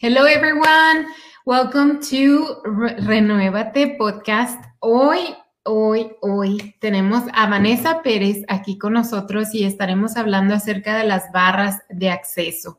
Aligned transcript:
Hello, 0.00 0.26
everyone. 0.26 1.08
Welcome 1.44 1.98
to 2.10 2.62
Renuévate 2.64 3.96
Podcast. 3.98 4.64
Hoy, 4.78 5.18
hoy, 5.64 6.12
hoy 6.20 6.76
tenemos 6.78 7.24
a 7.34 7.50
Vanessa 7.50 8.00
Pérez 8.00 8.44
aquí 8.46 8.78
con 8.78 8.92
nosotros 8.92 9.52
y 9.54 9.64
estaremos 9.64 10.16
hablando 10.16 10.54
acerca 10.54 10.96
de 10.98 11.02
las 11.02 11.32
barras 11.32 11.82
de 11.88 12.10
acceso. 12.10 12.78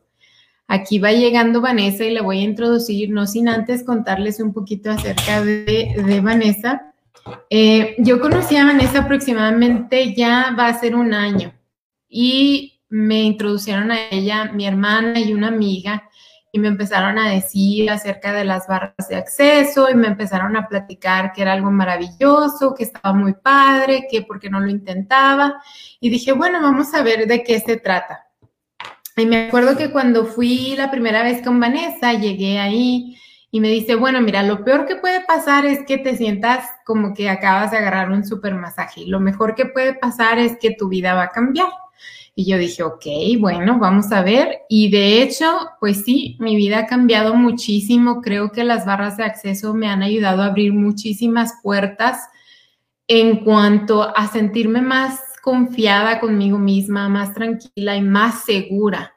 Aquí 0.70 0.98
va 0.98 1.12
llegando 1.12 1.59
Vanessa 1.59 2.05
y 2.05 2.13
le 2.13 2.21
voy 2.21 2.40
a 2.40 2.43
introducir, 2.43 3.09
no 3.09 3.27
sin 3.27 3.49
antes 3.49 3.84
contarles 3.84 4.40
un 4.40 4.54
poquito 4.54 4.90
acerca 4.90 5.43
de, 5.43 6.21
Vanessa. 6.23 6.93
Eh, 7.49 7.98
yo 7.98 8.21
conocí 8.21 8.55
a 8.55 8.63
Vanessa 8.63 8.99
aproximadamente 8.99 10.15
ya 10.15 10.55
va 10.57 10.67
a 10.67 10.79
ser 10.79 10.95
un 10.95 11.13
año 11.13 11.51
y 12.07 12.79
me 12.88 13.23
introducieron 13.23 13.91
a 13.91 14.07
ella 14.09 14.45
mi 14.54 14.65
hermana 14.65 15.20
y 15.20 15.34
una 15.34 15.49
amiga 15.49 16.09
y 16.52 16.59
me 16.59 16.67
empezaron 16.67 17.20
a 17.20 17.30
decir 17.30 17.89
acerca 17.91 18.34
de 18.34 18.44
las 18.44 18.67
barras 18.67 19.07
de 19.07 19.16
acceso 19.16 19.90
y 19.90 19.95
me 19.95 20.07
empezaron 20.07 20.55
a 20.57 20.67
platicar 20.67 21.31
que 21.31 21.44
era 21.44 21.53
algo 21.53 21.71
maravilloso, 21.71 22.73
que 22.73 22.84
estaba 22.84 23.13
muy 23.13 23.34
padre, 23.34 24.07
que 24.09 24.23
porque 24.23 24.49
no 24.49 24.59
lo 24.59 24.70
intentaba. 24.70 25.62
Y 25.99 26.09
dije, 26.09 26.31
bueno, 26.31 26.59
vamos 26.62 26.93
a 26.93 27.04
ver 27.04 27.27
de 27.27 27.43
qué 27.43 27.59
se 27.59 27.77
trata. 27.77 28.26
Y 29.15 29.26
me 29.26 29.48
acuerdo 29.48 29.77
que 29.77 29.91
cuando 29.91 30.26
fui 30.26 30.76
la 30.76 30.90
primera 30.90 31.23
vez 31.23 31.43
con 31.43 31.60
Vanessa, 31.60 32.13
llegué 32.13 32.57
ahí 32.60 33.18
y 33.51 33.60
me 33.60 33.70
dice, 33.70 33.95
bueno, 33.95 34.21
mira, 34.21 34.43
lo 34.43 34.63
peor 34.63 34.85
que 34.85 34.95
puede 34.95 35.21
pasar 35.26 35.66
es 35.66 35.79
que 35.85 35.98
te 35.98 36.16
sientas 36.16 36.66
como 36.85 37.13
que 37.13 37.29
acabas 37.29 37.71
de 37.71 37.77
agarrar 37.77 38.12
un 38.12 38.26
super 38.26 38.55
masaje. 38.55 39.05
Lo 39.05 39.20
mejor 39.20 39.55
que 39.55 39.66
puede 39.66 39.93
pasar 39.93 40.40
es 40.40 40.57
que 40.60 40.76
tu 40.76 40.88
vida 40.88 41.16
va 41.16 41.23
a 41.23 41.29
cambiar. 41.29 41.68
Y 42.40 42.45
yo 42.45 42.57
dije, 42.57 42.84
ok, 42.84 43.05
bueno, 43.37 43.79
vamos 43.79 44.13
a 44.13 44.21
ver. 44.21 44.59
Y 44.70 44.90
de 44.90 45.21
hecho, 45.21 45.45
pues 45.82 46.05
sí, 46.05 46.37
mi 46.40 46.55
vida 46.55 46.79
ha 46.79 46.85
cambiado 46.85 47.35
muchísimo. 47.35 48.21
Creo 48.21 48.54
que 48.54 48.63
las 48.63 48.85
barras 48.85 49.18
de 49.18 49.26
acceso 49.26 49.73
me 49.73 49.90
han 49.90 50.04
ayudado 50.04 50.41
a 50.41 50.45
abrir 50.45 50.71
muchísimas 50.71 51.55
puertas 51.62 52.29
en 53.10 53.43
cuanto 53.43 54.17
a 54.17 54.27
sentirme 54.27 54.82
más 54.82 55.20
confiada 55.41 56.21
conmigo 56.21 56.57
misma, 56.57 57.10
más 57.10 57.34
tranquila 57.34 57.98
y 57.98 58.01
más 58.01 58.45
segura. 58.45 59.15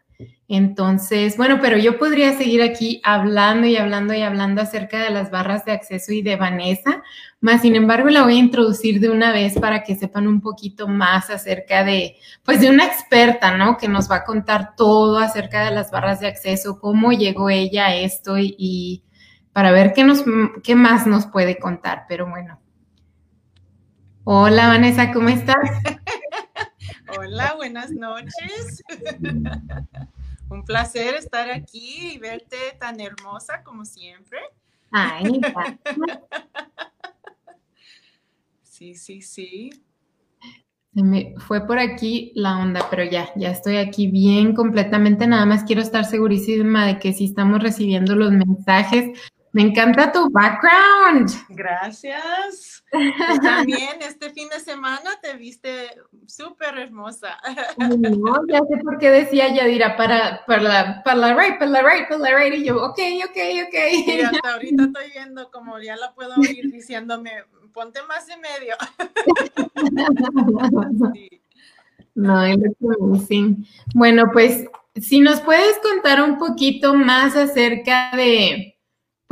Entonces, 0.54 1.38
bueno, 1.38 1.60
pero 1.62 1.78
yo 1.78 1.98
podría 1.98 2.36
seguir 2.36 2.60
aquí 2.60 3.00
hablando 3.04 3.66
y 3.66 3.78
hablando 3.78 4.12
y 4.12 4.20
hablando 4.20 4.60
acerca 4.60 5.02
de 5.02 5.08
las 5.08 5.30
barras 5.30 5.64
de 5.64 5.72
acceso 5.72 6.12
y 6.12 6.20
de 6.20 6.36
Vanessa, 6.36 7.02
más 7.40 7.62
sin 7.62 7.74
embargo 7.74 8.10
la 8.10 8.22
voy 8.22 8.34
a 8.34 8.40
introducir 8.40 9.00
de 9.00 9.08
una 9.08 9.32
vez 9.32 9.58
para 9.58 9.82
que 9.82 9.96
sepan 9.96 10.26
un 10.26 10.42
poquito 10.42 10.88
más 10.88 11.30
acerca 11.30 11.84
de, 11.84 12.16
pues 12.44 12.60
de 12.60 12.68
una 12.68 12.84
experta, 12.84 13.56
¿no? 13.56 13.78
Que 13.78 13.88
nos 13.88 14.10
va 14.10 14.16
a 14.16 14.24
contar 14.24 14.76
todo 14.76 15.16
acerca 15.16 15.64
de 15.64 15.70
las 15.70 15.90
barras 15.90 16.20
de 16.20 16.26
acceso, 16.26 16.78
cómo 16.78 17.12
llegó 17.12 17.48
ella 17.48 17.86
a 17.86 17.96
esto 17.96 18.36
y, 18.36 18.54
y 18.58 19.04
para 19.54 19.70
ver 19.70 19.94
qué, 19.94 20.04
nos, 20.04 20.22
qué 20.62 20.74
más 20.74 21.06
nos 21.06 21.24
puede 21.24 21.58
contar, 21.58 22.04
pero 22.10 22.28
bueno. 22.28 22.60
Hola 24.24 24.68
Vanessa, 24.68 25.12
¿cómo 25.12 25.30
estás? 25.30 25.56
Hola, 27.18 27.54
buenas 27.56 27.90
noches. 27.90 28.82
Un 30.52 30.64
placer 30.64 31.14
estar 31.14 31.50
aquí 31.50 32.12
y 32.12 32.18
verte 32.18 32.56
tan 32.78 33.00
hermosa 33.00 33.62
como 33.64 33.86
siempre. 33.86 34.38
Ay, 34.90 35.40
sí, 38.62 38.94
sí, 38.94 39.22
sí. 39.22 39.70
Se 40.94 41.02
me 41.02 41.34
fue 41.38 41.66
por 41.66 41.78
aquí 41.78 42.32
la 42.34 42.58
onda, 42.58 42.86
pero 42.90 43.02
ya, 43.02 43.30
ya 43.34 43.50
estoy 43.50 43.78
aquí 43.78 44.08
bien 44.08 44.54
completamente. 44.54 45.26
Nada 45.26 45.46
más 45.46 45.64
quiero 45.64 45.80
estar 45.80 46.04
segurísima 46.04 46.86
de 46.86 46.98
que 46.98 47.14
si 47.14 47.24
estamos 47.24 47.62
recibiendo 47.62 48.14
los 48.14 48.30
mensajes. 48.30 49.18
Me 49.52 49.62
encanta 49.62 50.10
tu 50.10 50.30
background. 50.30 51.30
Gracias. 51.50 52.82
también 53.42 54.00
este 54.00 54.30
fin 54.30 54.48
de 54.48 54.58
semana 54.60 55.10
te 55.20 55.36
viste 55.36 55.90
súper 56.26 56.78
hermosa. 56.78 57.38
No, 57.76 58.46
ya 58.48 58.60
sé 58.60 58.78
por 58.82 58.96
qué 58.98 59.10
decía 59.10 59.54
Yadira, 59.54 59.94
para, 59.96 60.42
para, 60.46 60.62
la, 60.62 61.02
para 61.02 61.16
la 61.16 61.34
right, 61.34 61.58
para 61.58 61.70
la 61.70 61.82
right, 61.82 62.08
para 62.08 62.20
la 62.20 62.38
right. 62.38 62.54
Y 62.54 62.64
yo, 62.64 62.76
ok, 62.76 62.98
ok, 63.24 63.36
ok. 63.66 63.74
Y 64.06 64.20
hasta 64.20 64.52
ahorita 64.52 64.84
estoy 64.84 65.10
viendo 65.12 65.50
como 65.50 65.78
ya 65.80 65.96
la 65.96 66.14
puedo 66.14 66.34
oír 66.36 66.70
diciéndome, 66.72 67.32
ponte 67.74 68.00
más 68.04 68.26
en 68.28 68.40
medio. 68.40 68.76
No, 72.14 72.44
es 72.44 72.58
sí. 73.26 73.56
Bueno, 73.94 74.24
pues 74.34 74.66
si 74.96 75.20
nos 75.20 75.40
puedes 75.40 75.78
contar 75.78 76.22
un 76.22 76.38
poquito 76.38 76.94
más 76.94 77.34
acerca 77.36 78.10
de 78.14 78.71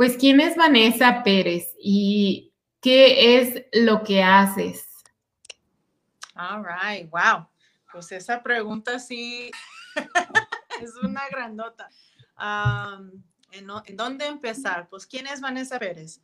pues, 0.01 0.17
¿quién 0.17 0.39
es 0.39 0.55
Vanessa 0.55 1.21
Pérez 1.21 1.75
y 1.79 2.51
qué 2.81 3.37
es 3.37 3.65
lo 3.71 4.01
que 4.01 4.23
haces? 4.23 4.83
All 6.33 6.65
right, 6.65 7.07
wow. 7.11 7.47
Pues 7.91 8.11
esa 8.11 8.41
pregunta 8.41 8.97
sí 8.97 9.51
es 10.81 10.95
una 11.03 11.29
grandota. 11.29 11.87
¿en, 13.51 13.67
¿En 13.85 13.95
dónde 13.95 14.25
empezar? 14.25 14.89
Pues, 14.89 15.05
¿quién 15.05 15.27
es 15.27 15.39
Vanessa 15.39 15.77
Pérez? 15.77 16.19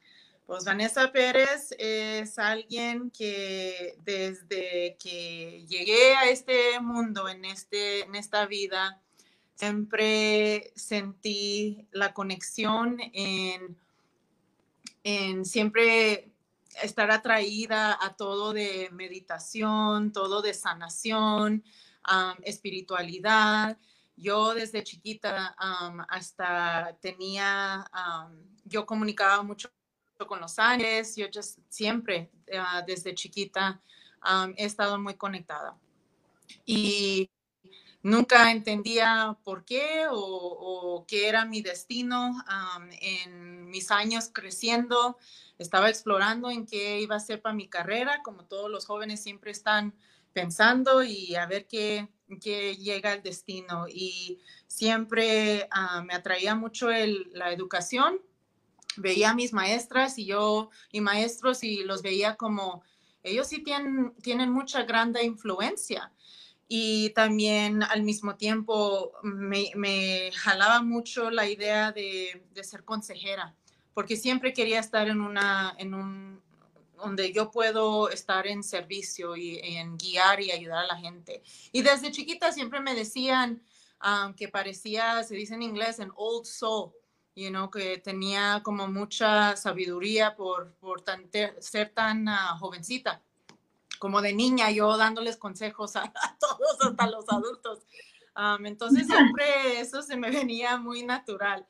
Pues 0.47 0.66
Vanessa 0.66 1.11
Pérez 1.11 1.69
es 1.77 2.39
alguien 2.39 3.11
que 3.11 3.95
desde 3.99 4.97
que 4.99 5.67
llegué 5.69 6.16
a 6.16 6.27
este 6.27 6.79
mundo, 6.79 7.29
en, 7.29 7.45
este, 7.45 8.05
en 8.05 8.16
esta 8.16 8.47
vida, 8.47 9.03
siempre 9.57 10.72
sentí 10.75 11.88
la 11.91 12.13
conexión 12.13 12.97
en, 13.12 13.75
en 15.03 15.45
siempre 15.45 16.31
estar 16.84 17.09
atraída 17.09 17.97
a 18.00 18.16
todo 18.16 18.53
de 18.53 18.90
meditación, 18.91 20.12
todo 20.12 20.44
de 20.44 20.53
sanación, 20.53 21.63
espiritualidad. 22.44 23.78
Yo 24.16 24.53
desde 24.53 24.84
chiquita 24.84 25.56
hasta 26.07 26.96
tenía, 27.01 27.90
yo 28.63 28.85
comunicaba 28.85 29.41
mucho 29.41 29.69
con 30.28 30.40
los 30.40 30.57
ángeles, 30.59 31.16
yo 31.16 31.28
siempre 31.69 32.29
ah, 32.53 32.84
desde 32.85 33.16
chiquita 33.16 33.81
he 34.56 34.66
estado 34.66 35.00
muy 35.00 35.16
conectada. 35.16 35.75
Y 36.63 37.29
nunca 38.07 38.51
entendía 38.51 39.38
por 39.44 39.66
qué 39.66 40.06
o, 40.09 41.03
qué 41.07 41.28
era 41.28 41.44
mi 41.44 41.62
destino 41.62 42.41
en 43.01 43.69
mis 43.69 43.91
años 43.91 44.29
creciendo. 44.31 45.18
Estaba 45.57 45.90
explorando 45.90 46.50
en 46.50 46.66
qué 46.66 47.01
iba 47.01 47.17
a 47.17 47.19
ser 47.19 47.41
para 47.41 47.53
mi 47.53 47.67
carrera, 47.67 48.22
como 48.23 48.46
todos 48.46 48.72
los 48.72 48.85
jóvenes 48.85 49.22
siempre 49.22 49.51
están 49.51 49.94
pensando 50.31 51.03
y 51.03 51.35
a 51.35 51.47
ver 51.47 51.67
qué, 51.67 52.07
llega 52.40 53.13
el 53.13 53.23
destino. 53.23 53.88
Y 53.90 54.40
siempre 54.67 55.67
ah, 55.72 56.01
me 56.01 56.13
atraía 56.13 56.56
mucho 56.56 56.88
la 56.90 57.51
educación. 57.51 58.22
Veía 58.96 59.31
a 59.31 59.35
mis 59.35 59.51
maestras 59.51 60.17
y 60.17 60.25
yo 60.25 60.69
y 60.94 61.01
maestros 61.01 61.62
y 61.62 61.84
los 61.84 62.01
veía 62.03 62.35
como 62.38 62.84
ellos 63.22 63.47
sí 63.47 63.62
tienen, 63.62 64.16
tienen 64.22 64.50
mucha 64.50 64.84
grande 64.84 65.23
influencia 65.23 66.14
y 66.67 67.11
también 67.11 67.81
al 67.84 68.03
mismo 68.03 68.35
tiempo 68.35 69.14
me, 69.23 70.31
jalaba 70.34 70.81
mucho 70.81 71.31
la 71.31 71.47
idea 71.47 71.91
de, 71.91 72.43
ser 72.61 72.84
consejera, 72.84 73.55
porque 73.93 74.17
siempre 74.17 74.53
quería 74.53 74.79
estar 74.79 75.08
en 75.08 75.22
una, 75.22 75.75
en 75.78 75.93
un, 75.93 76.41
donde 76.97 77.31
yo 77.31 77.52
puedo 77.52 78.09
estar 78.09 78.47
en 78.47 78.64
servicio 78.64 79.37
y 79.37 79.59
en 79.59 79.97
guiar 79.97 80.41
y 80.41 80.52
ayudar 80.52 80.84
a 80.84 80.87
la 80.87 80.97
gente. 80.97 81.41
Y 81.72 81.81
desde 81.84 82.11
chiquita 82.11 82.52
siempre 82.52 82.81
me 82.81 82.96
decían 82.96 83.61
um, 84.03 84.34
que 84.34 84.49
parecía, 84.49 85.23
se 85.23 85.35
dice 85.35 85.53
en 85.53 85.61
inglés, 85.61 85.99
en 85.99 86.11
old 86.16 86.46
soul, 86.46 86.91
you 87.34 87.49
know, 87.49 87.69
que 87.69 87.99
tenía 87.99 88.61
como 88.64 88.87
mucha 88.87 89.55
sabiduría 89.55 90.35
por, 90.35 90.73
por 90.75 91.03
ser 91.59 91.90
tan 91.93 92.28
ah, 92.28 92.58
jovencita 92.59 93.23
como 93.99 94.22
de 94.22 94.34
niña, 94.34 94.72
yo 94.72 94.97
dándoles 94.97 95.38
consejos 95.38 95.96
a, 95.96 96.11
todos, 96.40 96.78
hasta 96.82 97.08
los 97.08 97.26
adultos. 97.29 97.79
entonces 98.64 99.08
siempre 99.08 99.79
eso 99.79 100.02
se 100.02 100.17
me 100.17 100.29
venía 100.32 100.78
muy 100.78 101.03
natural. 101.03 101.66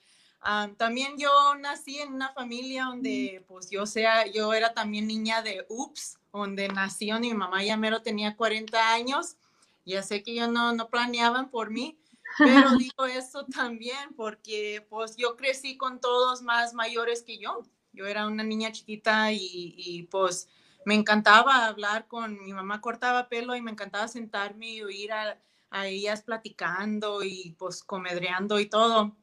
también 0.77 1.17
yo 1.17 1.29
nací 1.59 1.99
en 1.99 2.13
una 2.13 2.33
familia 2.33 2.85
donde, 2.85 3.43
pues 3.47 3.69
yo 3.69 3.85
sea, 3.85 4.25
yo 4.27 4.53
era 4.53 4.73
también 4.73 5.07
niña 5.07 5.41
de 5.41 5.65
UPS, 5.69 6.19
donde 6.31 6.67
nació 6.67 7.19
mi 7.19 7.33
mamá 7.33 7.63
ya 7.63 7.77
mero 7.77 8.01
tenía 8.01 8.35
40 8.35 8.93
años. 8.93 9.37
Ya 9.85 10.03
sé 10.03 10.21
que 10.21 10.35
yo 10.35 10.47
no, 10.49 10.73
no 10.73 10.89
planeaban 10.89 11.49
por 11.49 11.71
mí, 11.71 11.97
pero 12.37 12.71
digo 12.77 13.05
eso 13.05 13.45
también 13.45 14.13
porque 14.15 14.85
pues 14.89 15.15
yo 15.15 15.37
crecí 15.37 15.77
con 15.77 16.01
todos 16.01 16.41
más 16.41 16.73
mayores 16.73 17.23
que 17.23 17.37
yo. 17.37 17.63
Yo 17.93 18.05
era 18.05 18.27
una 18.27 18.43
niña 18.43 18.71
chiquita 18.71 19.31
y, 19.31 19.39
y 19.41 20.03
pues 20.03 20.49
me 20.87 20.95
encantaba 20.95 21.65
hablar 21.65 22.07
con 22.07 22.41
mi 22.41 22.53
mamá, 22.53 22.79
cortaba 22.79 23.27
pelo 23.27 23.57
y 23.57 23.61
me 23.61 23.71
encantaba 23.71 24.07
sentarme 24.07 24.69
y 24.69 24.83
oír 24.83 25.11
a, 25.11 25.37
ellas 25.85 26.21
platicando 26.21 27.23
y 27.23 27.53
pues 27.59 27.83
comedreando 27.83 28.57
y 28.57 28.67
todo. 28.67 29.13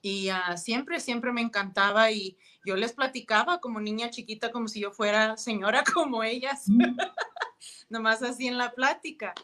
y 0.00 0.30
ah, 0.30 0.56
siempre, 0.56 0.98
siempre 1.00 1.32
me 1.32 1.42
encantaba 1.42 2.10
y 2.12 2.38
yo 2.64 2.76
les 2.76 2.94
platicaba 2.94 3.60
como 3.60 3.78
niña 3.78 4.08
chiquita, 4.08 4.50
como 4.50 4.68
si 4.68 4.80
yo 4.80 4.90
fuera 4.90 5.36
señora 5.36 5.84
como 5.94 6.22
ellas, 6.22 6.64
nomás 7.90 8.22
así 8.22 8.46
en 8.46 8.56
la 8.56 8.72
plática. 8.72 9.34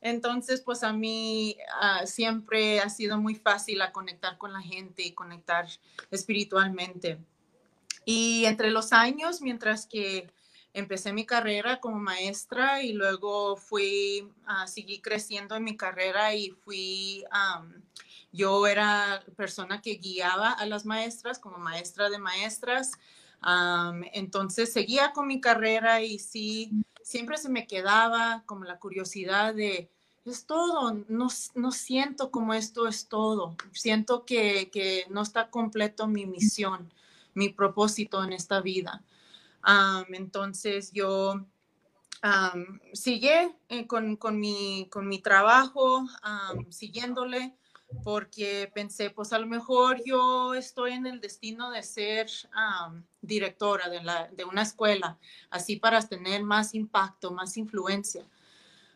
Entonces, 0.00 0.60
pues 0.60 0.84
a 0.84 0.92
mí 0.92 1.56
ah, 1.80 2.06
siempre 2.06 2.78
ha 2.78 2.88
sido 2.88 3.18
muy 3.18 3.34
fácil 3.34 3.82
a 3.82 3.90
conectar 3.90 4.38
con 4.38 4.52
la 4.52 4.60
gente 4.60 5.02
y 5.02 5.12
conectar 5.12 5.66
espiritualmente. 6.12 7.18
Y 8.04 8.44
entre 8.44 8.70
los 8.70 8.92
años, 8.92 9.42
mientras 9.42 9.86
que 9.86 10.30
empecé 10.72 11.12
mi 11.12 11.26
carrera 11.26 11.80
como 11.80 11.98
maestra 11.98 12.82
y 12.82 12.92
luego 12.92 13.56
fui, 13.56 14.28
a 14.46 14.66
seguir 14.66 15.02
creciendo 15.02 15.56
en 15.56 15.64
mi 15.64 15.76
carrera 15.76 16.34
y 16.34 16.50
fui, 16.50 17.24
yo 18.32 18.66
era 18.66 19.22
persona 19.36 19.82
que 19.82 19.94
guiaba 19.94 20.52
a 20.52 20.66
las 20.66 20.84
maestras 20.84 21.38
como 21.38 21.58
maestra 21.58 22.08
de 22.10 22.18
maestras. 22.18 22.92
entonces 24.12 24.72
seguía 24.72 25.12
con 25.12 25.26
mi 25.26 25.40
carrera 25.40 26.02
y 26.02 26.18
sí, 26.18 26.70
siempre 27.02 27.36
se 27.36 27.48
me 27.48 27.66
quedaba 27.66 28.44
como 28.46 28.64
la 28.64 28.78
curiosidad 28.78 29.54
de, 29.54 29.90
es 30.24 30.46
todo, 30.46 30.92
no, 31.08 31.28
no 31.54 31.72
siento 31.72 32.30
como 32.30 32.54
esto 32.54 32.86
es 32.86 33.08
todo, 33.08 33.56
siento 33.72 34.24
que, 34.24 34.70
que, 34.70 35.06
no 35.08 35.22
está 35.22 35.50
completo 35.50 36.06
mi 36.06 36.26
misión, 36.26 36.92
mi 37.34 37.48
propósito 37.48 38.22
en 38.22 38.32
esta 38.32 38.60
vida. 38.60 39.02
Entonces 40.12 40.92
yo 40.92 41.32
um, 41.32 42.80
sigue 42.92 43.54
eh, 43.68 43.86
con, 43.86 44.16
con, 44.16 44.38
mi, 44.38 44.88
con 44.90 45.08
mi 45.08 45.20
trabajo, 45.20 46.06
siguiéndole, 46.70 47.54
porque 48.04 48.70
pensé, 48.72 49.10
pues 49.10 49.32
a 49.32 49.38
lo 49.38 49.46
mejor 49.46 50.02
yo 50.04 50.54
estoy 50.54 50.92
en 50.92 51.06
el 51.06 51.20
destino 51.20 51.70
de 51.70 51.82
ser 51.82 52.30
directora 53.20 53.88
de, 53.88 54.02
la, 54.02 54.28
de, 54.28 54.44
una 54.44 54.62
escuela, 54.62 55.18
así 55.50 55.76
para 55.76 56.00
tener 56.06 56.42
más 56.42 56.74
impacto, 56.74 57.32
más 57.32 57.56
influencia. 57.56 58.24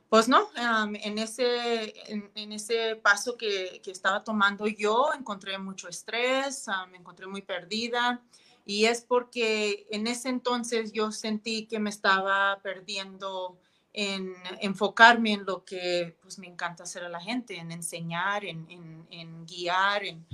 Pues 0.09 0.29
no, 0.29 0.49
en, 0.57 1.19
ese, 1.19 1.93
en, 2.07 2.53
ese 2.53 2.95
paso 2.95 3.37
que, 3.37 3.81
que, 3.83 3.91
estaba 3.91 4.23
tomando 4.23 4.69
yo 4.69 5.11
encontré 5.13 5.59
mucho 5.59 5.89
estrés, 5.89 6.67
me 6.93 6.99
encontré 6.99 7.27
muy 7.27 7.43
perdida 7.43 8.23
y 8.65 8.87
es 8.87 9.03
porque 9.03 9.87
en 9.91 10.07
ese 10.07 10.29
entonces 10.29 10.93
yo 10.93 11.13
sentí 11.13 11.67
que 11.67 11.79
me 11.79 11.91
estaba 11.91 12.59
perdiendo 12.63 13.59
en 13.95 14.35
enfocarme 14.61 15.33
en 15.33 15.47
lo 15.47 15.65
que 15.65 16.17
pues, 16.21 16.39
me 16.39 16.49
encanta 16.49 16.83
hacer 16.83 17.05
a 17.05 17.09
la 17.09 17.21
gente, 17.21 17.57
en 17.57 17.71
enseñar, 17.71 18.45
en, 18.45 18.67
en, 19.09 19.47
guiar, 19.47 20.05
en, 20.05 20.27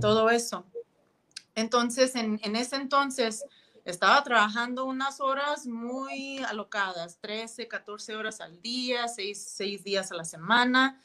todo 0.00 0.28
eso. 0.28 0.66
Entonces, 1.54 2.14
en, 2.14 2.38
ese 2.54 2.76
entonces, 2.76 3.46
estaba 3.86 4.22
trabajando 4.22 4.84
unas 4.84 5.20
horas 5.20 5.66
muy 5.66 6.38
alocadas, 6.40 7.18
13, 7.20 7.66
14 7.66 8.14
horas 8.14 8.42
al 8.42 8.60
día, 8.60 9.08
6, 9.08 9.82
días 9.82 10.12
a 10.12 10.14
la 10.14 10.26
semana. 10.26 11.00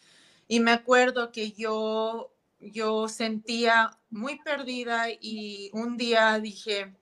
Y 0.50 0.60
me 0.60 0.72
acuerdo 0.72 1.32
que 1.32 1.54
yo, 1.54 2.33
yo 2.72 3.08
sentía 3.08 3.98
muy 4.10 4.40
perdida 4.42 5.08
y 5.10 5.70
un 5.74 5.98
día 5.98 6.40
dije, 6.40 6.96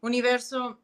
universo, 0.00 0.80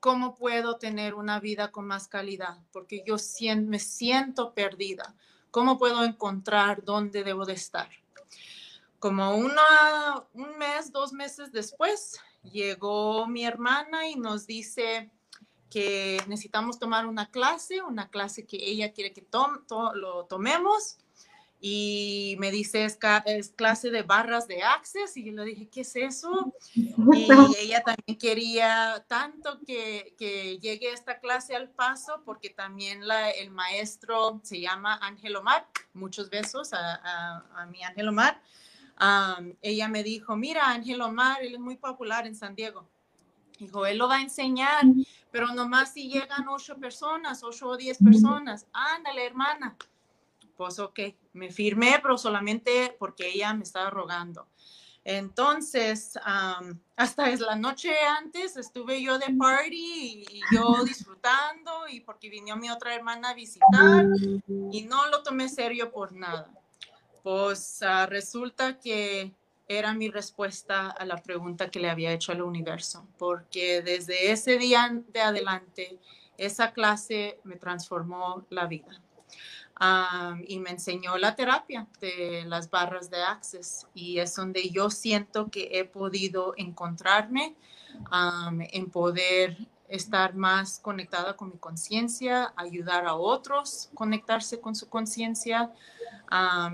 ¿cómo 0.00 0.34
puedo 0.34 0.76
tener 0.76 1.14
una 1.14 1.40
vida 1.40 1.70
con 1.70 1.86
más 1.86 2.08
calidad? 2.08 2.58
Porque 2.72 3.02
yo 3.06 3.16
me 3.56 3.78
siento 3.78 4.54
perdida. 4.54 5.14
¿Cómo 5.50 5.78
puedo 5.78 6.04
encontrar 6.04 6.84
dónde 6.84 7.24
debo 7.24 7.44
de 7.44 7.54
estar? 7.54 7.88
Como 8.98 9.36
una, 9.36 10.26
un 10.32 10.58
mes, 10.58 10.90
dos 10.92 11.12
meses 11.12 11.52
después, 11.52 12.18
llegó 12.42 13.26
mi 13.26 13.44
hermana 13.44 14.08
y 14.08 14.16
nos 14.16 14.46
dice 14.46 15.10
que 15.70 16.22
necesitamos 16.28 16.78
tomar 16.78 17.06
una 17.06 17.30
clase, 17.30 17.82
una 17.82 18.08
clase 18.08 18.46
que 18.46 18.56
ella 18.56 18.92
quiere 18.92 19.12
que 19.12 19.26
lo 19.94 20.24
tomemos 20.26 20.98
y 21.68 22.36
me 22.38 22.52
dice, 22.52 22.84
es, 22.84 22.96
es, 23.24 23.50
clase 23.50 23.90
de 23.90 24.02
barras 24.02 24.46
de 24.46 24.62
Access, 24.62 25.16
y 25.16 25.24
yo 25.24 25.32
le 25.32 25.46
dije, 25.46 25.68
¿qué 25.68 25.80
es 25.80 25.96
eso? 25.96 26.54
Y 26.76 27.56
ella 27.58 27.82
también 27.82 28.16
quería 28.16 29.04
tanto 29.08 29.58
que, 29.66 30.14
que 30.16 30.60
llegue 30.60 30.92
esta 30.92 31.18
clase 31.18 31.56
al 31.56 31.68
paso, 31.68 32.22
porque 32.24 32.50
también 32.50 33.08
la, 33.08 33.30
el 33.30 33.50
maestro 33.50 34.40
se 34.44 34.60
llama 34.60 35.00
Ángel 35.02 35.34
Omar, 35.34 35.66
muchos 35.92 36.30
besos 36.30 36.72
a, 36.72 37.44
a, 37.56 37.66
mi 37.66 37.82
Ángel 37.82 38.10
Omar. 38.10 38.40
ella 39.60 39.88
me 39.88 40.04
dijo, 40.04 40.36
mira, 40.36 40.70
Ángel 40.70 41.00
Omar, 41.00 41.42
él 41.42 41.54
es 41.54 41.60
muy 41.60 41.78
popular 41.78 42.28
en 42.28 42.36
San 42.36 42.54
Diego. 42.54 42.86
Dijo, 43.58 43.86
él 43.86 43.98
lo 43.98 44.06
va 44.06 44.18
a 44.18 44.22
enseñar, 44.22 44.84
pero 45.32 45.48
nomás 45.48 45.94
si 45.94 46.08
llegan 46.08 46.46
ocho 46.46 46.76
personas, 46.76 47.42
ocho 47.42 47.70
o 47.70 47.76
diez 47.76 47.98
personas, 47.98 48.68
ándale, 48.72 49.26
hermana 49.26 49.76
pues 50.56 50.78
ok, 50.78 50.98
me 51.36 51.50
firmé, 51.50 51.98
pero 52.02 52.18
solamente 52.18 52.96
porque 52.98 53.28
ella 53.28 53.54
me 53.54 53.62
estaba 53.62 53.90
rogando. 53.90 54.48
Entonces, 55.04 56.18
hasta 56.96 57.30
es 57.30 57.40
la 57.40 57.54
noche 57.54 57.96
antes 58.18 58.56
estuve 58.56 59.00
yo 59.00 59.18
de 59.18 59.32
party 59.38 60.24
y, 60.28 60.40
yo 60.52 60.82
disfrutando 60.84 61.86
y 61.88 62.00
porque 62.00 62.28
vino 62.28 62.56
mi 62.56 62.70
otra 62.70 62.94
hermana 62.94 63.30
a 63.30 63.34
visitar 63.34 64.06
y 64.72 64.82
no 64.82 65.06
lo 65.08 65.22
tomé 65.22 65.48
serio 65.48 65.92
por 65.92 66.12
nada. 66.12 66.50
Pues 67.22 67.82
ah, 67.82 68.06
resulta 68.06 68.78
que 68.80 69.32
era 69.68 69.94
mi 69.94 70.08
respuesta 70.08 70.90
a 70.90 71.04
la 71.04 71.16
pregunta 71.16 71.70
que 71.70 71.80
le 71.80 71.90
había 71.90 72.12
hecho 72.12 72.32
al 72.32 72.42
universo, 72.42 73.06
porque 73.18 73.82
desde 73.82 74.30
ese 74.30 74.58
día 74.58 74.90
de 75.12 75.20
adelante, 75.20 75.98
esa 76.38 76.72
clase 76.72 77.40
me 77.44 77.56
transformó 77.56 78.44
la 78.50 78.66
vida 78.66 79.00
y 80.46 80.58
me 80.58 80.70
enseñó 80.70 81.18
la 81.18 81.34
terapia 81.34 81.86
de 82.00 82.44
las 82.46 82.70
barras 82.70 83.10
de 83.10 83.22
Access 83.22 83.86
y 83.94 84.18
es 84.18 84.34
donde 84.34 84.70
yo 84.70 84.90
siento 84.90 85.50
que 85.50 85.68
he 85.72 85.84
podido 85.84 86.54
encontrarme 86.56 87.54
en 88.72 88.90
poder 88.90 89.56
estar 89.88 90.34
más 90.34 90.80
conectada 90.80 91.36
con 91.36 91.50
mi 91.50 91.58
conciencia, 91.58 92.52
ayudar 92.56 93.06
a 93.06 93.14
otros 93.14 93.90
conectarse 93.94 94.60
con 94.60 94.74
su 94.74 94.88
conciencia. 94.88 95.70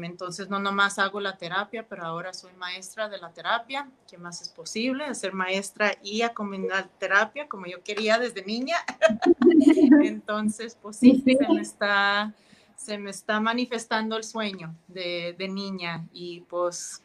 entonces 0.02 0.48
no 0.48 0.58
nomás 0.60 0.98
hago 0.98 1.20
la 1.20 1.36
terapia, 1.36 1.86
pero 1.86 2.04
ahora 2.04 2.32
soy 2.32 2.52
maestra 2.54 3.08
de 3.08 3.18
la 3.18 3.30
terapia. 3.30 3.88
¿Qué 4.08 4.16
más 4.16 4.40
es 4.42 4.48
posible? 4.48 5.14
Ser 5.14 5.32
maestra 5.32 5.92
y 6.02 6.22
a 6.22 6.32
combinar 6.32 6.88
terapia 6.98 7.48
como 7.48 7.66
yo 7.66 7.82
quería 7.82 8.18
desde 8.18 8.44
niña. 8.44 8.76
entonces, 10.02 10.78
pues 10.80 10.96
sí, 10.96 11.22
se 11.24 11.48
me 11.48 11.60
está 11.60 12.32
se 12.82 12.98
me 12.98 13.10
está 13.10 13.38
manifestando 13.38 14.16
el 14.16 14.24
sueño 14.24 14.74
de, 14.88 15.36
niña 15.48 16.04
y 16.12 16.40
pues, 16.42 17.02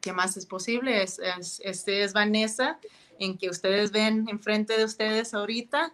¿qué 0.00 0.12
más 0.12 0.36
es 0.36 0.46
posible? 0.46 1.02
Es, 1.02 1.20
este 1.64 2.04
es 2.04 2.12
Vanessa, 2.12 2.78
en 3.18 3.36
que 3.36 3.50
ustedes 3.50 3.90
ven 3.90 4.26
enfrente 4.28 4.78
de 4.78 4.84
ustedes 4.84 5.34
ahorita. 5.34 5.92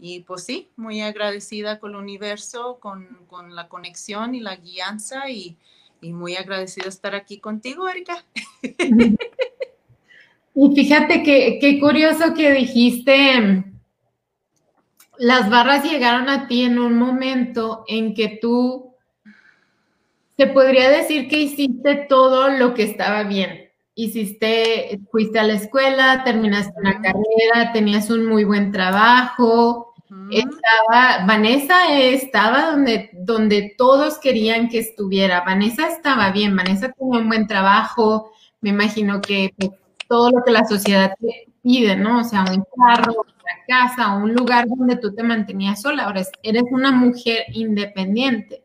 Y 0.00 0.20
pues 0.20 0.44
sí, 0.44 0.68
muy 0.76 1.02
agradecida 1.02 1.78
con 1.78 1.92
el 1.92 1.96
universo, 1.96 2.78
con, 2.80 3.06
la 3.54 3.68
conexión 3.68 4.34
y 4.34 4.40
la 4.40 4.56
guianza 4.56 5.30
y, 5.30 5.56
muy 6.02 6.36
agradecida 6.36 6.84
de 6.84 6.90
estar 6.90 7.14
aquí 7.14 7.38
contigo, 7.38 7.88
Erika. 7.88 8.24
Y 10.56 10.72
fíjate 10.72 11.24
que 11.24 11.58
qué 11.60 11.80
curioso 11.80 12.32
que 12.32 12.52
dijiste 12.52 13.73
las 15.18 15.50
barras 15.50 15.84
llegaron 15.84 16.28
a 16.28 16.46
ti 16.48 16.62
en 16.62 16.78
un 16.78 16.98
momento 16.98 17.84
en 17.86 18.14
que 18.14 18.38
tú, 18.40 18.94
se 20.36 20.46
podría 20.48 20.90
decir 20.90 21.28
que 21.28 21.40
hiciste 21.40 22.06
todo 22.08 22.48
lo 22.48 22.74
que 22.74 22.82
estaba 22.84 23.22
bien. 23.22 23.70
Hiciste, 23.94 25.00
fuiste 25.12 25.38
a 25.38 25.44
la 25.44 25.54
escuela, 25.54 26.24
terminaste 26.24 26.72
una 26.76 27.00
carrera, 27.00 27.72
tenías 27.72 28.10
un 28.10 28.26
muy 28.26 28.42
buen 28.44 28.72
trabajo. 28.72 29.94
Estaba, 30.30 31.24
Vanessa 31.26 31.96
estaba 31.96 32.70
donde, 32.70 33.10
donde 33.12 33.74
todos 33.78 34.18
querían 34.18 34.68
que 34.68 34.80
estuviera. 34.80 35.42
Vanessa 35.42 35.86
estaba 35.86 36.30
bien, 36.30 36.56
Vanessa 36.56 36.90
tenía 36.90 37.20
un 37.20 37.28
buen 37.28 37.46
trabajo. 37.46 38.32
Me 38.60 38.70
imagino 38.70 39.20
que 39.20 39.54
pues, 39.56 39.70
todo 40.08 40.30
lo 40.30 40.42
que 40.44 40.50
la 40.50 40.64
sociedad 40.64 41.14
pide, 41.62 41.96
¿no? 41.96 42.20
O 42.20 42.24
sea, 42.24 42.44
un 42.44 42.64
carro, 42.76 43.26
casa 43.66 44.14
o 44.14 44.24
un 44.24 44.34
lugar 44.34 44.66
donde 44.68 44.96
tú 44.96 45.14
te 45.14 45.22
mantenías 45.22 45.82
sola. 45.82 46.04
Ahora 46.04 46.22
eres 46.42 46.64
una 46.70 46.92
mujer 46.92 47.44
independiente. 47.52 48.64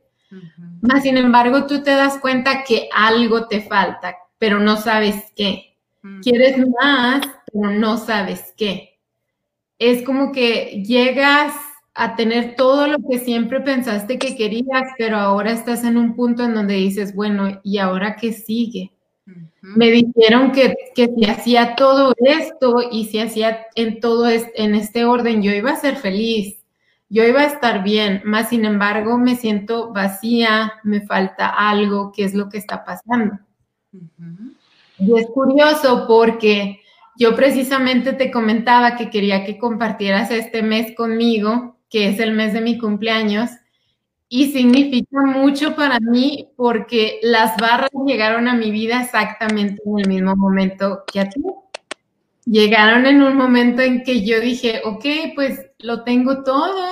Más 0.82 1.04
sin 1.04 1.18
embargo, 1.18 1.66
tú 1.66 1.82
te 1.82 1.92
das 1.92 2.20
cuenta 2.20 2.64
que 2.64 2.90
algo 2.94 3.48
te 3.48 3.62
falta, 3.62 4.16
pero 4.38 4.60
no 4.60 4.78
sabes 4.78 5.32
qué. 5.36 5.78
Quieres 6.22 6.58
más, 6.58 7.28
pero 7.52 7.72
no 7.72 7.98
sabes 7.98 8.54
qué. 8.56 9.00
Es 9.78 10.04
como 10.04 10.32
que 10.32 10.84
llegas 10.86 11.54
a 11.94 12.16
tener 12.16 12.56
todo 12.56 12.88
lo 12.88 12.98
que 13.10 13.20
siempre 13.20 13.60
pensaste 13.60 14.18
que 14.18 14.36
querías, 14.36 14.84
pero 14.98 15.18
ahora 15.18 15.52
estás 15.52 15.84
en 15.84 15.98
un 15.98 16.16
punto 16.16 16.44
en 16.44 16.54
donde 16.54 16.76
dices, 16.76 17.14
bueno, 17.14 17.60
¿y 17.64 17.78
ahora 17.78 18.16
qué 18.16 18.32
sigue? 18.32 18.94
Me 19.62 19.92
dijeron 19.92 20.52
que, 20.52 20.76
que, 20.96 21.08
si 21.08 21.26
hacía 21.26 21.76
todo 21.76 22.14
esto 22.18 22.78
y 22.92 23.06
si 23.06 23.20
hacía 23.20 23.66
en 23.76 24.00
todo 24.00 24.30
en 24.30 24.76
este 24.76 25.06
orden, 25.06 25.42
yo 25.42 25.52
iba 25.52 25.72
a 25.72 25.76
ser 25.76 25.98
feliz, 25.98 26.64
yo 27.10 27.24
iba 27.24 27.42
a 27.42 27.48
estar 27.48 27.84
bien, 27.84 28.22
más 28.24 28.50
sin 28.50 28.66
embargo 28.66 29.18
me 29.18 29.36
siento 29.36 29.92
vacía, 29.92 30.74
me 30.84 31.02
falta 31.02 31.48
algo, 31.48 32.12
¿qué 32.16 32.24
es 32.24 32.34
lo 32.34 32.50
que 32.50 32.58
está 32.58 32.86
pasando? 32.86 33.40
Y 35.00 35.18
es 35.18 35.28
curioso 35.34 36.06
porque 36.08 36.82
yo 37.18 37.36
precisamente 37.36 38.14
te 38.14 38.32
comentaba 38.32 38.96
que 38.96 39.10
quería 39.10 39.44
que 39.44 39.58
compartieras 39.58 40.32
este 40.32 40.62
mes 40.62 40.96
conmigo, 40.96 41.78
que 41.90 42.10
es 42.10 42.20
el 42.20 42.34
mes 42.34 42.54
de 42.54 42.62
mi 42.62 42.78
cumpleaños, 42.78 43.50
y 44.30 44.52
significa 44.52 45.22
mucho 45.26 45.76
para 45.76 46.00
mí 46.00 46.50
porque 46.56 47.20
las 47.24 47.58
barras 47.58 47.90
llegaron 48.06 48.48
a 48.48 48.54
mi 48.54 48.70
vida 48.70 49.02
exactamente 49.02 49.82
en 49.84 50.00
el 50.00 50.08
mismo 50.08 50.36
momento 50.36 51.04
que 51.12 51.20
a 51.20 51.30
ti. 51.30 51.42
Llegaron 52.46 53.08
en 53.08 53.24
un 53.24 53.36
momento 53.36 53.82
en 53.82 54.04
que 54.04 54.24
yo 54.24 54.40
dije, 54.40 54.82
ok, 54.86 55.06
pues 55.36 55.68
lo 55.80 56.04
tengo 56.04 56.44
todo, 56.44 56.86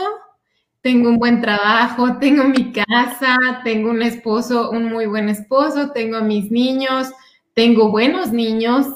tengo 0.81 1.09
un 1.09 1.19
buen 1.19 1.39
trabajo, 1.39 2.17
tengo 2.19 2.43
mi 2.43 2.71
casa, 2.71 3.37
tengo 3.63 3.91
un 3.91 4.01
esposo, 4.01 4.71
un 4.71 4.85
muy 4.85 5.05
buen 5.05 5.29
esposo, 5.29 5.91
tengo 5.91 6.17
a 6.17 6.21
mis 6.21 6.51
niños, 6.51 7.11
tengo 7.53 7.91
buenos 7.91 8.31
niños, 8.31 8.87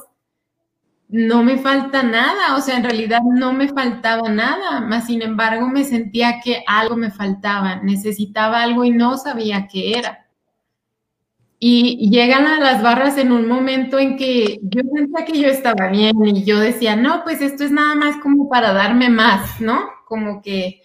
no 1.12 1.44
me 1.44 1.58
falta 1.58 2.04
nada, 2.04 2.56
o 2.56 2.62
sea, 2.62 2.78
en 2.78 2.86
realidad 2.86 3.20
no 3.22 3.52
me 3.52 3.68
faltaba 3.68 4.30
nada, 4.30 4.80
más 4.80 5.08
sin 5.08 5.22
embargo 5.22 5.68
me 5.68 5.84
sentía 5.84 6.40
que 6.42 6.64
algo 6.66 6.96
me 6.96 7.12
faltaba, 7.12 7.82
necesitaba 7.84 8.64
algo 8.64 8.86
y 8.86 8.92
no 8.92 9.18
sabía 9.18 9.68
qué 9.68 10.00
era. 10.00 10.26
Y 11.60 12.10
llegan 12.10 12.48
a 12.48 12.60
las 12.60 12.82
barras 12.82 13.18
en 13.18 13.32
un 13.34 13.48
momento 13.48 14.00
en 14.00 14.18
que 14.18 14.60
yo 14.64 14.82
pensaba 14.90 15.26
que 15.26 15.40
yo 15.40 15.48
estaba 15.50 15.90
bien 15.90 16.16
y 16.26 16.44
yo 16.46 16.60
decía, 16.60 16.96
no, 16.96 17.24
pues 17.24 17.42
esto 17.42 17.66
es 17.66 17.72
nada 17.72 17.94
más 17.96 18.18
como 18.18 18.50
para 18.50 18.72
darme 18.74 19.10
más, 19.10 19.60
¿no? 19.60 19.90
Como 20.08 20.42
que, 20.42 20.66
eh, 20.66 20.82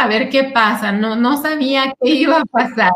a 0.00 0.06
ver 0.06 0.30
qué 0.30 0.44
pasa, 0.44 0.92
no, 0.92 1.16
no 1.16 1.36
sabía 1.42 1.92
qué 2.00 2.10
iba 2.10 2.40
a 2.40 2.44
pasar. 2.44 2.92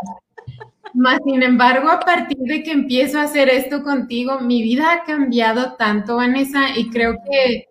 Más 0.93 1.19
sin 1.23 1.41
embargo, 1.43 1.89
a 1.89 1.99
partir 1.99 2.37
de 2.37 2.63
que 2.63 2.71
empiezo 2.71 3.19
a 3.19 3.23
hacer 3.23 3.49
esto 3.49 3.83
contigo, 3.83 4.39
mi 4.39 4.61
vida 4.61 4.93
ha 4.93 5.03
cambiado 5.03 5.75
tanto, 5.75 6.17
Vanessa, 6.17 6.77
y 6.77 6.89
creo 6.89 7.15
que, 7.29 7.67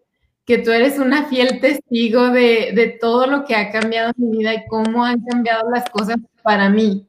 que 0.47 0.59
tú 0.59 0.71
eres 0.71 0.99
una 0.99 1.25
fiel 1.27 1.61
testigo 1.61 2.29
de, 2.29 2.73
de, 2.75 2.97
todo 3.01 3.27
lo 3.27 3.45
que 3.45 3.57
ha 3.57 3.71
cambiado 3.71 4.13
mi 4.17 4.39
vida 4.39 4.55
y 4.55 4.67
cómo 4.69 5.05
han 5.05 5.21
cambiado 5.23 5.71
las 5.71 5.89
cosas 5.91 6.17
para 6.43 6.71
mí. 6.71 7.07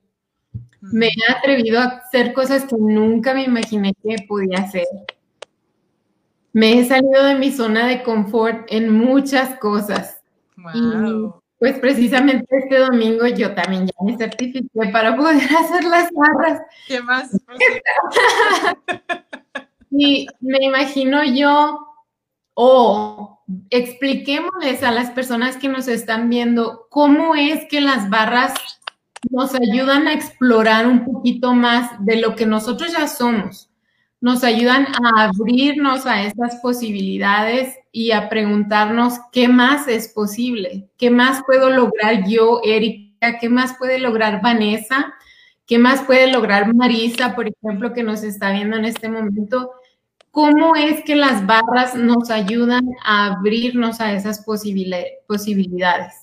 Me 0.81 1.07
he 1.07 1.31
atrevido 1.37 1.79
a 1.79 1.85
hacer 1.85 2.33
cosas 2.33 2.65
que 2.65 2.75
nunca 2.77 3.33
me 3.33 3.43
imaginé 3.43 3.93
que 4.03 4.15
podía 4.27 4.59
hacer. 4.59 4.87
Me 6.53 6.79
he 6.79 6.85
salido 6.85 7.23
de 7.23 7.35
mi 7.35 7.51
zona 7.51 7.87
de 7.87 8.03
confort 8.03 8.65
en 8.67 8.91
muchas 8.91 9.57
cosas. 9.59 10.21
Wow. 10.57 11.40
Pues 11.61 11.77
precisamente 11.77 12.47
este 12.49 12.79
domingo 12.79 13.27
yo 13.27 13.53
también 13.53 13.85
ya 13.85 13.93
me 14.03 14.17
certifiqué 14.17 14.67
para 14.91 15.15
poder 15.15 15.37
hacer 15.59 15.83
las 15.83 16.09
barras. 16.11 16.63
¿Qué 16.87 16.99
más? 17.03 17.29
y 19.91 20.25
me 20.39 20.57
imagino 20.59 21.23
yo, 21.23 21.87
o 22.55 23.43
expliquémosles 23.69 24.81
a 24.81 24.89
las 24.89 25.11
personas 25.11 25.57
que 25.57 25.69
nos 25.69 25.87
están 25.87 26.31
viendo 26.31 26.87
cómo 26.89 27.35
es 27.35 27.67
que 27.69 27.79
las 27.79 28.09
barras 28.09 28.55
nos 29.29 29.53
ayudan 29.53 30.07
a 30.07 30.13
explorar 30.13 30.87
un 30.87 31.05
poquito 31.05 31.53
más 31.53 31.91
de 32.03 32.15
lo 32.15 32.35
que 32.35 32.47
nosotros 32.47 32.91
ya 32.91 33.07
somos 33.07 33.70
nos 34.21 34.43
ayudan 34.43 34.87
a 35.03 35.23
abrirnos 35.23 36.05
a 36.05 36.23
estas 36.23 36.57
posibilidades 36.57 37.75
y 37.91 38.11
a 38.11 38.29
preguntarnos 38.29 39.15
qué 39.31 39.47
más 39.47 39.87
es 39.87 40.07
posible, 40.09 40.89
qué 40.97 41.09
más 41.09 41.41
puedo 41.45 41.71
lograr 41.71 42.27
yo, 42.27 42.61
Erika, 42.63 43.39
qué 43.39 43.49
más 43.49 43.75
puede 43.77 43.97
lograr 43.97 44.41
Vanessa, 44.41 45.11
qué 45.65 45.79
más 45.79 46.03
puede 46.03 46.31
lograr 46.31 46.73
Marisa, 46.73 47.35
por 47.35 47.47
ejemplo, 47.47 47.93
que 47.93 48.03
nos 48.03 48.23
está 48.23 48.51
viendo 48.51 48.77
en 48.77 48.85
este 48.85 49.09
momento. 49.09 49.71
¿Cómo 50.29 50.75
es 50.75 51.03
que 51.03 51.15
las 51.15 51.45
barras 51.45 51.95
nos 51.95 52.29
ayudan 52.29 52.85
a 53.03 53.33
abrirnos 53.33 53.99
a 54.01 54.13
esas 54.13 54.45
posibilidades? 54.45 56.20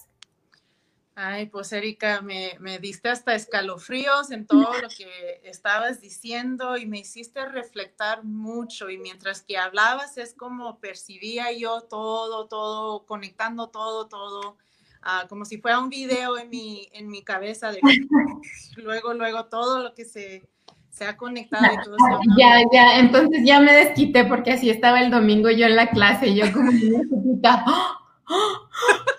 Ay, 1.20 1.46
pues 1.46 1.72
Erika, 1.72 2.20
me, 2.20 2.52
me, 2.60 2.78
diste 2.78 3.08
hasta 3.08 3.34
escalofríos 3.34 4.30
en 4.30 4.46
todo 4.46 4.72
lo 4.80 4.88
que 4.88 5.40
estabas 5.42 6.00
diciendo 6.00 6.76
y 6.76 6.86
me 6.86 7.00
hiciste 7.00 7.44
reflectar 7.44 8.22
mucho 8.22 8.88
y 8.88 8.98
mientras 8.98 9.42
que 9.42 9.58
hablabas 9.58 10.16
es 10.16 10.32
como 10.32 10.78
percibía 10.78 11.50
yo 11.50 11.80
todo, 11.80 12.46
todo, 12.46 13.04
conectando 13.04 13.68
todo, 13.68 14.06
todo, 14.06 14.58
uh, 15.02 15.26
como 15.28 15.44
si 15.44 15.58
fuera 15.58 15.80
un 15.80 15.88
video 15.88 16.38
en 16.38 16.50
mi, 16.50 16.88
en 16.92 17.08
mi 17.08 17.24
cabeza 17.24 17.72
de 17.72 17.80
luego, 18.76 19.12
luego 19.12 19.46
todo 19.46 19.82
lo 19.82 19.94
que 19.94 20.04
se, 20.04 20.48
se 20.88 21.04
ha 21.04 21.16
conectado 21.16 21.64
y 21.64 21.82
todo 21.82 21.96
eso. 21.96 22.20
Ya, 22.38 22.60
ya, 22.72 23.00
entonces 23.00 23.40
ya 23.44 23.58
me 23.58 23.72
desquité 23.72 24.24
porque 24.24 24.52
así 24.52 24.70
estaba 24.70 25.00
el 25.00 25.10
domingo 25.10 25.50
yo 25.50 25.66
en 25.66 25.74
la 25.74 25.90
clase, 25.90 26.32
yo 26.32 26.44
como 26.52 26.70
chiquita. 26.70 27.64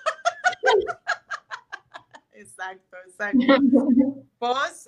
Exacto, 2.59 2.97
exacto. 3.05 3.87
Vos 4.39 4.87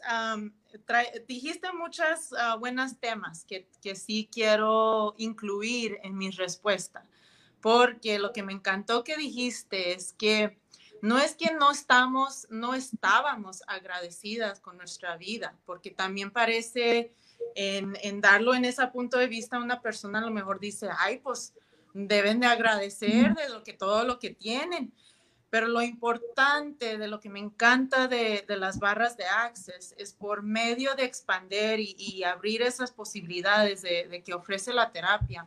dijiste 1.27 1.71
muchos 1.73 2.31
uh, 2.31 2.59
buenos 2.59 2.99
temas 2.99 3.45
que, 3.45 3.69
que 3.81 3.95
sí 3.95 4.29
quiero 4.31 5.13
incluir 5.17 5.97
en 6.03 6.17
mi 6.17 6.31
respuesta, 6.31 7.05
porque 7.61 8.19
lo 8.19 8.33
que 8.33 8.43
me 8.43 8.53
encantó 8.53 9.03
que 9.03 9.17
dijiste 9.17 9.93
es 9.93 10.13
que 10.13 10.57
no 11.01 11.17
es 11.17 11.35
que 11.35 11.53
no 11.53 11.71
estamos, 11.71 12.45
no 12.49 12.73
estábamos 12.73 13.63
agradecidas 13.67 14.59
con 14.59 14.77
nuestra 14.77 15.17
vida, 15.17 15.57
porque 15.65 15.91
también 15.91 16.31
parece 16.31 17.13
en, 17.55 17.97
en, 18.01 18.21
darlo 18.21 18.53
en 18.53 18.65
ese 18.65 18.85
punto 18.87 19.17
de 19.17 19.27
vista, 19.27 19.59
una 19.59 19.81
persona 19.81 20.19
a 20.19 20.25
lo 20.25 20.31
mejor 20.31 20.59
dice, 20.59 20.89
ay, 20.97 21.19
pues 21.19 21.53
deben 21.93 22.39
de 22.39 22.47
agradecer 22.47 23.33
de 23.33 23.49
lo 23.49 23.63
que 23.63 23.73
todo 23.73 24.03
lo 24.03 24.19
que 24.19 24.29
tienen. 24.29 24.93
Pero 25.51 25.67
lo 25.67 25.81
importante 25.81 26.97
de 26.97 27.07
lo 27.09 27.19
que 27.19 27.29
me 27.29 27.39
encanta 27.39 28.07
de, 28.07 28.45
las 28.47 28.79
barras 28.79 29.17
de 29.17 29.25
Access 29.25 29.93
es 29.97 30.13
por 30.13 30.43
medio 30.43 30.95
de 30.95 31.03
expander 31.03 31.77
y, 31.81 32.23
abrir 32.23 32.61
esas 32.61 32.91
posibilidades 32.91 33.81
de, 33.81 34.23
que 34.25 34.33
ofrece 34.33 34.71
la 34.71 34.93
terapia. 34.93 35.45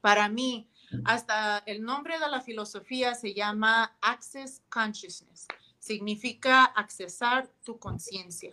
Para 0.00 0.28
mí, 0.28 0.68
hasta 1.04 1.58
el 1.66 1.84
nombre 1.84 2.18
de 2.18 2.28
la 2.28 2.40
filosofía 2.40 3.14
se 3.14 3.32
llama 3.32 3.96
Access 4.00 4.60
Consciousness. 4.68 5.46
Significa 5.78 6.64
accesar 6.64 7.48
tu 7.62 7.78
conciencia. 7.78 8.52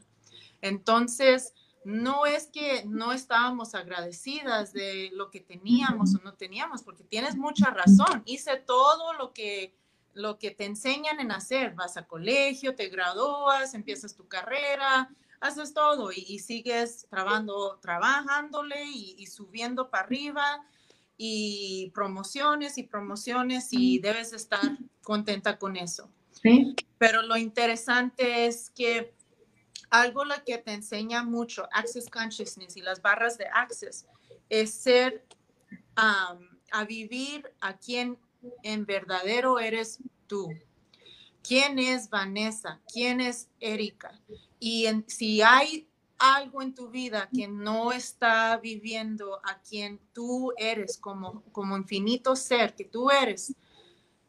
Entonces, 0.62 1.56
no 1.84 2.28
es 2.28 2.46
que 2.46 2.86
no 2.86 3.12
estábamos 3.12 3.74
agradecidas 3.74 4.72
de 4.72 5.10
lo 5.14 5.32
que 5.32 5.40
teníamos 5.40 6.14
o 6.14 6.20
no 6.24 6.36
teníamos, 6.36 6.84
porque 6.84 7.04
tienes 7.04 7.36
mucha 7.36 7.72
razón. 7.72 8.22
Hice 8.26 8.58
todo 8.58 9.14
lo 9.14 9.34
que 9.34 9.79
lo 10.14 10.38
que 10.38 10.52
te 10.52 10.66
enseñan 10.66 11.20
en 11.20 11.32
hacer. 11.32 11.74
Vas 11.76 11.98
a 11.98 12.08
colegio, 12.08 12.76
te 12.76 12.90
gradúas, 12.90 13.74
empiezas 13.74 14.16
tu 14.16 14.28
carrera, 14.28 15.10
haces 15.40 15.74
todo 15.74 16.12
y, 16.12 16.40
sigues 16.40 17.08
trabajando, 17.10 17.80
trabajándole 17.82 18.84
y, 18.86 19.26
subiendo 19.28 19.90
para 19.90 20.06
arriba 20.06 20.66
y 21.18 21.92
promociones 21.94 22.78
y 22.78 22.84
promociones 22.84 23.70
y 23.72 24.00
debes 24.00 24.34
estar 24.34 24.62
contenta 25.02 25.58
con 25.58 25.78
eso. 25.78 26.10
Sí. 26.32 26.76
Pero 26.98 27.22
lo 27.22 27.38
interesante 27.38 28.46
es 28.46 28.70
que 28.70 29.14
algo 29.90 30.24
lo 30.24 30.36
que 30.46 30.58
te 30.58 30.74
enseña 30.74 31.24
mucho 31.24 31.68
Access 31.72 32.10
Consciousness 32.10 32.78
y 32.78 32.82
las 32.82 33.02
barras 33.02 33.38
de 33.38 33.48
Access 33.48 34.06
es 34.50 34.74
ser 34.74 35.26
a 35.96 36.84
vivir 36.88 37.52
a 37.60 37.78
quien 37.78 38.18
en 38.64 38.86
verdadero 38.86 39.60
eres 39.60 40.00
tú. 40.28 40.50
¿Quién 41.42 41.80
es 41.80 42.10
Vanessa? 42.10 42.80
¿Quién 42.92 43.22
es 43.22 43.50
Erika? 43.60 44.20
Y 44.60 44.86
si 45.08 45.42
hay 45.42 45.88
algo 46.20 46.62
en 46.62 46.76
tu 46.76 46.90
vida 46.90 47.30
que 47.34 47.48
no 47.48 47.92
está 47.92 48.58
viviendo 48.58 49.40
a 49.44 49.60
quien 49.62 50.00
tú 50.14 50.52
eres 50.58 50.98
como, 50.98 51.44
como 51.52 51.78
infinito 51.78 52.36
ser 52.36 52.76
que 52.76 52.84
tú 52.84 53.10
eres, 53.10 53.56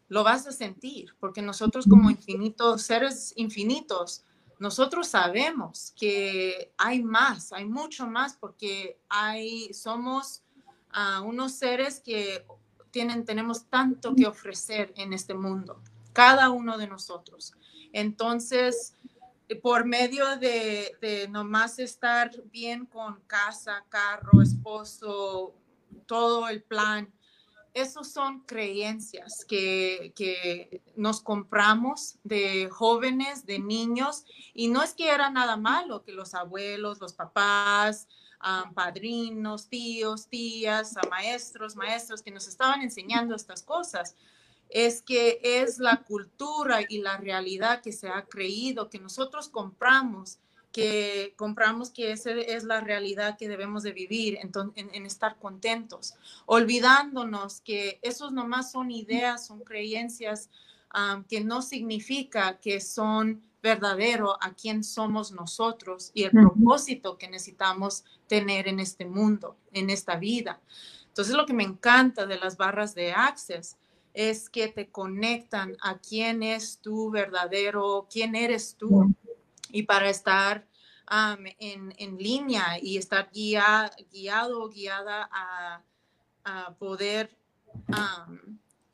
lo 0.09 0.25
vas 0.25 0.47
a 0.47 0.53
sentir, 0.53 1.15
porque 1.21 1.43
nosotros 1.43 1.87
como 1.89 2.11
infinitos, 2.11 2.83
seres 2.83 3.33
infinitos, 3.37 4.25
nosotros 4.59 5.09
sabemos 5.09 5.93
que 5.99 6.73
hay 6.77 7.03
más, 7.03 7.53
hay 7.53 7.65
mucho 7.65 8.07
más, 8.07 8.37
porque 8.37 9.01
hay, 9.09 9.73
somos 9.73 10.43
uh, 10.95 11.23
unos 11.25 11.53
seres 11.53 12.01
que 12.01 12.45
tienen, 12.91 13.25
tenemos 13.25 13.67
tanto 13.67 14.15
que 14.15 14.27
ofrecer 14.27 14.93
en 14.97 15.13
este 15.13 15.35
mundo, 15.35 15.81
cada 16.13 16.51
uno 16.51 16.79
de 16.79 16.87
nosotros. 16.87 17.55
Entonces, 17.93 18.95
por 19.63 19.85
medio 19.85 20.37
de, 20.37 20.97
de 21.01 21.29
nomás 21.29 21.79
estar 21.79 22.31
bien 22.53 22.87
con 22.87 23.21
casa, 23.27 23.85
carro, 23.89 24.43
esposo, 24.43 25.55
todo 26.07 26.49
el 26.49 26.63
plan, 26.63 27.13
esos 27.75 28.11
son 28.11 28.41
creencias 28.41 29.45
que, 29.45 30.13
que, 30.17 30.83
nos 30.97 31.21
compramos 31.21 32.19
de 32.25 32.69
jóvenes, 32.69 33.47
de 33.47 33.59
niños, 33.59 34.25
y 34.53 34.69
no 34.69 34.83
es 34.83 34.93
que 34.93 35.09
era 35.09 35.31
nada 35.31 35.57
malo 35.57 36.03
que 36.03 36.13
los 36.13 36.35
abuelos, 36.35 37.01
los 37.01 37.13
papás, 37.13 38.09
padrinos, 38.75 39.69
tíos, 39.69 40.29
tías, 40.29 40.97
a 40.97 41.07
maestros, 41.09 41.77
maestros 41.77 42.23
que 42.23 42.31
nos 42.31 42.49
estaban 42.49 42.83
enseñando 42.83 43.35
estas 43.35 43.63
cosas. 43.63 44.17
Es 44.69 45.03
que 45.03 45.41
es 45.43 45.79
la 45.79 46.03
cultura 46.03 46.81
y 46.89 46.99
la 46.99 47.17
realidad 47.17 47.83
que 47.83 47.93
se 47.93 48.09
ha 48.09 48.25
creído, 48.27 48.89
que 48.89 48.99
nosotros 48.99 49.49
compramos, 49.49 50.39
que 50.73 51.35
compramos 51.37 51.91
que 51.91 52.13
esa 52.13 52.31
es 52.31 52.63
la 52.65 52.81
realidad 52.81 53.37
que 53.37 53.49
debemos 53.49 53.83
de 53.83 53.93
vivir, 53.93 54.39
en, 54.41 54.53
en, 54.77 55.07
estar 55.07 55.37
contentos, 55.39 56.15
olvidándonos 56.47 57.61
que 57.61 57.99
esos 58.03 58.31
nomás 58.31 58.71
son 58.71 58.93
ideas, 58.93 59.47
son 59.47 59.61
creencias 59.61 60.49
que 61.29 61.41
no 61.41 61.63
significa 61.63 62.59
que 62.59 62.81
son 62.81 63.43
verdadero 63.63 64.37
a 64.43 64.55
quién 64.55 64.83
somos 64.83 65.33
nosotros 65.33 66.11
y 66.15 66.25
el 66.25 66.31
propósito 66.31 67.19
que 67.19 67.29
necesitamos 67.29 68.05
tener 68.31 68.69
en 68.69 68.79
este 68.79 69.07
mundo, 69.07 69.57
en 69.73 69.91
esta 69.91 70.15
vida. 70.15 70.61
Entonces, 71.09 71.35
lo 71.35 71.47
que 71.47 71.53
me 71.53 71.65
encanta 71.65 72.27
de 72.27 72.39
las 72.39 72.57
barras 72.57 72.95
de 72.95 73.11
Access 73.11 73.77
es 74.15 74.49
que 74.49 74.69
te 74.69 74.89
conectan 74.89 75.77
a 75.83 75.99
quién 75.99 76.45
es 76.45 76.79
tu 76.79 77.11
verdadero, 77.11 78.07
quién 78.09 78.37
eres 78.37 78.77
tú. 78.77 79.13
Y 79.73 79.83
para 79.83 80.09
estar 80.09 80.65
en, 81.59 81.93
en, 81.99 82.19
línea 82.19 82.79
y 82.81 82.99
estar 82.99 83.29
guía, 83.33 83.91
guiado 84.13 84.63
o 84.63 84.69
guiada 84.69 85.29
a, 85.33 85.83
a 86.45 86.75
poder 86.75 87.37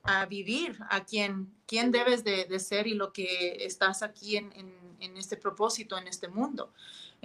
a 0.06 0.24
vivir 0.26 0.78
a 0.88 1.04
quien, 1.04 1.52
quién 1.66 1.90
debes 1.90 2.24
de, 2.24 2.58
ser 2.60 2.86
y 2.86 2.94
lo 2.94 3.12
que 3.12 3.64
estás 3.64 4.02
aquí 4.02 4.36
en, 4.36 4.52
en, 4.54 5.16
este 5.16 5.36
propósito, 5.36 5.98
en 5.98 6.06
este 6.06 6.28
mundo. 6.28 6.72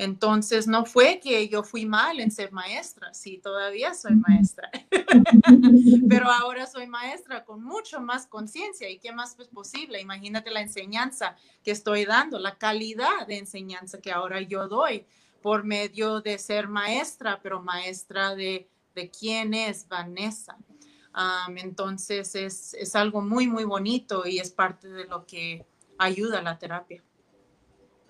Entonces, 0.01 0.67
no 0.67 0.85
fue 0.85 1.19
que 1.19 1.47
yo 1.47 1.61
fui 1.61 1.85
mal 1.85 2.19
en 2.19 2.31
ser 2.31 2.51
maestra, 2.51 3.13
sí, 3.13 3.37
todavía 3.37 3.93
soy 3.93 4.15
maestra, 4.15 4.71
pero 6.09 6.31
ahora 6.31 6.65
soy 6.65 6.87
maestra 6.87 7.45
con 7.45 7.63
mucho 7.63 8.01
más 8.01 8.25
conciencia 8.25 8.89
y 8.89 8.97
qué 8.97 9.11
más 9.11 9.37
es 9.39 9.47
posible. 9.47 10.01
Imagínate 10.01 10.49
la 10.49 10.61
enseñanza 10.61 11.35
que 11.63 11.69
estoy 11.69 12.05
dando, 12.05 12.39
la 12.39 12.57
calidad 12.57 13.27
de 13.27 13.37
enseñanza 13.37 14.01
que 14.01 14.11
ahora 14.11 14.41
yo 14.41 14.67
doy 14.67 15.05
por 15.43 15.63
medio 15.63 16.19
de 16.19 16.39
ser 16.39 16.67
maestra, 16.67 17.39
pero 17.43 17.61
maestra 17.61 18.33
de, 18.33 18.67
de 18.95 19.11
quién 19.11 19.53
es 19.53 19.87
Vanessa 19.87 20.57
entonces 21.57 22.35
es, 22.35 22.73
es, 22.73 22.95
algo 22.95 23.21
muy, 23.21 23.47
muy 23.47 23.65
bonito 23.65 24.25
y 24.25 24.39
es 24.39 24.51
parte 24.51 24.87
de 24.87 25.05
lo 25.05 25.25
que 25.25 25.65
ayuda 25.97 26.39
a 26.39 26.41
la 26.41 26.57
terapia. 26.57 27.03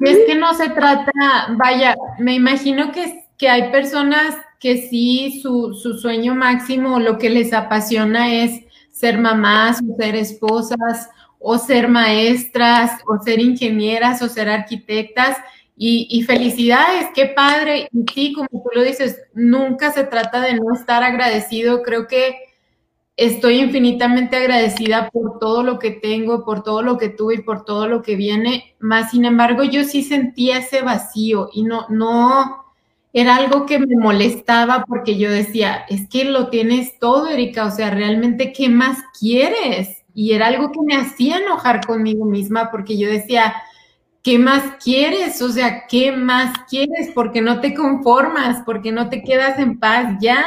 Es 0.02 0.18
que 0.26 0.36
no 0.36 0.54
se 0.54 0.70
trata, 0.70 1.12
vaya, 1.52 1.96
me 2.18 2.34
imagino 2.34 2.92
que, 2.92 3.26
que 3.38 3.50
hay 3.50 3.72
personas 3.72 4.36
que 4.60 4.78
sí, 4.78 5.40
su, 5.42 5.74
su 5.74 5.98
sueño 5.98 6.36
máximo, 6.36 7.00
lo 7.00 7.18
que 7.18 7.30
les 7.30 7.54
apasiona 7.54 8.34
es 8.34 8.64
ser 8.92 9.18
mamás 9.18 9.80
o 9.82 9.96
ser 9.96 10.16
esposas 10.16 11.10
o 11.40 11.58
ser 11.58 11.88
maestras 11.88 13.02
o 13.08 13.22
ser 13.24 13.40
ingenieras 13.40 14.22
o 14.22 14.30
ser 14.30 14.50
arquitectas. 14.50 15.38
Y, 15.76 16.08
y, 16.12 16.22
felicidades, 16.24 17.08
qué 17.16 17.26
padre. 17.26 17.90
Y 17.92 18.06
sí, 18.14 18.34
como 18.34 18.48
tú 18.50 18.70
lo 18.76 18.84
dices, 18.84 19.20
nunca 19.34 19.92
se 19.92 20.04
trata 20.04 20.40
de 20.42 20.54
no 20.54 20.76
estar 20.76 21.02
agradecido. 21.04 21.82
Creo 21.82 22.08
que 22.08 22.36
estoy 23.26 23.60
infinitamente 23.60 24.36
agradecida 24.36 25.10
por 25.12 25.38
todo 25.40 25.62
lo 25.64 25.78
que 25.78 25.92
tengo, 25.92 26.44
por 26.44 26.64
todo 26.64 26.82
lo 26.82 26.98
que 26.98 27.10
tuve 27.10 27.36
y 27.36 27.42
por 27.42 27.66
todo 27.66 27.88
lo 27.88 28.02
que 28.02 28.16
viene, 28.16 28.76
más 28.80 29.12
sin 29.12 29.26
embargo 29.26 29.64
yo 29.64 29.84
sí 29.84 30.02
sentía 30.02 30.58
ese 30.58 30.82
vacío 30.82 31.50
y 31.54 31.64
no, 31.64 31.86
no, 31.90 32.66
era 33.14 33.36
algo 33.36 33.66
que 33.66 33.78
me 33.78 33.96
molestaba 33.96 34.86
porque 34.88 35.18
yo 35.18 35.30
decía, 35.30 35.86
es 35.88 36.10
que 36.10 36.26
lo 36.26 36.50
tienes 36.50 36.98
todo, 36.98 37.28
Erika, 37.28 37.66
o 37.66 37.72
sea, 37.72 37.92
realmente, 37.92 38.54
¿qué 38.54 38.70
más 38.70 38.98
quieres? 39.20 40.04
Y 40.16 40.32
era 40.32 40.48
algo 40.48 40.72
que 40.72 40.80
me 40.84 40.96
hacía 40.96 41.38
enojar 41.38 41.86
conmigo 41.86 42.26
misma 42.26 42.72
porque 42.72 42.98
yo 42.98 43.08
decía, 43.08 43.54
¿qué 44.24 44.40
más 44.40 44.64
quieres? 44.84 45.42
O 45.42 45.50
sea, 45.50 45.86
¿qué 45.88 46.12
más 46.12 46.54
quieres? 46.70 47.12
Porque 47.14 47.42
no 47.42 47.60
te 47.60 47.74
conformas, 47.74 48.64
porque 48.66 48.92
no 48.92 49.10
te 49.10 49.24
quedas 49.24 49.60
en 49.60 49.78
paz 49.80 50.18
ya. 50.22 50.44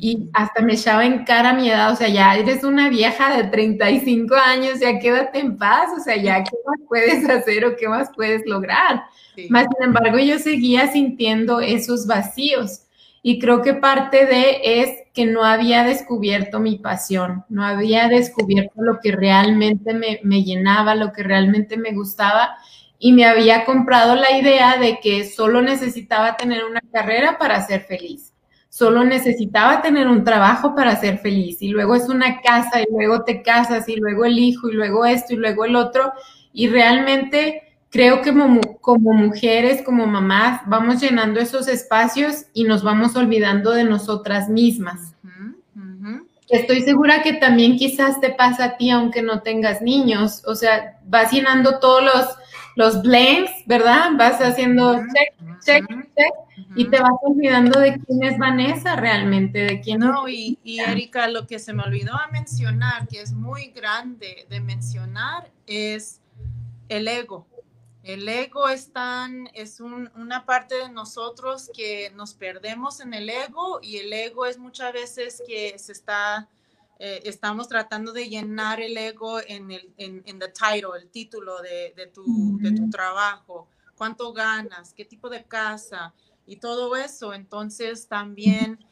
Y 0.00 0.28
hasta 0.32 0.62
me 0.62 0.74
echaba 0.74 1.04
en 1.04 1.24
cara 1.24 1.52
mi 1.54 1.68
edad, 1.68 1.92
o 1.92 1.96
sea, 1.96 2.08
ya 2.08 2.36
eres 2.36 2.62
una 2.62 2.88
vieja 2.88 3.36
de 3.36 3.44
35 3.44 4.34
años, 4.34 4.78
ya 4.80 4.98
quédate 4.98 5.40
en 5.40 5.58
paz, 5.58 5.90
o 5.98 6.00
sea, 6.00 6.16
ya 6.16 6.44
qué 6.44 6.56
más 6.66 6.78
puedes 6.88 7.28
hacer 7.28 7.64
o 7.64 7.76
qué 7.76 7.88
más 7.88 8.10
puedes 8.14 8.46
lograr. 8.46 9.02
Más 9.50 9.66
sin 9.76 9.86
embargo, 9.86 10.18
yo 10.18 10.38
seguía 10.38 10.90
sintiendo 10.92 11.60
esos 11.60 12.06
vacíos. 12.06 12.82
Y 13.22 13.40
creo 13.40 13.62
que 13.62 13.74
parte 13.74 14.26
de 14.26 14.60
es 14.62 14.90
que 15.12 15.26
no 15.26 15.44
había 15.44 15.82
descubierto 15.82 16.60
mi 16.60 16.76
pasión, 16.76 17.44
no 17.48 17.64
había 17.64 18.08
descubierto 18.08 18.80
lo 18.80 19.00
que 19.00 19.12
realmente 19.12 19.92
me, 19.92 20.20
me 20.22 20.44
llenaba, 20.44 20.94
lo 20.94 21.12
que 21.12 21.24
realmente 21.24 21.76
me 21.76 21.92
gustaba 21.92 22.56
y 22.98 23.12
me 23.12 23.26
había 23.26 23.64
comprado 23.64 24.14
la 24.14 24.36
idea 24.36 24.76
de 24.76 24.98
que 25.00 25.28
solo 25.28 25.62
necesitaba 25.62 26.36
tener 26.36 26.64
una 26.64 26.80
carrera 26.92 27.38
para 27.38 27.64
ser 27.66 27.82
feliz, 27.82 28.27
solo 28.78 29.02
necesitaba 29.02 29.82
tener 29.82 30.06
un 30.06 30.22
trabajo 30.22 30.76
para 30.76 30.94
ser 30.94 31.18
feliz 31.18 31.60
y 31.62 31.70
luego 31.70 31.96
es 31.96 32.08
una 32.08 32.40
casa 32.40 32.80
y 32.80 32.86
luego 32.88 33.24
te 33.24 33.42
casas 33.42 33.88
y 33.88 33.96
luego 33.96 34.24
el 34.24 34.38
hijo 34.38 34.68
y 34.68 34.74
luego 34.74 35.04
esto 35.04 35.34
y 35.34 35.36
luego 35.36 35.64
el 35.64 35.74
otro 35.74 36.12
y 36.52 36.68
realmente 36.68 37.74
creo 37.90 38.22
que 38.22 38.30
como, 38.30 38.60
como 38.80 39.14
mujeres, 39.14 39.82
como 39.82 40.06
mamás, 40.06 40.60
vamos 40.66 41.00
llenando 41.00 41.40
esos 41.40 41.66
espacios 41.66 42.44
y 42.52 42.62
nos 42.62 42.84
vamos 42.84 43.16
olvidando 43.16 43.72
de 43.72 43.82
nosotras 43.82 44.48
mismas. 44.48 45.16
Estoy 46.48 46.82
segura 46.82 47.22
que 47.22 47.32
también 47.32 47.76
quizás 47.76 48.20
te 48.20 48.30
pasa 48.30 48.64
a 48.64 48.76
ti 48.76 48.90
aunque 48.90 49.22
no 49.22 49.42
tengas 49.42 49.82
niños, 49.82 50.44
o 50.46 50.54
sea, 50.54 51.00
vas 51.04 51.32
llenando 51.32 51.80
todos 51.80 52.04
los 52.04 52.26
los 52.76 53.02
blanks, 53.02 53.50
¿verdad? 53.66 54.10
Vas 54.16 54.40
haciendo 54.40 54.94
check, 54.94 55.34
check, 55.64 55.84
check 56.16 56.47
y 56.74 56.88
te 56.90 57.00
vas 57.00 57.12
olvidando 57.22 57.80
de 57.80 57.98
quién 57.98 58.22
es 58.22 58.38
Vanessa 58.38 58.96
realmente, 58.96 59.60
de 59.60 59.80
quién 59.80 60.00
No, 60.00 60.28
y, 60.28 60.58
y, 60.62 60.80
Erika, 60.80 61.28
lo 61.28 61.46
que 61.46 61.58
se 61.58 61.72
me 61.72 61.82
olvidó 61.82 62.14
a 62.14 62.28
mencionar, 62.28 63.06
que 63.08 63.20
es 63.20 63.32
muy 63.32 63.68
grande 63.68 64.46
de 64.48 64.60
mencionar, 64.60 65.50
es 65.66 66.20
el 66.88 67.08
ego. 67.08 67.46
El 68.02 68.28
ego 68.28 68.68
es 68.68 68.92
tan, 68.92 69.50
es 69.52 69.80
una 69.80 70.46
parte 70.46 70.76
de 70.76 70.88
nosotros 70.88 71.70
que 71.74 72.10
nos 72.14 72.34
perdemos 72.34 73.00
en 73.00 73.12
el 73.12 73.28
ego 73.28 73.80
y 73.82 73.98
el 73.98 74.12
ego 74.12 74.46
es 74.46 74.58
muchas 74.58 74.92
veces 74.92 75.42
que 75.46 75.78
se 75.78 75.92
está 75.92 76.48
eh, 77.00 77.22
estamos 77.24 77.68
tratando 77.68 78.12
de 78.12 78.28
llenar 78.28 78.80
el 78.80 78.96
ego 78.96 79.40
en 79.40 79.70
el 79.70 79.92
en, 79.98 80.38
the 80.38 80.48
title, 80.48 80.98
el 81.00 81.08
título 81.10 81.60
de, 81.60 81.92
de, 81.96 82.06
tu, 82.08 82.58
de 82.60 82.72
tu 82.72 82.90
trabajo, 82.90 83.68
cuánto 83.94 84.32
ganas, 84.32 84.92
qué 84.94 85.04
tipo 85.04 85.28
de 85.28 85.44
casa 85.44 86.12
y 86.48 86.56
todo 86.56 86.96
eso. 86.96 87.34
Entonces 87.34 88.08
también 88.08 88.84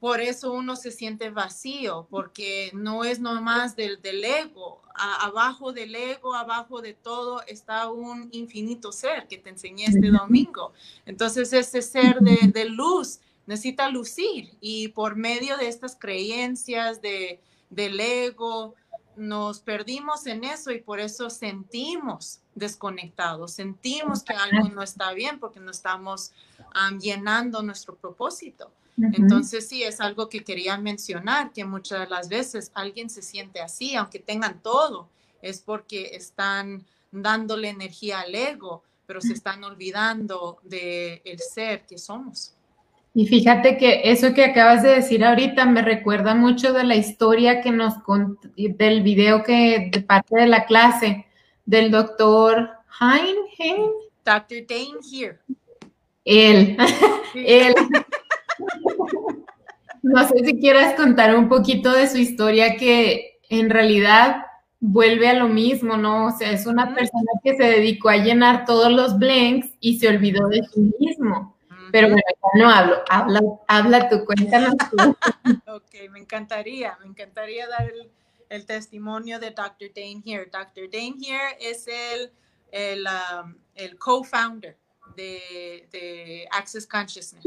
por 0.00 0.20
eso 0.20 0.52
uno 0.52 0.74
se 0.74 0.90
siente 0.90 1.30
vacío, 1.30 2.08
porque 2.10 2.70
no 2.74 3.04
es 3.04 3.20
nomás 3.20 3.76
del, 3.76 4.00
del 4.02 4.24
ego. 4.24 4.80
abajo 4.94 5.72
del 5.72 5.94
ego, 5.94 6.34
abajo 6.34 6.82
de 6.82 6.92
todo, 6.94 7.42
está 7.46 7.88
un 7.90 8.28
infinito 8.32 8.90
ser 8.90 9.28
que 9.28 9.38
te 9.38 9.50
enseñé 9.50 9.84
este 9.84 10.10
domingo. 10.10 10.72
Entonces 11.06 11.52
ese 11.52 11.82
ser 11.82 12.18
de, 12.18 12.48
de 12.52 12.64
luz 12.64 13.20
necesita 13.46 13.88
lucir 13.88 14.56
y 14.60 14.88
por 14.88 15.14
medio 15.14 15.56
de 15.56 15.68
estas 15.68 15.96
creencias 15.96 17.00
de, 17.00 17.40
del 17.70 17.98
ego, 18.00 18.74
nos 19.16 19.60
perdimos 19.60 20.26
en 20.26 20.44
eso 20.44 20.70
y 20.70 20.80
por 20.80 21.00
eso 21.00 21.28
sentimos 21.30 22.40
desconectados, 22.54 23.52
sentimos 23.52 24.22
que 24.22 24.34
algo 24.34 24.68
no 24.68 24.82
está 24.82 25.12
bien 25.12 25.38
porque 25.38 25.60
no 25.60 25.70
estamos 25.70 26.32
llenando 27.00 27.62
nuestro 27.62 27.96
propósito. 27.96 28.70
Entonces 28.98 29.68
sí, 29.68 29.82
es 29.82 30.00
algo 30.00 30.28
que 30.28 30.44
quería 30.44 30.76
mencionar, 30.76 31.52
que 31.52 31.64
muchas 31.64 32.00
de 32.00 32.06
las 32.06 32.28
veces 32.28 32.70
alguien 32.74 33.08
se 33.08 33.22
siente 33.22 33.60
así, 33.60 33.94
aunque 33.96 34.18
tengan 34.18 34.60
todo, 34.62 35.08
es 35.40 35.60
porque 35.60 36.14
están 36.14 36.84
dándole 37.10 37.70
energía 37.70 38.20
al 38.20 38.34
ego, 38.34 38.82
pero 39.06 39.20
se 39.20 39.32
están 39.32 39.64
olvidando 39.64 40.58
del 40.62 41.20
el 41.24 41.38
ser 41.38 41.86
que 41.86 41.98
somos. 41.98 42.54
Y 43.14 43.26
fíjate 43.26 43.76
que 43.76 44.02
eso 44.04 44.32
que 44.32 44.44
acabas 44.44 44.82
de 44.82 44.90
decir 44.90 45.24
ahorita 45.24 45.66
me 45.66 45.82
recuerda 45.82 46.34
mucho 46.34 46.72
de 46.72 46.84
la 46.84 46.96
historia 46.96 47.60
que 47.60 47.70
nos 47.70 47.94
del 48.56 49.02
video 49.02 49.42
que 49.42 49.90
de 49.92 50.00
parte 50.00 50.36
de 50.36 50.46
la 50.46 50.64
clase 50.64 51.26
del 51.66 51.90
doctor 51.90 52.70
Hein, 53.00 53.36
Dr. 54.24 54.66
Dane 54.66 55.00
here. 55.02 55.40
Él. 56.24 56.76
Él. 57.34 57.74
No 60.02 60.26
sé 60.28 60.44
si 60.44 60.58
quieras 60.58 60.94
contar 60.94 61.36
un 61.36 61.48
poquito 61.48 61.92
de 61.92 62.08
su 62.08 62.18
historia 62.18 62.76
que 62.76 63.38
en 63.48 63.70
realidad 63.70 64.46
vuelve 64.80 65.28
a 65.28 65.34
lo 65.34 65.48
mismo, 65.48 65.96
¿no? 65.96 66.26
O 66.26 66.30
sea, 66.32 66.50
es 66.50 66.66
una 66.66 66.92
persona 66.92 67.30
que 67.44 67.56
se 67.56 67.62
dedicó 67.62 68.08
a 68.08 68.16
llenar 68.16 68.64
todos 68.64 68.90
los 68.90 69.16
blanks 69.16 69.68
y 69.78 70.00
se 70.00 70.08
olvidó 70.08 70.48
de 70.48 70.62
sí 70.74 70.92
mismo. 70.98 71.56
Pero 71.92 72.08
bueno, 72.08 72.22
ya 72.26 72.64
no 72.64 72.70
hablo, 72.70 73.02
habla, 73.08 73.40
habla 73.68 74.08
tú, 74.08 74.24
cuéntanos 74.24 74.74
tú. 74.90 75.16
ok, 75.72 76.10
me 76.10 76.18
encantaría, 76.18 76.96
me 77.00 77.06
encantaría 77.06 77.68
dar 77.68 77.88
el, 77.88 78.10
el, 78.48 78.66
testimonio 78.66 79.38
de 79.38 79.50
Dr. 79.50 79.90
Dane 79.94 80.22
Here. 80.24 80.46
Dr. 80.50 80.90
Dane 80.90 81.16
Here 81.20 81.56
es 81.60 81.86
el, 81.86 82.32
el, 82.72 83.04
um, 83.06 83.54
el 83.74 83.98
co-founder 83.98 84.78
de, 85.16 85.88
de 85.90 86.48
Access 86.50 86.86
Consciousness. 86.86 87.44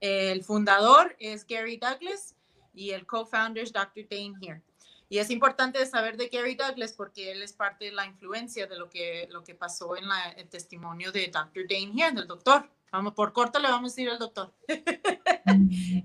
El 0.00 0.44
fundador 0.44 1.16
es 1.18 1.46
Gary 1.46 1.76
Douglas 1.76 2.34
y 2.74 2.90
el 2.90 3.06
co-founder 3.06 3.64
es 3.64 3.72
Dr. 3.72 4.06
Dane 4.08 4.34
Here. 4.40 4.62
Y 5.10 5.18
es 5.18 5.30
importante 5.30 5.84
saber 5.86 6.16
de 6.16 6.28
Gary 6.28 6.54
Douglas 6.54 6.92
porque 6.92 7.32
él 7.32 7.42
es 7.42 7.52
parte 7.52 7.86
de 7.86 7.92
la 7.92 8.06
influencia 8.06 8.66
de 8.66 8.78
lo 8.78 8.90
que, 8.90 9.26
lo 9.30 9.42
que 9.42 9.54
pasó 9.54 9.96
en 9.96 10.06
la, 10.06 10.30
el 10.32 10.48
testimonio 10.48 11.10
de 11.10 11.28
Dr. 11.28 11.66
Dane 11.68 11.92
Here, 11.96 12.14
del 12.14 12.26
doctor. 12.26 12.68
Vamos, 12.92 13.14
por 13.14 13.32
corto 13.32 13.58
le 13.58 13.68
vamos 13.68 13.92
a 13.92 13.94
decir 13.94 14.10
al 14.10 14.18
doctor. 14.18 14.52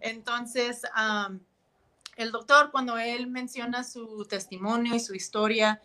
Entonces, 0.02 0.84
el 2.16 2.32
doctor, 2.32 2.72
cuando 2.72 2.98
él 2.98 3.28
menciona 3.28 3.84
su 3.84 4.26
testimonio 4.26 4.96
y 4.96 5.00
su 5.00 5.14
historia, 5.14 5.82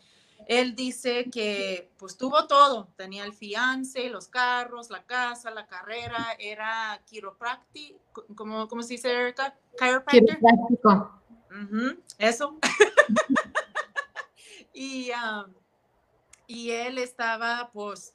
él 0.46 0.74
dice 0.74 1.28
que 1.30 1.90
pues 1.98 2.16
tuvo 2.16 2.46
todo, 2.46 2.88
tenía 2.96 3.24
el 3.24 3.32
fiance, 3.32 4.08
los 4.08 4.28
carros, 4.28 4.90
la 4.90 5.04
casa, 5.04 5.50
la 5.50 5.66
carrera, 5.66 6.36
era 6.38 7.00
quiropráctico, 7.06 8.24
¿cómo, 8.34 8.68
¿cómo 8.68 8.82
se 8.82 8.94
dice, 8.94 9.12
Erika? 9.12 9.54
Quiropráctico. 9.78 11.22
eso. 12.18 12.58
y, 14.72 15.10
y 16.46 16.70
él 16.70 16.98
estaba 16.98 17.70
pues 17.72 18.14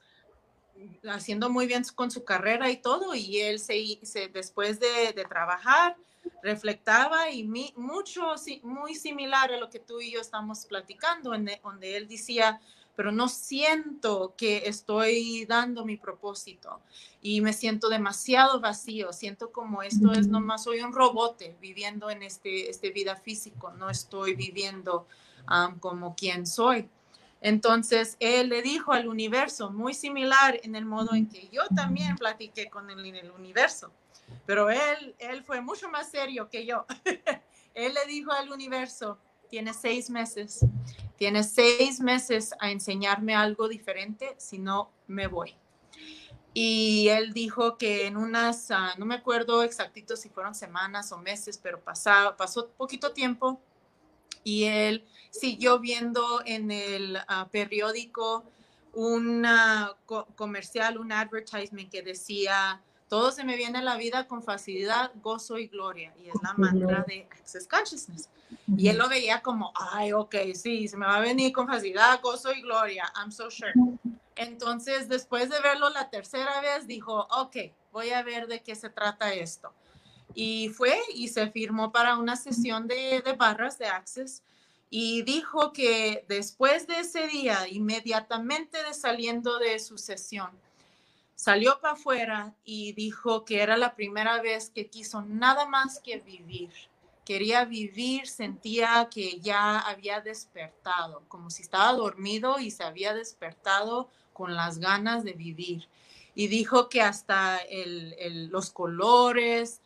haciendo 1.09 1.49
muy 1.49 1.67
bien 1.67 1.83
con 1.95 2.11
su 2.11 2.23
carrera 2.23 2.69
y 2.69 2.77
todo, 2.77 3.15
y 3.15 3.39
él 3.39 3.59
se, 3.59 3.99
se 4.03 4.27
después 4.27 4.79
de, 4.79 5.13
de, 5.13 5.25
trabajar, 5.25 5.95
reflectaba 6.41 7.29
y 7.31 7.43
mi, 7.43 7.73
mucho, 7.75 8.35
muy 8.63 8.95
similar 8.95 9.51
a 9.51 9.57
lo 9.57 9.69
que 9.69 9.79
tú 9.79 10.01
y 10.01 10.11
yo 10.11 10.19
estamos 10.19 10.65
platicando, 10.65 11.33
en, 11.33 11.49
donde 11.63 11.97
él 11.97 12.07
decía, 12.07 12.59
pero 12.95 13.11
no 13.11 13.27
siento 13.27 14.35
que 14.37 14.63
estoy 14.65 15.45
dando 15.45 15.85
mi 15.85 15.97
propósito 15.97 16.81
y 17.21 17.41
me 17.41 17.53
siento 17.53 17.89
demasiado 17.89 18.59
vacío, 18.59 19.13
siento 19.13 19.51
como 19.51 19.81
esto 19.81 20.11
es 20.11 20.27
nomás, 20.27 20.63
soy 20.63 20.81
un 20.81 20.93
robote 20.93 21.57
viviendo 21.59 22.09
en 22.09 22.23
este, 22.23 22.69
este 22.69 22.91
vida 22.91 23.15
físico, 23.15 23.71
no 23.71 23.89
estoy 23.89 24.35
viviendo 24.35 25.07
como 25.79 26.15
quien 26.15 26.45
soy. 26.45 26.89
Entonces, 27.41 28.15
él 28.21 28.49
le 28.49 28.61
dijo 28.61 28.93
al 28.93 29.07
universo, 29.07 29.69
muy 29.69 29.93
similar 29.93 30.59
en 30.63 30.75
el 30.75 30.85
modo 30.85 31.13
en 31.13 31.27
que 31.27 31.49
yo 31.49 31.63
también 31.75 32.15
platiqué 32.15 32.69
con 32.69 32.89
él 32.89 33.05
en 33.05 33.15
el 33.15 33.31
universo, 33.31 33.91
pero 34.45 34.69
él, 34.69 35.15
él 35.19 35.43
fue 35.43 35.61
mucho 35.61 35.89
más 35.89 36.09
serio 36.11 36.49
que 36.49 36.65
yo. 36.65 36.85
él 37.73 37.93
le 37.93 38.05
dijo 38.05 38.31
al 38.31 38.51
universo, 38.51 39.17
tienes 39.49 39.77
seis 39.77 40.09
meses, 40.09 40.65
tienes 41.17 41.51
seis 41.51 41.99
meses 41.99 42.53
a 42.59 42.71
enseñarme 42.71 43.35
algo 43.35 43.67
diferente, 43.67 44.35
si 44.37 44.57
no, 44.57 44.89
me 45.07 45.27
voy. 45.27 45.55
Y 46.53 47.07
él 47.09 47.33
dijo 47.33 47.77
que 47.77 48.05
en 48.05 48.15
unas, 48.15 48.69
ah, 48.69 48.93
no 48.97 49.05
me 49.05 49.15
acuerdo 49.15 49.63
exactito 49.63 50.15
si 50.15 50.29
fueron 50.29 50.53
semanas 50.53 51.11
o 51.11 51.17
meses, 51.17 51.59
pero 51.61 51.79
pasó, 51.79 52.35
pasó 52.37 52.69
poquito 52.77 53.11
tiempo 53.11 53.59
y 54.43 54.65
él 54.65 55.05
siguió 55.31 55.79
viendo 55.79 56.41
en 56.45 56.69
el 56.69 57.17
ah, 57.27 57.47
periódico 57.51 58.43
un 58.93 59.47
comercial, 60.35 60.99
un 60.99 61.11
advertisement 61.11 61.89
que 61.89 62.03
decía, 62.03 62.81
todo 63.13 63.31
se 63.31 63.43
me 63.43 63.55
viene 63.55 63.77
a 63.77 63.83
la 63.83 63.95
vida 63.95 64.27
con 64.27 64.41
facilidad, 64.41 65.11
gozo 65.21 65.59
y 65.59 65.67
gloria. 65.67 66.11
Y 66.17 66.29
es 66.29 66.33
la 66.41 66.53
mantra 66.53 67.05
de 67.07 67.27
Access 67.29 67.67
Consciousness. 67.67 68.27
Y 68.75 68.87
él 68.87 68.97
lo 68.97 69.07
veía 69.07 69.43
como, 69.43 69.71
ay, 69.75 70.13
ok, 70.13 70.35
sí, 70.55 70.87
se 70.87 70.97
me 70.97 71.05
va 71.05 71.17
a 71.17 71.19
venir 71.19 71.53
con 71.53 71.67
facilidad, 71.67 72.19
gozo 72.23 72.51
y 72.51 72.63
gloria. 72.63 73.03
I'm 73.15 73.31
so 73.31 73.51
sure. 73.51 73.71
Entonces, 74.35 75.09
después 75.09 75.51
de 75.51 75.61
verlo 75.61 75.91
la 75.91 76.09
tercera 76.09 76.59
vez, 76.61 76.87
dijo, 76.87 77.27
ok, 77.29 77.55
voy 77.91 78.09
a 78.09 78.23
ver 78.23 78.47
de 78.47 78.63
qué 78.63 78.73
se 78.73 78.89
trata 78.89 79.31
esto. 79.31 79.71
Y 80.33 80.69
fue 80.69 80.97
y 81.13 81.27
se 81.27 81.51
firmó 81.51 81.91
para 81.91 82.17
una 82.17 82.35
sesión 82.35 82.87
de, 82.87 83.21
de 83.23 83.33
barras 83.33 83.77
de 83.77 83.85
Access 83.85 84.41
y 84.89 85.21
dijo 85.21 85.71
que 85.71 86.25
después 86.27 86.87
de 86.87 87.01
ese 87.01 87.27
día, 87.27 87.67
inmediatamente 87.69 88.81
de 88.81 88.95
saliendo 88.95 89.59
de 89.59 89.77
su 89.77 89.99
sesión, 89.99 90.49
salió 91.43 91.77
para 91.81 91.95
afuera 91.95 92.55
y 92.63 92.93
dijo 92.93 93.43
que 93.43 93.61
era 93.61 93.75
la 93.75 93.95
primera 93.95 94.41
vez 94.41 94.69
que 94.69 94.87
quiso 94.87 95.23
nada 95.23 95.65
más 95.65 95.99
que 95.99 96.19
vivir. 96.19 96.71
Quería 97.25 97.65
vivir, 97.65 98.27
sentía 98.27 99.09
que 99.11 99.41
ya 99.41 99.79
había 99.79 100.21
despertado, 100.21 101.23
como 101.27 101.49
si 101.49 101.61
estaba 101.61 101.91
dormido 101.91 102.59
y 102.59 102.71
se 102.71 102.85
había 102.85 103.13
despertado 103.13 104.07
con 104.31 104.55
las 104.55 104.79
ganas 104.79 105.25
de 105.25 105.33
vivir. 105.33 105.89
Y 106.33 106.47
dijo 106.47 106.87
que 106.87 107.01
hasta 107.01 107.59
los 108.49 108.71
colores, 108.71 109.81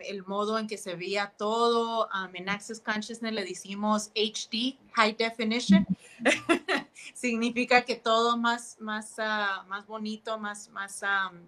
el 0.00 0.24
modo 0.24 0.58
en 0.58 0.66
que 0.66 0.78
se 0.78 0.94
veía 0.94 1.32
todo. 1.36 2.08
en 2.32 2.48
Access 2.48 2.80
Consciousness 2.80 3.32
le 3.32 3.44
decimos 3.44 4.10
HD, 4.14 4.78
High 4.92 5.16
Definition. 5.16 5.86
Significa 7.14 7.82
que 7.82 7.96
todo 7.96 8.36
más, 8.36 8.76
más, 8.80 9.14
ah, 9.18 9.64
más 9.68 9.86
bonito, 9.86 10.38
más, 10.38 10.70
más, 10.70 11.02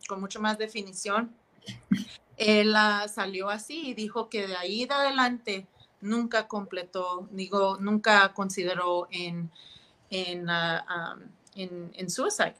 con 0.09 0.20
mucho 0.20 0.40
más 0.40 0.59
definición. 0.59 1.33
Él 2.37 2.74
ah, 2.76 3.07
salió 3.09 3.48
así 3.48 3.88
y 3.88 3.94
dijo 3.94 4.28
que 4.28 4.46
de 4.46 4.57
ahí 4.57 4.85
de 4.87 4.94
adelante 4.94 5.66
nunca 6.00 6.46
completó, 6.46 7.28
digo, 7.33 7.78
nunca 7.81 8.33
consideró 8.33 9.09
en, 9.11 9.50
en, 10.11 10.48
ah, 10.48 11.16
en, 11.54 11.90
en 11.94 12.11
suicide. 12.11 12.54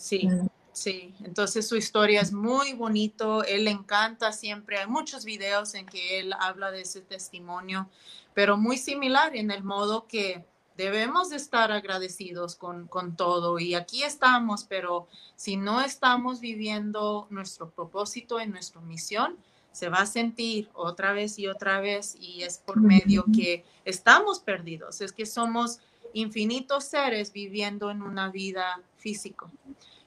sí. 0.00 0.28
Sí, 0.72 1.14
entonces 1.22 1.68
su 1.68 1.76
historia 1.76 2.22
es 2.22 2.32
muy 2.32 2.72
bonito, 2.72 3.44
él 3.44 3.64
le 3.64 3.70
encanta 3.70 4.32
siempre, 4.32 4.78
hay 4.78 4.86
muchos 4.86 5.24
videos 5.24 5.74
en 5.74 5.84
que 5.84 6.18
él 6.18 6.32
habla 6.38 6.70
de 6.70 6.80
ese 6.80 7.02
testimonio, 7.02 7.90
pero 8.32 8.56
muy 8.56 8.78
similar 8.78 9.36
en 9.36 9.50
el 9.50 9.62
modo 9.62 10.06
que 10.06 10.46
debemos 10.78 11.28
de 11.28 11.36
estar 11.36 11.70
agradecidos 11.70 12.56
con, 12.56 12.88
con 12.88 13.16
todo 13.16 13.58
y 13.58 13.74
aquí 13.74 14.02
estamos, 14.02 14.64
pero 14.64 15.08
si 15.36 15.56
no 15.56 15.82
estamos 15.82 16.40
viviendo 16.40 17.26
nuestro 17.28 17.70
propósito 17.70 18.40
en 18.40 18.52
nuestra 18.52 18.80
misión, 18.80 19.36
se 19.72 19.90
va 19.90 19.98
a 19.98 20.06
sentir 20.06 20.70
otra 20.72 21.12
vez 21.12 21.38
y 21.38 21.48
otra 21.48 21.80
vez 21.80 22.16
y 22.18 22.42
es 22.42 22.58
por 22.58 22.80
medio 22.80 23.24
que 23.34 23.64
estamos 23.84 24.40
perdidos, 24.40 25.02
es 25.02 25.12
que 25.12 25.26
somos 25.26 25.80
infinitos 26.14 26.84
seres 26.84 27.32
viviendo 27.32 27.90
en 27.90 28.02
una 28.02 28.30
vida 28.30 28.80
física. 28.96 29.46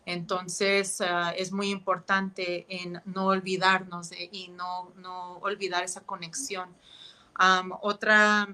Entonces, 0.06 1.02
ah, 1.02 1.32
es 1.36 1.52
muy 1.52 1.70
importante 1.70 2.66
en 2.70 3.02
no 3.06 3.28
olvidarnos 3.28 4.12
y 4.32 4.50
no, 4.50 4.94
olvidar 5.42 5.84
esa 5.84 6.02
conexión. 6.02 6.76
otra, 7.82 8.48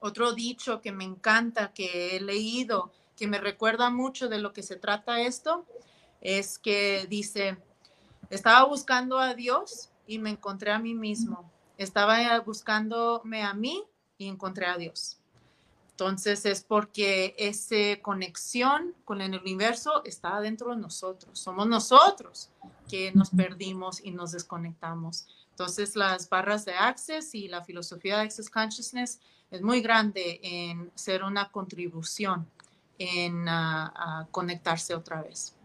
otro 0.00 0.32
dicho 0.32 0.80
que 0.80 0.92
me 0.92 1.04
encanta, 1.04 1.72
que 1.72 2.16
he 2.16 2.20
leído, 2.20 2.92
que 3.16 3.26
me 3.26 3.38
recuerda 3.38 3.90
mucho 3.90 4.28
de 4.28 4.38
lo 4.38 4.52
que 4.52 4.62
se 4.62 4.76
trata 4.76 5.20
esto, 5.20 5.66
es 6.20 6.58
que 6.58 7.06
dice, 7.08 7.56
estaba 8.30 8.64
buscando 8.64 9.18
a 9.18 9.34
Dios 9.34 9.90
y 10.06 10.18
me 10.18 10.30
encontré 10.30 10.72
a 10.72 10.78
mí 10.78 10.94
mismo. 10.94 11.50
Estaba 11.78 12.38
buscándome 12.40 13.42
a 13.42 13.54
mí 13.54 13.84
y 14.18 14.28
encontré 14.28 14.66
a 14.66 14.76
Dios. 14.76 15.17
Entonces 16.00 16.46
es 16.46 16.62
porque 16.62 17.34
esa 17.36 18.00
conexión 18.00 18.94
con 19.04 19.20
el 19.20 19.36
universo 19.36 20.04
está 20.04 20.40
dentro 20.40 20.70
de 20.70 20.76
nosotros. 20.76 21.40
Somos 21.40 21.66
nosotros 21.66 22.50
que 22.88 23.10
nos 23.16 23.30
perdimos 23.30 24.00
y 24.04 24.12
nos 24.12 24.30
desconectamos. 24.30 25.26
Entonces 25.50 25.96
las 25.96 26.28
barras 26.28 26.64
de 26.64 26.74
Access 26.74 27.34
y 27.34 27.48
la 27.48 27.64
filosofía 27.64 28.14
de 28.14 28.22
Access 28.22 28.48
Consciousness 28.48 29.18
es 29.50 29.60
muy 29.60 29.80
grande 29.80 30.38
en 30.44 30.92
ser 30.94 31.24
una 31.24 31.50
contribución 31.50 32.46
en 32.96 33.48
ah, 33.48 34.28
conectarse 34.30 34.94
otra 34.94 35.22
vez. 35.22 35.56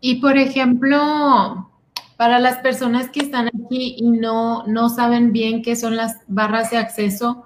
Y 0.00 0.14
por 0.14 0.38
ejemplo, 0.38 1.70
para 2.16 2.38
las 2.38 2.60
personas 2.60 3.10
que 3.10 3.20
están 3.20 3.48
aquí 3.48 3.96
y 3.98 4.10
no, 4.12 4.66
no 4.66 4.88
saben 4.88 5.30
bien 5.32 5.60
qué 5.60 5.76
son 5.76 5.94
las 5.94 6.16
barras 6.26 6.70
de 6.70 6.78
acceso, 6.78 7.44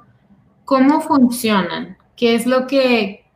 ¿Cómo 0.73 1.03
funcionan? 1.03 1.99
¿Qué 2.17 2.35
es 2.35 2.47
lo 2.47 2.67
que, 2.67 3.27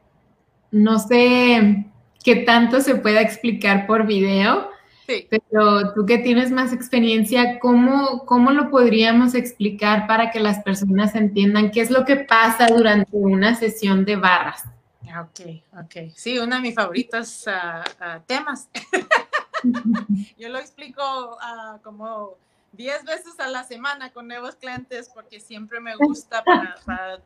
no 0.70 0.98
sé, 0.98 1.84
qué 2.24 2.36
tanto 2.36 2.80
se 2.80 2.94
pueda 2.94 3.20
explicar 3.20 3.86
por 3.86 4.06
video. 4.06 4.70
Sí. 5.06 5.28
Pero 5.28 5.92
tú 5.92 6.06
que 6.06 6.16
tienes 6.16 6.50
más 6.50 6.72
experiencia, 6.72 7.58
¿cómo, 7.58 8.24
¿cómo 8.24 8.52
lo 8.52 8.70
podríamos 8.70 9.34
explicar 9.34 10.06
para 10.06 10.30
que 10.30 10.40
las 10.40 10.60
personas 10.60 11.14
entiendan 11.14 11.72
qué 11.72 11.82
es 11.82 11.90
lo 11.90 12.06
que 12.06 12.16
pasa 12.16 12.68
durante 12.68 13.14
una 13.18 13.54
sesión 13.54 14.06
de 14.06 14.16
barras? 14.16 14.64
Ok, 15.02 15.62
ok. 15.78 16.10
Sí, 16.14 16.38
uno 16.38 16.56
de 16.56 16.62
mis 16.62 16.74
favoritos 16.74 17.46
ah, 17.48 17.84
ah, 18.00 18.20
temas. 18.26 18.70
Yo 20.38 20.48
lo 20.48 20.58
explico 20.58 21.36
uh, 21.36 21.82
como 21.82 22.38
10 22.76 23.04
veces 23.04 23.40
a 23.40 23.48
la 23.48 23.64
semana 23.64 24.12
con 24.12 24.28
nuevos 24.28 24.56
clientes 24.56 25.10
porque 25.12 25.40
siempre 25.40 25.80
me 25.80 25.96
gusta 25.96 26.44
para, 26.44 26.74
para 26.86 27.18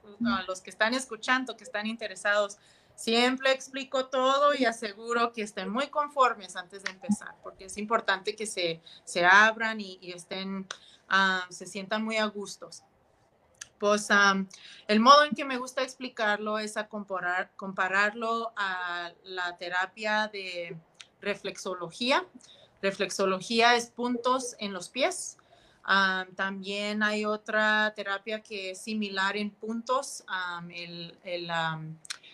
los 0.46 0.60
que 0.60 0.70
están 0.70 0.94
escuchando, 0.94 1.56
que 1.56 1.64
están 1.64 1.86
interesados, 1.86 2.58
siempre 3.00 3.50
explico 3.52 4.06
todo 4.06 4.54
y 4.54 4.66
aseguro 4.66 5.32
que 5.32 5.40
estén 5.40 5.70
muy 5.70 5.88
conformes 5.88 6.54
antes 6.56 6.84
de 6.84 6.90
empezar, 6.90 7.34
porque 7.42 7.64
es 7.64 7.78
importante 7.78 8.36
que 8.36 8.46
se, 8.46 8.82
se 9.04 9.24
abran 9.24 9.80
y, 9.80 9.98
estén, 10.12 10.66
se 11.48 11.66
sientan 11.66 12.04
muy 12.04 12.18
a 12.18 12.26
gustos. 12.26 12.82
Pues 13.78 14.08
el 14.86 15.00
modo 15.00 15.24
en 15.24 15.30
que 15.30 15.46
me 15.46 15.56
gusta 15.56 15.82
explicarlo 15.82 16.58
es 16.58 16.76
a 16.76 16.88
comparar, 16.88 17.50
compararlo 17.56 18.52
a 18.54 19.12
la 19.24 19.56
terapia 19.56 20.28
de 20.28 20.76
reflexología. 21.22 22.26
Reflexología 22.82 23.76
es 23.76 23.90
puntos 23.90 24.56
en 24.58 24.72
los 24.72 24.88
pies. 24.88 25.36
también 26.36 27.02
hay 27.02 27.24
otra 27.24 27.92
terapia 27.94 28.42
que 28.42 28.70
es 28.70 28.82
similar 28.82 29.36
en 29.36 29.50
puntos. 29.50 30.24
el, 30.70 31.14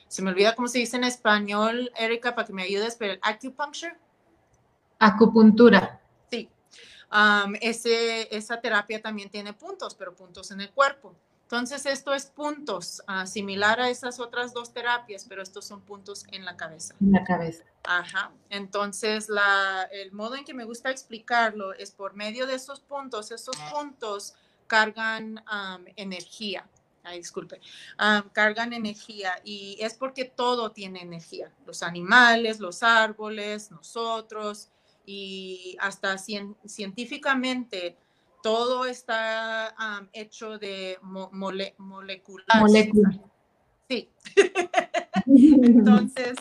se 0.09 0.23
me 0.23 0.31
olvida 0.31 0.55
cómo 0.55 0.69
se 0.69 0.79
dice 0.79 0.97
en 0.97 1.05
español, 1.05 1.91
Erika, 1.97 2.35
para 2.35 2.47
que 2.47 2.53
me 2.53 2.63
ayudes, 2.63 2.97
pero 2.97 3.15
el 3.15 3.21
acupuncture. 3.23 3.97
Acupuntura. 4.99 6.01
Sí. 6.31 6.49
ese, 7.61 8.35
esa 8.35 8.61
terapia 8.61 9.03
también 9.03 9.31
tiene 9.31 9.53
puntos, 9.53 9.95
pero 9.95 10.15
puntos 10.15 10.51
en 10.51 10.61
el 10.61 10.71
cuerpo. 10.71 11.15
Entonces, 11.47 11.87
esto 11.87 12.13
es 12.13 12.27
puntos, 12.27 13.01
uh, 13.07 13.25
similar 13.25 13.81
a 13.81 13.89
esas 13.89 14.19
otras 14.19 14.53
dos 14.53 14.73
terapias, 14.73 15.27
pero 15.29 15.45
estos 15.45 15.65
son 15.65 15.81
puntos 15.81 16.25
en 16.33 16.45
la 16.45 16.57
cabeza. 16.57 16.97
En 17.01 17.13
la 17.13 17.23
cabeza. 17.23 17.63
Ajá. 17.85 18.33
Entonces, 18.51 19.29
la, 19.29 19.89
el 19.93 20.11
modo 20.11 20.35
en 20.35 20.45
que 20.45 20.55
me 20.55 20.65
gusta 20.65 20.91
explicarlo 20.91 21.73
es 21.73 21.93
por 21.93 22.15
medio 22.15 22.49
de 22.49 22.57
esos 22.57 22.81
puntos. 22.81 23.31
Esos 23.31 23.55
puntos 23.73 24.35
cargan 24.67 25.45
energía. 25.95 26.69
Ay, 27.05 27.19
disculpe. 27.19 27.61
cargan 28.33 28.73
energía 28.73 29.41
y 29.45 29.79
es 29.81 29.95
porque 29.95 30.25
todo 30.25 30.73
tiene 30.73 31.01
energía. 31.01 31.53
Los 31.65 31.85
animales, 31.85 32.59
los 32.59 32.83
árboles, 32.83 33.71
nosotros 33.71 34.71
y 35.05 35.77
hasta 35.79 36.19
científicamente 36.19 37.97
todo 38.47 38.85
está 38.85 39.75
hecho 40.13 40.57
de 40.57 41.01
moleculares. 41.03 42.91
Sí. 43.89 44.09
Entonces, 45.27 46.37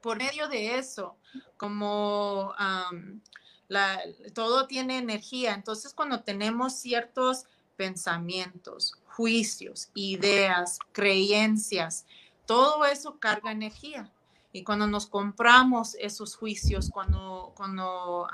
por 0.00 0.16
medio 0.16 0.48
de 0.48 0.78
eso, 0.78 1.18
como 1.58 2.54
todo 4.32 4.66
tiene 4.66 4.96
energía, 4.96 5.52
entonces 5.52 5.92
cuando 5.92 6.22
tenemos 6.22 6.76
ciertos 6.76 7.44
pensamientos, 7.76 8.94
juicios, 9.04 9.90
ideas, 9.94 10.78
creencias, 10.92 12.06
todo 12.46 12.86
eso 12.86 13.18
carga 13.18 13.52
energía. 13.52 14.10
Y 14.50 14.64
cuando 14.64 14.86
nos 14.86 15.06
compramos 15.08 15.94
esos 15.96 16.36
juicios, 16.36 16.88
cuando, 16.88 17.52
cuando 17.54 18.26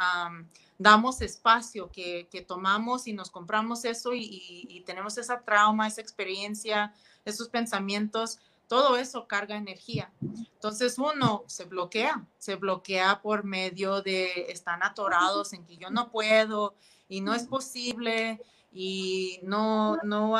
damos 0.80 1.20
espacio, 1.20 1.90
que, 1.92 2.26
tomamos 2.48 3.06
y 3.06 3.12
nos 3.12 3.30
compramos 3.30 3.84
eso 3.84 4.12
y, 4.14 4.82
tenemos 4.86 5.18
esa 5.18 5.42
trauma, 5.42 5.86
esa 5.86 6.00
experiencia, 6.00 6.94
esos 7.26 7.50
pensamientos, 7.50 8.38
todo 8.66 8.96
eso 8.96 9.28
carga 9.28 9.56
energía. 9.56 10.10
Entonces 10.54 10.96
uno 10.98 11.44
se 11.46 11.66
bloquea, 11.66 12.26
se 12.38 12.56
bloquea 12.56 13.20
por 13.20 13.44
medio 13.44 14.00
de, 14.00 14.46
están 14.48 14.82
atorados 14.82 15.52
en 15.52 15.66
que 15.66 15.76
yo 15.76 15.90
no 15.90 16.10
puedo 16.10 16.74
y 17.10 17.20
no 17.20 17.34
es 17.34 17.42
posible 17.42 18.40
y 18.72 19.38
no, 19.42 19.98
no, 19.98 20.34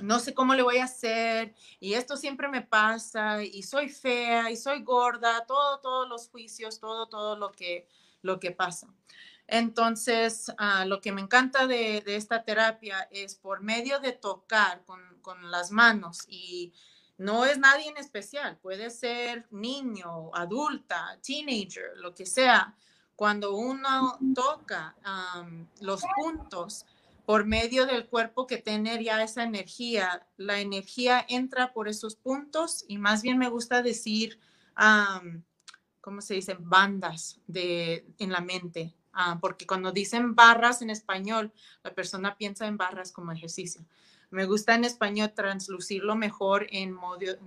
no 0.00 0.18
sé 0.20 0.32
cómo 0.32 0.54
le 0.54 0.62
voy 0.62 0.78
a 0.78 0.84
hacer 0.84 1.54
y 1.80 1.92
esto 1.94 2.16
siempre 2.16 2.48
me 2.48 2.62
pasa 2.62 3.42
y 3.42 3.62
soy 3.62 3.90
fea 3.90 4.50
y 4.50 4.56
soy 4.56 4.82
gorda, 4.82 5.44
todo, 5.44 5.80
todos 5.80 6.08
los 6.08 6.30
juicios, 6.30 6.80
todo, 6.80 7.08
todo 7.08 7.36
lo 7.36 7.52
que, 7.52 7.86
lo 8.22 8.40
que 8.40 8.52
pasa. 8.52 8.88
Entonces, 9.46 10.50
ah, 10.56 10.86
lo 10.86 11.00
que 11.00 11.12
me 11.12 11.20
encanta 11.20 11.66
de, 11.66 12.02
esta 12.06 12.44
terapia 12.44 13.08
es 13.10 13.34
por 13.34 13.60
medio 13.60 14.00
de 14.00 14.12
tocar 14.12 14.82
con, 14.86 15.02
las 15.50 15.70
manos 15.70 16.24
y 16.26 16.72
no 17.16 17.44
es 17.44 17.56
nadie 17.56 17.88
en 17.88 17.96
especial, 17.96 18.56
puede 18.56 18.90
ser 18.90 19.46
niño, 19.52 20.34
adulta, 20.34 21.18
teenager, 21.22 21.96
lo 21.96 22.12
que 22.14 22.26
sea. 22.26 22.74
Cuando 23.14 23.54
uno 23.54 24.18
toca 24.34 24.96
los 25.80 26.02
puntos 26.16 26.86
por 27.24 27.44
medio 27.44 27.86
del 27.86 28.06
cuerpo 28.06 28.46
que 28.46 28.58
tiene 28.58 29.02
ya 29.04 29.22
esa 29.22 29.44
energía, 29.44 30.26
la 30.36 30.60
energía 30.60 31.24
entra 31.28 31.72
por 31.72 31.88
esos 31.88 32.16
puntos 32.16 32.84
y 32.88 32.98
más 32.98 33.22
bien 33.22 33.38
me 33.38 33.48
gusta 33.48 33.82
decir, 33.82 34.40
¿cómo 36.02 36.20
se 36.20 36.34
dice? 36.34 36.56
Bandas 36.60 37.40
de, 37.46 38.04
en 38.18 38.30
la 38.30 38.42
mente 38.42 38.94
Ah, 39.12 39.38
porque 39.40 39.66
cuando 39.66 39.92
dicen 39.92 40.34
barras 40.34 40.80
en 40.80 40.90
español, 40.90 41.52
la 41.82 41.94
persona 41.94 42.36
piensa 42.36 42.66
en 42.66 42.78
barras 42.78 43.12
como 43.12 43.32
ejercicio. 43.32 43.84
Me 44.30 44.46
gusta 44.46 44.74
en 44.74 44.84
español 44.84 45.32
translucirlo 45.34 46.16
mejor 46.16 46.66
en 46.70 46.96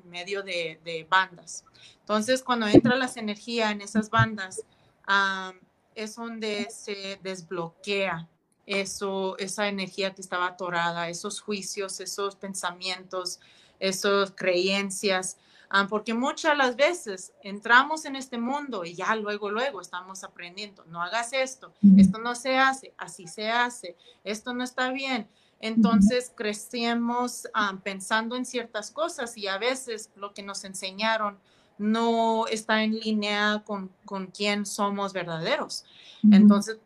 medio 0.06 0.44
de, 0.44 1.08
bandas. 1.10 1.66
Entonces, 2.02 2.44
cuando 2.44 2.68
entra 2.68 2.96
las 2.96 3.18
energías 3.18 3.72
en 3.72 3.82
esas 3.82 4.12
bandas, 4.12 4.62
ah, 5.08 5.54
es 5.96 6.16
donde 6.16 6.68
se 6.70 7.20
desbloquea 7.24 8.30
eso, 8.68 9.36
esa 9.40 9.68
energía 9.68 10.14
que 10.14 10.22
estaba 10.22 10.48
atorada, 10.48 11.10
esos 11.10 11.42
juicios, 11.42 12.00
esos 12.00 12.36
pensamientos, 12.36 13.40
esas 13.80 14.32
creencias. 14.36 15.38
Ah, 15.70 15.88
porque 15.90 16.14
muchas 16.14 16.58
las 16.58 16.76
veces 16.76 17.34
entramos 17.42 18.06
en 18.06 18.16
este 18.16 18.38
mundo 18.38 18.86
y 18.86 18.94
ya 18.94 19.16
luego, 19.16 19.50
luego 19.50 19.82
estamos 19.82 20.24
aprendiendo, 20.24 20.86
no 20.86 21.02
hagas 21.02 21.34
esto, 21.34 21.74
esto 21.98 22.20
no 22.20 22.36
se 22.36 22.58
hace, 22.58 22.94
así 22.98 23.28
se 23.28 23.50
hace, 23.50 23.96
esto 24.24 24.54
no 24.54 24.64
está 24.64 24.92
bien. 24.92 25.28
Entonces 25.60 26.32
crecemos 26.36 27.48
ah, 27.54 27.78
pensando 27.84 28.36
en 28.36 28.46
ciertas 28.46 28.92
cosas 28.92 29.38
y 29.38 29.48
a 29.48 29.58
veces 29.58 30.12
lo 30.16 30.34
que 30.34 30.44
nos 30.44 30.64
enseñaron 30.64 31.40
no 31.78 32.48
está 32.48 32.84
en 32.84 33.00
línea 33.00 33.64
con, 33.66 33.90
con 34.06 34.28
quién 34.28 34.66
somos 34.66 35.14
verdaderos. 35.14 35.86
Entonces 36.32 36.78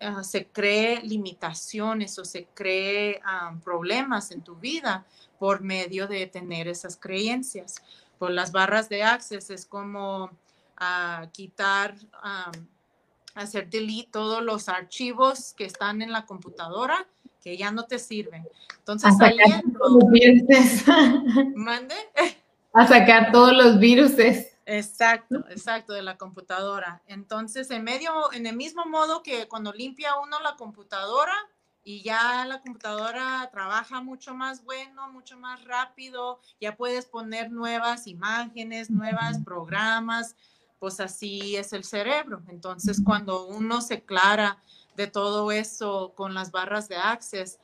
ah, 0.00 0.22
se 0.22 0.46
cree 0.46 1.02
limitaciones 1.02 2.18
o 2.18 2.24
se 2.24 2.46
cree 2.54 3.20
problemas 3.64 4.30
en 4.30 4.42
tu 4.42 4.54
vida 4.56 5.04
por 5.38 5.62
medio 5.62 6.06
de 6.06 6.26
tener 6.26 6.68
esas 6.68 6.96
creencias 6.96 7.76
por 8.18 8.30
las 8.30 8.52
barras 8.52 8.88
de 8.88 9.02
access 9.02 9.50
es 9.50 9.66
como 9.66 10.30
ah, 10.76 11.28
quitar, 11.32 11.94
hacer 13.34 13.68
delete 13.68 14.10
todos 14.12 14.42
los 14.42 14.68
archivos 14.68 15.54
que 15.54 15.64
están 15.64 16.02
en 16.02 16.12
la 16.12 16.26
computadora 16.26 17.06
que 17.44 17.58
ya 17.58 17.70
no 17.70 17.84
te 17.84 17.98
sirven. 17.98 18.48
Entonces, 18.78 19.10
a 19.10 19.16
saliendo. 19.16 19.78
¿Mande? 21.54 21.94
A 22.72 22.86
sacar 22.86 23.30
todos 23.32 23.52
los 23.52 23.78
virus. 23.78 24.12
Exacto, 24.64 25.44
exacto, 25.50 25.92
de 25.92 26.00
la 26.00 26.16
computadora. 26.16 27.02
Entonces, 27.06 27.70
en 27.70 27.84
medio, 27.84 28.32
en 28.32 28.46
el 28.46 28.56
mismo 28.56 28.86
modo 28.86 29.22
que 29.22 29.46
cuando 29.46 29.74
limpia 29.74 30.18
uno 30.20 30.40
la 30.40 30.56
computadora, 30.56 31.34
y 31.84 32.02
ya 32.02 32.46
la 32.46 32.62
computadora 32.62 33.48
trabaja 33.52 34.00
mucho 34.00 34.34
más 34.34 34.64
bueno, 34.64 35.12
mucho 35.12 35.38
más 35.38 35.62
rápido, 35.64 36.40
ya 36.60 36.76
puedes 36.76 37.04
poner 37.04 37.52
nuevas 37.52 38.06
imágenes, 38.06 38.90
nuevos 38.90 39.38
programas, 39.44 40.34
pues 40.78 40.98
así 40.98 41.56
es 41.56 41.74
el 41.74 41.84
cerebro. 41.84 42.42
Entonces, 42.48 43.02
cuando 43.04 43.46
uno 43.46 43.82
se 43.82 44.02
clara 44.02 44.58
de 44.96 45.06
todo 45.06 45.52
eso 45.52 46.14
con 46.16 46.32
las 46.32 46.50
barras 46.50 46.88
de 46.88 46.96
Access, 46.96 47.58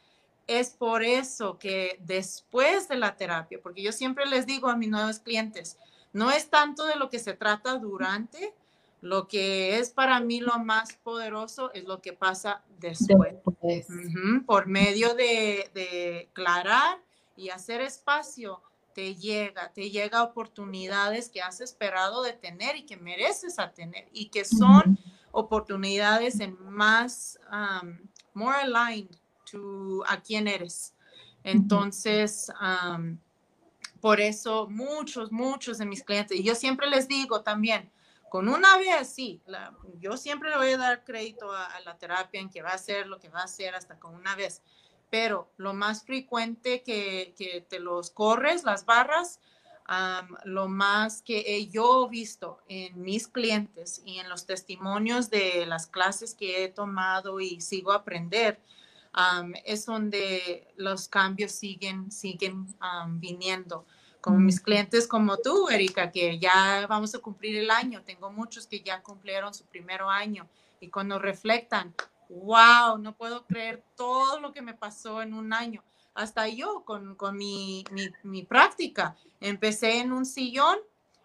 es 0.46 0.70
por 0.70 1.02
eso 1.02 1.59
que 1.59 1.98
después 2.00 2.88
de 2.88 2.96
la 2.96 3.16
terapia, 3.16 3.61
porque 3.62 3.83
yo 3.83 3.92
siempre 3.92 4.26
les 4.26 4.46
digo 4.46 4.68
a 4.68 4.76
mis 4.76 4.90
nuevos 4.90 5.18
clientes, 5.20 5.78
no 6.12 6.30
es 6.30 6.50
tanto 6.50 6.85
de 6.85 6.96
lo 6.96 7.09
que 7.09 7.20
se 7.20 7.35
trata 7.35 7.78
durante, 7.78 8.52
lo 9.01 9.29
que 9.29 9.79
es 9.79 9.91
para 9.91 10.21
mí 10.21 10.41
lo 10.41 10.59
más 10.59 10.93
poderoso 11.03 11.73
es 11.73 11.85
lo 11.85 12.01
que 12.01 12.13
pasa 12.13 12.63
después. 12.79 13.35
Por 14.47 14.67
medio 14.67 15.15
de, 15.15 15.71
de, 15.75 16.29
aclarar 16.31 16.99
y 17.37 17.49
hacer 17.49 17.81
espacio, 17.81 18.63
te 18.95 19.15
llega, 19.15 19.73
te 19.73 19.91
llega 19.91 20.23
oportunidades 20.23 21.29
que 21.29 21.41
has 21.41 21.61
esperado 21.61 22.23
de 22.23 22.33
tener 22.33 22.77
y 22.77 22.85
que 22.85 22.97
mereces 22.97 23.59
a 23.59 23.73
tener 23.73 24.09
y 24.13 24.29
que 24.29 24.45
son 24.45 24.99
oportunidades 25.33 26.41
en 26.41 26.57
más, 26.69 27.39
um, 27.51 27.99
more 28.35 28.57
aligned 28.57 29.17
to 29.51 30.03
a 30.07 30.21
quién 30.21 30.49
eres. 30.49 30.95
Entonces, 31.43 32.53
um, 32.61 33.19
por 34.01 34.21
eso 34.21 34.69
muchos, 34.69 35.31
muchos 35.33 35.79
de 35.79 35.87
mis 35.87 36.03
clientes, 36.03 36.39
y 36.39 36.43
yo 36.43 36.55
siempre 36.55 36.89
les 36.89 37.09
digo 37.09 37.43
también, 37.43 37.91
con 38.31 38.49
una 38.49 38.79
vez, 38.79 39.12
sí, 39.12 39.43
yo 39.99 40.16
siempre 40.16 40.51
le 40.51 40.57
voy 40.57 40.71
a 40.71 40.79
dar 40.79 41.05
crédito 41.05 41.53
a, 41.53 41.69
la 41.85 41.99
terapia 41.99 42.40
en 42.40 42.49
que 42.49 42.62
va 42.62 42.71
a 42.71 42.75
hacer 42.75 43.07
lo 43.07 43.19
que 43.19 43.29
va 43.29 43.40
a 43.40 43.45
hacer 43.45 43.75
hasta 43.75 43.99
con 43.99 44.14
una 44.14 44.35
vez, 44.37 44.62
pero 45.11 45.51
lo 45.57 45.75
más 45.75 46.05
frecuente 46.05 46.83
que, 46.83 47.35
que 47.37 47.66
te 47.69 47.81
los 47.81 48.11
corres, 48.11 48.64
las 48.64 48.87
barras, 48.87 49.40
lo 50.45 50.69
más 50.69 51.23
que 51.23 51.45
he 51.45 51.66
yo 51.66 52.09
visto 52.09 52.61
en 52.69 53.03
mis 53.03 53.27
clientes 53.27 54.01
y 54.05 54.19
en 54.19 54.29
los 54.29 54.47
testimonios 54.47 55.31
de 55.31 55.66
las 55.66 55.88
clases 55.88 56.35
que 56.35 56.62
he 56.62 56.69
tomado 56.69 57.40
y 57.40 57.61
sigo 57.61 57.90
a 57.90 57.97
aprender, 57.97 58.61
es 59.64 59.87
donde 59.87 60.69
los 60.77 61.09
cambios 61.09 61.51
siguen, 61.51 62.12
siguen 62.12 62.73
viniendo. 63.19 63.85
Como 64.20 64.38
mis 64.38 64.61
clientes 64.61 65.06
como 65.06 65.38
tú, 65.38 65.68
Erika, 65.68 66.11
que 66.11 66.38
ya 66.38 66.87
vamos 66.88 67.14
a 67.14 67.18
cumplir 67.18 67.56
el 67.56 67.70
año. 67.70 68.02
Tengo 68.02 68.30
muchos 68.30 68.66
que 68.66 68.80
ya 68.80 69.02
cumplieron 69.02 69.54
su 69.54 69.64
primer 69.64 70.02
año 70.02 70.46
y 70.80 70.88
cuando 70.88 71.18
reflectan, 71.18 71.94
wow, 72.28 72.98
no 72.98 73.14
puedo 73.14 73.46
creer 73.46 73.83
todo 73.96 74.40
lo 74.40 74.52
que 74.52 74.62
me 74.62 74.74
pasó 74.74 75.22
en 75.22 75.35
un 75.35 75.52
año. 75.52 75.83
Hasta 76.14 76.48
yo 76.48 76.85
con, 76.85 77.14
con 77.14 77.37
mi, 77.37 77.85
mi, 77.90 78.11
mi, 78.22 78.42
práctica. 78.42 79.16
Empecé 79.40 80.00
en 80.00 80.12
un 80.12 80.26
sillón 80.26 80.78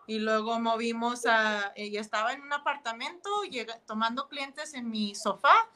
y 0.08 0.19
luego 0.19 0.60
movimos 0.60 1.25
a, 1.25 1.73
ella 1.75 2.01
estaba 2.01 2.34
en 2.34 2.41
un 2.41 2.53
apartamento 2.53 3.29
llega, 3.49 3.79
tomando 3.88 4.27
clientes 4.27 4.73
en 4.73 4.89
mi 4.89 5.15
sofá 5.15 5.69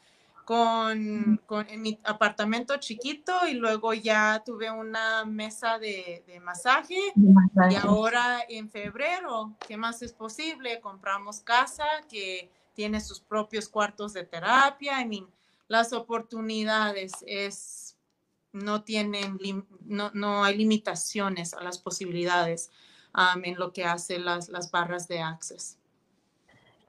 con, 0.50 1.40
con, 1.46 1.70
en 1.70 1.80
mi 1.80 2.00
apartamento 2.04 2.78
chiquito 2.78 3.48
y 3.48 3.54
luego 3.54 3.94
ya 3.94 4.42
tuve 4.44 4.72
una 4.72 5.24
mesa 5.24 5.78
de, 5.78 6.24
de 6.26 6.40
masaje, 6.40 6.98
masaje 7.16 7.74
y 7.74 7.76
ahora 7.76 8.40
en 8.50 8.68
febrero, 8.68 9.56
¿qué 9.68 9.78
más 9.78 10.02
es 10.02 10.12
posible? 10.12 10.82
Compramos 10.82 11.42
casa 11.42 11.86
que 12.10 12.50
tiene 12.74 13.00
sus 13.00 13.20
propios 13.20 13.70
cuartos 13.70 14.14
de 14.14 14.24
terapia. 14.24 15.00
I 15.00 15.06
mean, 15.06 15.28
las 15.68 15.94
oportunidades 15.94 17.12
es, 17.28 17.96
no 18.52 18.82
tienen, 18.84 19.38
no, 19.86 20.10
no 20.16 20.44
hay 20.44 20.58
limitaciones 20.58 21.54
a 21.54 21.62
las 21.62 21.78
posibilidades 21.78 22.72
um, 23.14 23.46
en 23.46 23.56
lo 23.60 23.72
que 23.72 23.86
hace 23.86 24.18
las, 24.18 24.50
las 24.50 24.72
barras 24.72 25.08
de 25.08 25.20
Access. 25.22 25.78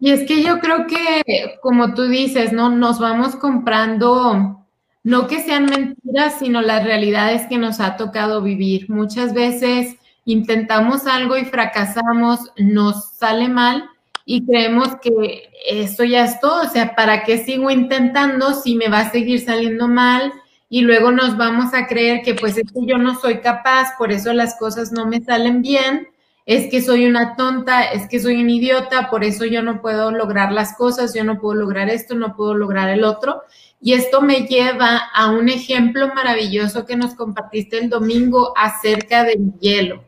Y 0.01 0.11
es 0.11 0.27
que 0.27 0.43
yo 0.43 0.61
creo 0.61 0.87
que, 0.87 1.59
como 1.61 1.95
tú 1.95 2.05
dices, 2.09 2.53
¿no? 2.53 2.71
Nos 2.71 2.99
vamos 2.99 3.37
comprando, 3.37 4.67
no 5.05 5.27
que 5.27 5.41
sean 5.41 5.67
mentiras, 5.67 6.39
sino 6.39 6.63
las 6.63 6.85
realidades 6.85 7.47
que 7.47 7.59
nos 7.59 7.81
ha 7.81 7.97
tocado 7.97 8.41
vivir. 8.41 8.89
Muchas 8.89 9.35
veces 9.35 9.97
intentamos 10.25 11.07
algo 11.07 11.37
y 11.37 11.45
fracasamos, 11.45 12.41
nos 12.57 13.13
sale 13.13 13.49
mal 13.49 13.91
y 14.25 14.47
creemos 14.47 14.97
que 15.03 15.51
esto 15.69 16.05
ya 16.05 16.25
es 16.25 16.41
todo, 16.41 16.63
o 16.63 16.69
sea, 16.69 16.95
¿para 16.95 17.25
qué 17.25 17.39
sigo 17.39 17.71
intentando 17.71 18.55
si 18.55 18.77
me 18.77 18.89
va 18.89 19.01
a 19.01 19.11
seguir 19.11 19.41
saliendo 19.41 19.89
mal? 19.89 20.33
Y 20.69 20.83
luego 20.83 21.11
nos 21.11 21.37
vamos 21.37 21.75
a 21.75 21.87
creer 21.87 22.23
que 22.23 22.35
pues 22.35 22.57
es 22.57 22.71
que 22.73 22.87
yo 22.87 22.97
no 22.97 23.19
soy 23.19 23.41
capaz, 23.41 23.97
por 23.99 24.13
eso 24.13 24.33
las 24.33 24.57
cosas 24.57 24.93
no 24.93 25.05
me 25.05 25.21
salen 25.21 25.63
bien, 25.63 26.09
es 26.47 26.71
que 26.71 26.83
soy 26.83 27.07
una 27.07 27.37
tonta, 27.37 27.85
es 27.85 28.09
que 28.09 28.19
soy 28.19 28.43
un 28.43 28.51
idiota, 28.51 29.11
por 29.11 29.25
eso 29.25 29.45
yo 29.45 29.63
no 29.63 29.81
puedo 29.81 30.11
lograr 30.11 30.53
las 30.53 30.77
cosas, 30.77 31.15
yo 31.15 31.23
no 31.25 31.41
puedo 31.41 31.55
lograr 31.55 31.89
esto, 31.89 32.15
no 32.15 32.35
puedo 32.35 32.55
lograr 32.55 32.89
el 32.89 33.05
otro. 33.05 33.43
Y 33.81 33.95
esto 33.95 34.21
me 34.21 34.47
lleva 34.47 34.97
a 35.15 35.31
un 35.31 35.49
ejemplo 35.49 36.09
maravilloso 36.15 36.85
que 36.85 36.97
nos 36.97 37.15
compartiste 37.15 37.79
el 37.79 37.89
domingo 37.89 38.53
acerca 38.57 39.25
del 39.25 39.53
hielo. 39.61 40.05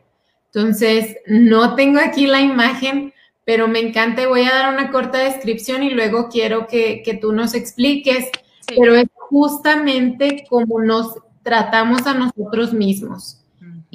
Entonces, 0.53 1.17
no 1.25 1.75
tengo 1.75 1.99
aquí 1.99 2.27
la 2.27 2.41
imagen, 2.41 3.13
pero 3.45 3.67
me 3.67 3.79
encanta 3.79 4.21
y 4.21 4.27
voy 4.27 4.43
a 4.43 4.53
dar 4.53 4.73
una 4.73 4.91
corta 4.91 5.17
descripción 5.19 5.81
y 5.81 5.89
luego 5.89 6.29
quiero 6.29 6.67
que, 6.67 7.01
que 7.03 7.15
tú 7.15 7.33
nos 7.33 7.55
expliques, 7.55 8.25
sí. 8.67 8.75
pero 8.79 8.95
es 8.95 9.07
justamente 9.15 10.45
como 10.49 10.79
nos 10.81 11.15
tratamos 11.41 12.05
a 12.05 12.13
nosotros 12.13 12.73
mismos. 12.73 13.42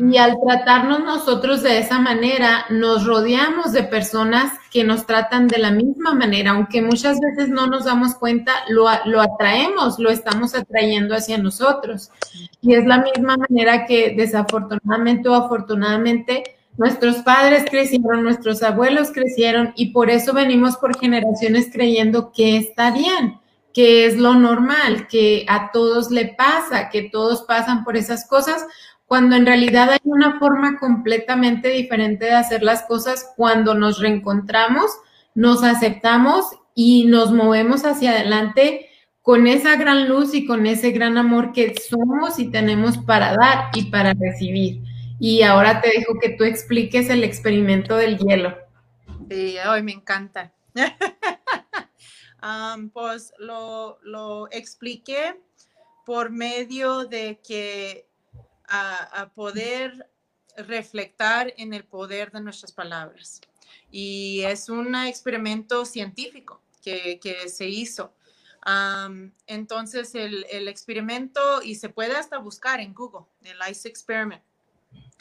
Y 0.00 0.16
al 0.16 0.38
tratarnos 0.40 1.00
nosotros 1.00 1.62
de 1.62 1.78
esa 1.78 1.98
manera, 1.98 2.66
nos 2.70 3.04
rodeamos 3.04 3.72
de 3.72 3.82
personas 3.82 4.52
que 4.70 4.84
nos 4.84 5.06
tratan 5.06 5.48
de 5.48 5.58
la 5.58 5.72
misma 5.72 6.14
manera, 6.14 6.52
aunque 6.52 6.82
muchas 6.82 7.18
veces 7.18 7.48
no 7.48 7.66
nos 7.66 7.84
damos 7.84 8.14
cuenta, 8.14 8.52
lo, 8.68 8.86
lo 9.06 9.20
atraemos, 9.20 9.98
lo 9.98 10.10
estamos 10.10 10.54
atrayendo 10.54 11.16
hacia 11.16 11.36
nosotros. 11.36 12.10
Y 12.62 12.74
es 12.74 12.86
la 12.86 12.98
misma 12.98 13.36
manera 13.36 13.86
que 13.86 14.14
desafortunadamente 14.16 15.28
o 15.28 15.34
afortunadamente 15.34 16.58
Nuestros 16.78 17.16
padres 17.16 17.64
crecieron, 17.68 18.22
nuestros 18.22 18.62
abuelos 18.62 19.10
crecieron 19.10 19.72
y 19.74 19.90
por 19.90 20.10
eso 20.10 20.32
venimos 20.32 20.76
por 20.76 20.96
generaciones 20.96 21.70
creyendo 21.72 22.30
que 22.30 22.56
está 22.56 22.92
bien, 22.92 23.40
que 23.74 24.06
es 24.06 24.16
lo 24.16 24.34
normal, 24.34 25.08
que 25.08 25.44
a 25.48 25.72
todos 25.72 26.12
le 26.12 26.36
pasa, 26.38 26.88
que 26.88 27.02
todos 27.10 27.42
pasan 27.42 27.82
por 27.82 27.96
esas 27.96 28.28
cosas, 28.28 28.64
cuando 29.08 29.36
en 29.36 29.46
realidad 29.46 29.90
hay 29.90 30.00
una 30.04 30.38
forma 30.38 30.78
completamente 30.78 31.70
diferente 31.70 32.26
de 32.26 32.34
hacer 32.34 32.62
las 32.62 32.82
cosas 32.82 33.32
cuando 33.36 33.74
nos 33.74 34.00
reencontramos, 34.00 34.90
nos 35.34 35.64
aceptamos 35.64 36.44
y 36.74 37.06
nos 37.06 37.32
movemos 37.32 37.86
hacia 37.86 38.10
adelante 38.10 38.90
con 39.22 39.46
esa 39.46 39.76
gran 39.76 40.08
luz 40.08 40.34
y 40.34 40.46
con 40.46 40.66
ese 40.66 40.90
gran 40.90 41.16
amor 41.16 41.52
que 41.52 41.74
somos 41.74 42.38
y 42.38 42.50
tenemos 42.50 42.98
para 42.98 43.34
dar 43.34 43.70
y 43.74 43.90
para 43.90 44.12
recibir. 44.12 44.82
Y 45.18 45.42
ahora 45.42 45.80
te 45.80 45.88
dejo 45.88 46.18
que 46.20 46.30
tú 46.30 46.44
expliques 46.44 47.08
el 47.08 47.24
experimento 47.24 47.96
del 47.96 48.18
hielo. 48.18 48.58
Sí, 49.30 49.56
hoy 49.70 49.82
me 49.82 49.92
encanta. 49.92 50.52
pues 52.92 53.32
lo, 53.38 53.98
lo, 54.02 54.48
expliqué 54.50 55.40
por 56.04 56.30
medio 56.30 57.06
de 57.06 57.40
que 57.46 58.07
a, 58.68 59.22
a, 59.22 59.28
poder 59.30 60.10
reflectar 60.56 61.52
en 61.56 61.74
el 61.74 61.84
poder 61.84 62.30
de 62.30 62.40
nuestras 62.40 62.72
palabras. 62.72 63.40
Y 63.90 64.42
es 64.42 64.68
un 64.68 64.94
experimento 64.94 65.84
científico 65.84 66.60
que, 66.82 67.18
que 67.20 67.48
se 67.48 67.68
hizo. 67.68 68.12
Um, 68.66 69.32
entonces, 69.46 70.14
el, 70.14 70.44
el, 70.50 70.68
experimento, 70.68 71.62
y 71.62 71.76
se 71.76 71.88
puede 71.88 72.16
hasta 72.16 72.38
buscar 72.38 72.80
en 72.80 72.92
Google, 72.92 73.26
el 73.42 73.58
ICE 73.70 73.88
Experiment. 73.88 74.42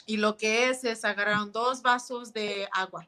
Y 0.06 0.18
lo 0.18 0.38
que 0.38 0.70
es 0.70 0.84
es 0.84 1.06
agarraron 1.06 1.52
dos 1.52 1.82
vasos 1.82 2.34
de 2.34 2.68
agua 2.72 3.08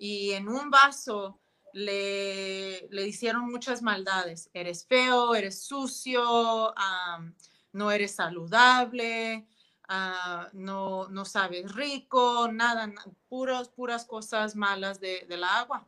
y 0.00 0.32
en 0.32 0.48
un 0.48 0.70
vaso 0.70 1.38
le, 1.74 2.88
le 2.88 3.06
hicieron 3.06 3.50
muchas 3.50 3.82
maldades. 3.82 4.48
Eres 4.54 4.86
feo, 4.86 5.34
eres 5.34 5.62
sucio, 5.62 6.70
um, 6.70 7.34
no 7.72 7.92
eres 7.92 8.12
saludable, 8.12 9.46
uh, 9.90 10.48
no, 10.52 11.08
no 11.08 11.24
rico, 11.74 12.48
nada, 12.50 12.90
puros, 13.28 13.68
puras 13.68 14.04
cosas 14.04 14.56
malas 14.56 15.00
de, 15.00 15.26
la 15.28 15.58
agua. 15.58 15.86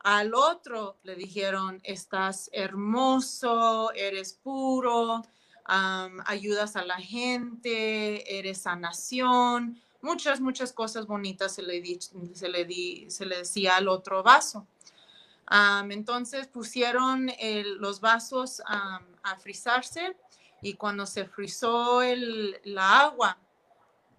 Al 0.00 0.34
otro 0.34 0.96
le 1.02 1.14
dijeron, 1.14 1.80
estás 1.84 2.48
hermoso, 2.52 3.92
eres 3.92 4.32
puro, 4.32 5.22
ayudas 5.64 6.76
a 6.76 6.84
la 6.84 6.96
gente, 6.96 8.38
eres 8.38 8.62
sanación, 8.62 9.78
muchas, 10.00 10.40
muchas 10.40 10.72
cosas 10.72 11.06
bonitas 11.06 11.54
se 11.54 11.62
le, 11.62 11.80
di, 11.82 11.98
se 12.34 12.48
le, 12.48 12.64
di, 12.64 13.10
se 13.10 13.26
le 13.26 13.38
decía 13.38 13.76
al 13.76 13.88
otro 13.88 14.22
vaso. 14.22 14.66
Entonces 15.90 16.46
pusieron 16.46 17.30
los 17.78 18.00
vasos 18.00 18.62
a 18.66 19.36
frizarse 19.42 20.16
y 20.62 20.74
cuando 20.74 21.06
se 21.06 21.24
frizó 21.24 22.02
el, 22.02 22.60
la 22.64 23.00
agua, 23.00 23.38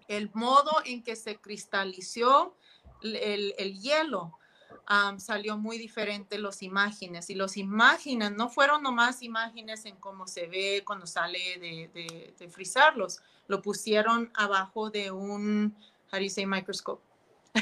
el 0.08 0.30
modo 0.34 0.70
en 0.84 1.02
que 1.02 1.16
se 1.16 1.36
cristalizó 1.36 2.56
el, 3.02 3.54
el 3.58 3.80
hielo 3.80 4.36
um, 4.90 5.18
salió 5.18 5.56
muy 5.56 5.78
diferente 5.78 6.38
las 6.38 6.62
imágenes. 6.62 7.30
Y 7.30 7.34
las 7.34 7.56
imágenes 7.56 8.32
no 8.32 8.48
fueron 8.48 8.82
nomás 8.82 9.22
imágenes 9.22 9.84
en 9.84 9.96
cómo 9.96 10.26
se 10.26 10.46
ve 10.46 10.82
cuando 10.84 11.06
sale 11.06 11.38
de, 11.58 11.90
de, 11.92 12.34
de 12.38 12.48
frizarlos, 12.48 13.20
lo 13.46 13.62
pusieron 13.62 14.30
abajo 14.34 14.90
de 14.90 15.10
un, 15.10 15.74
how 16.12 16.18
do 16.18 16.24
you 16.24 16.30
say 16.30 16.46
microscope? 16.46 17.02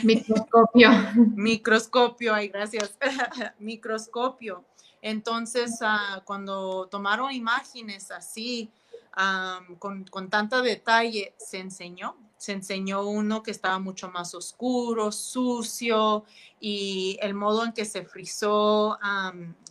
Microscopio. 0.03 0.91
Microscopio, 1.35 2.35
ay, 2.35 2.49
gracias. 2.49 2.97
Microscopio. 3.59 4.65
Entonces, 5.03 5.79
uh, 5.81 6.23
cuando 6.25 6.87
tomaron 6.87 7.33
imágenes 7.33 8.11
así, 8.11 8.71
um, 9.17 9.77
con, 9.77 10.05
con 10.05 10.29
tanta 10.29 10.63
detalle, 10.63 11.35
se 11.39 11.59
enseñó 11.59 12.17
se 12.39 12.53
enseñó 12.53 13.03
uno 13.05 13.43
que 13.43 13.51
estaba 13.51 13.79
mucho 13.81 14.09
más 14.11 14.33
oscuro, 14.35 15.11
sucio 15.13 16.25
y 16.61 17.19
el 17.21 17.35
modo 17.35 17.65
en 17.65 17.73
que 17.73 17.85
se 17.85 18.05
frizó, 18.05 18.97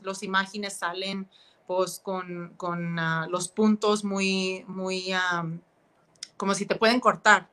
las 0.03 0.23
imágenes 0.23 0.73
salen 0.77 1.27
pues 1.65 1.99
con, 1.99 2.53
con 2.55 2.99
ah, 2.99 3.27
los 3.29 3.49
puntos 3.49 4.03
muy, 4.03 4.63
muy, 4.67 5.13
como 6.35 6.53
si 6.53 6.65
te 6.65 6.75
pueden 6.75 6.99
cortar. 6.99 7.49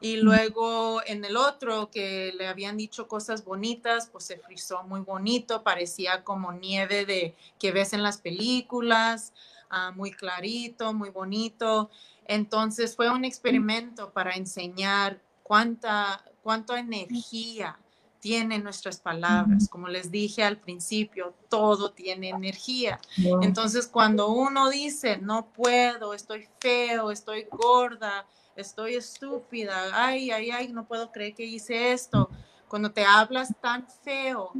Y 0.00 0.16
luego 0.16 1.00
en 1.06 1.24
el 1.24 1.36
otro 1.36 1.90
que 1.90 2.34
le 2.36 2.46
habían 2.48 2.76
dicho 2.76 3.08
cosas 3.08 3.44
bonitas, 3.44 4.08
pues 4.10 4.24
se 4.24 4.38
frizó 4.38 4.82
muy 4.82 5.00
bonito, 5.00 5.62
parecía 5.62 6.22
como 6.22 6.52
nieve 6.52 7.06
de 7.06 7.34
que 7.58 7.72
ves 7.72 7.92
en 7.92 8.02
las 8.02 8.18
películas, 8.18 9.32
ah, 9.70 9.92
muy 9.92 10.10
clarito, 10.10 10.92
muy 10.92 11.10
bonito. 11.10 11.90
Entonces 12.26 12.94
fue 12.94 13.10
un 13.10 13.24
experimento 13.24 14.10
para 14.12 14.34
enseñar 14.34 15.20
cuánta, 15.42 16.22
cuánta 16.42 16.78
energía 16.78 17.78
tienen 18.26 18.64
nuestras 18.64 18.98
palabras. 18.98 19.68
Como 19.68 19.86
les 19.86 20.10
dije 20.10 20.42
al 20.42 20.56
principio, 20.56 21.32
todo 21.48 21.92
tiene 21.92 22.30
energía. 22.30 22.98
Entonces, 23.40 23.86
cuando 23.86 24.30
uno 24.30 24.68
dice, 24.68 25.18
no 25.18 25.46
puedo, 25.52 26.12
estoy 26.12 26.48
feo, 26.58 27.12
estoy 27.12 27.46
gorda, 27.48 28.26
estoy 28.56 28.96
estúpida, 28.96 29.90
ay, 29.92 30.32
ay, 30.32 30.50
ay, 30.50 30.72
no 30.72 30.88
puedo 30.88 31.12
creer 31.12 31.34
que 31.34 31.44
hice 31.44 31.92
esto. 31.92 32.28
Cuando 32.66 32.90
te 32.90 33.04
hablas 33.04 33.54
tan 33.60 33.86
feo, 34.02 34.50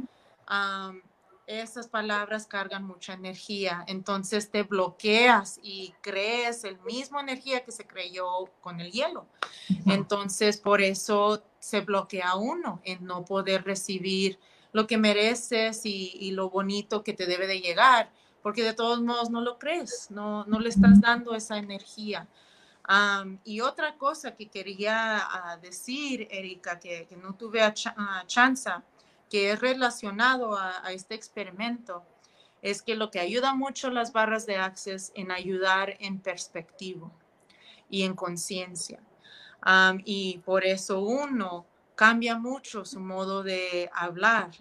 esas 1.47 1.87
palabras 1.87 2.45
cargan 2.45 2.83
mucha 2.83 3.13
energía, 3.13 3.85
entonces 3.87 4.51
te 4.51 4.63
bloqueas 4.63 5.59
y 5.63 5.93
crees 6.01 6.65
el 6.65 6.77
mismo 6.81 7.21
energía 7.21 7.63
que 7.63 7.71
se 7.71 7.87
creyó 7.87 8.27
con 8.59 8.81
el 8.81 8.91
hielo. 8.91 9.25
Entonces, 9.85 10.57
por 10.57 10.81
eso 10.81 11.41
se 11.59 11.81
bloquea 11.81 12.35
uno 12.35 12.81
en 12.83 13.05
no 13.05 13.23
poder 13.23 13.63
recibir 13.63 14.37
lo 14.73 14.87
que 14.87 14.97
mereces 14.97 15.81
y, 15.85 16.31
lo 16.31 16.49
bonito 16.49 17.01
que 17.01 17.13
te 17.13 17.25
debe 17.25 17.47
de 17.47 17.61
llegar, 17.61 18.11
porque 18.43 18.63
de 18.63 18.73
todos 18.73 19.01
modos 19.01 19.29
no 19.29 19.41
lo 19.41 19.57
crees, 19.57 20.11
no, 20.11 20.43
no 20.45 20.59
le 20.59 20.69
estás 20.69 20.99
dando 20.99 21.33
esa 21.33 21.57
energía. 21.57 22.27
y 23.45 23.61
otra 23.61 23.97
cosa 23.97 24.35
que 24.35 24.49
quería 24.49 25.17
ah, 25.19 25.57
decir, 25.61 26.27
Erika, 26.29 26.77
que, 26.77 27.07
no 27.21 27.35
tuve 27.35 27.61
a, 27.61 27.73
chance, 28.27 28.69
que 29.29 29.51
es 29.51 29.59
relacionado 29.59 30.57
a, 30.57 30.91
este 30.91 31.15
experimento 31.15 32.03
es 32.61 32.81
que 32.81 32.95
lo 32.95 33.11
que 33.11 33.19
ayuda 33.19 33.53
mucho 33.53 33.89
las 33.89 34.13
barras 34.13 34.45
de 34.45 34.57
Access 34.57 35.11
en 35.15 35.31
ayudar 35.31 35.95
en 35.99 36.19
perspectiva 36.19 37.11
y 37.89 38.03
en 38.03 38.15
conciencia. 38.15 38.99
y 40.05 40.39
por 40.39 40.65
eso 40.65 41.01
uno 41.01 41.65
cambia 41.95 42.37
mucho 42.37 42.85
su 42.85 42.99
modo 42.99 43.43
de 43.43 43.89
hablar, 43.93 44.51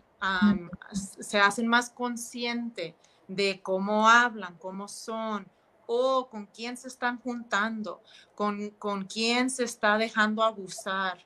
se 0.92 1.38
hacen 1.38 1.68
más 1.68 1.90
consciente 1.90 2.94
de 3.28 3.60
cómo 3.62 4.08
hablan, 4.08 4.56
cómo 4.58 4.88
son, 4.88 5.46
o 5.86 6.28
con 6.28 6.46
quién 6.46 6.76
se 6.76 6.88
están 6.88 7.18
juntando, 7.20 8.02
con, 8.34 8.70
con 8.70 9.04
quién 9.04 9.50
se 9.50 9.64
está 9.64 9.98
dejando 9.98 10.42
abusar, 10.42 11.25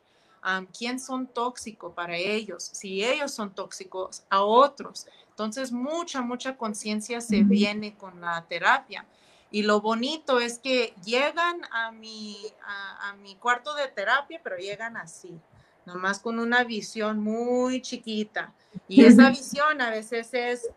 quién 0.76 0.98
son 0.98 1.26
tóxicos 1.26 1.92
para 1.94 2.16
ellos, 2.16 2.64
si 2.72 3.04
ellos 3.04 3.32
son 3.32 3.54
tóxicos 3.54 4.22
a 4.30 4.42
otros. 4.42 5.06
Entonces, 5.28 5.72
mucha, 5.72 6.20
mucha 6.20 6.56
conciencia 6.56 7.20
se 7.20 7.42
viene 7.42 7.94
con 7.94 8.20
la 8.20 8.44
terapia. 8.46 9.06
Y 9.50 9.62
lo 9.62 9.80
bonito 9.80 10.38
es 10.38 10.58
que 10.58 10.94
llegan 11.04 11.62
a 11.72 11.90
mi, 11.90 12.36
a, 12.62 13.14
mi 13.14 13.34
cuarto 13.34 13.74
de 13.74 13.88
terapia, 13.88 14.40
pero 14.42 14.56
llegan 14.56 14.96
así, 14.96 15.40
nomás 15.86 16.20
con 16.20 16.38
una 16.38 16.62
visión 16.62 17.18
muy 17.18 17.82
chiquita. 17.82 18.52
Y 18.86 19.04
esa 19.04 19.30
visión 19.30 19.80
a 19.80 19.90
veces 19.90 20.32
es 20.34 20.68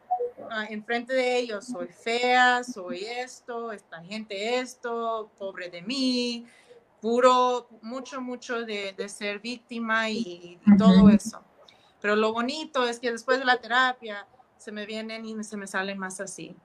ah, 0.49 0.65
enfrente 0.69 1.13
de 1.13 1.37
ellos, 1.37 1.65
soy 1.65 1.87
fea, 1.87 2.63
soy 2.63 3.05
esto, 3.05 3.71
esta 3.71 4.01
gente 4.01 4.59
esto, 4.59 5.29
pobre 5.37 5.69
de 5.69 5.83
mí, 5.83 6.47
puro, 7.03 7.67
mucho, 7.81 8.21
mucho 8.21 8.63
de, 8.63 8.95
ser 9.09 9.39
víctima 9.39 10.09
y, 10.09 10.57
todo 10.77 11.09
eso. 11.09 11.41
Pero 11.99 12.15
lo 12.15 12.31
bonito 12.31 12.87
es 12.87 12.97
que 12.97 13.11
después 13.11 13.39
de 13.39 13.45
la 13.45 13.57
terapia 13.57 14.25
se 14.57 14.71
me 14.71 14.85
vienen 14.85 15.25
y 15.25 15.43
se 15.43 15.57
me 15.57 15.67
salen 15.67 15.97
más 15.97 16.21
así, 16.21 16.55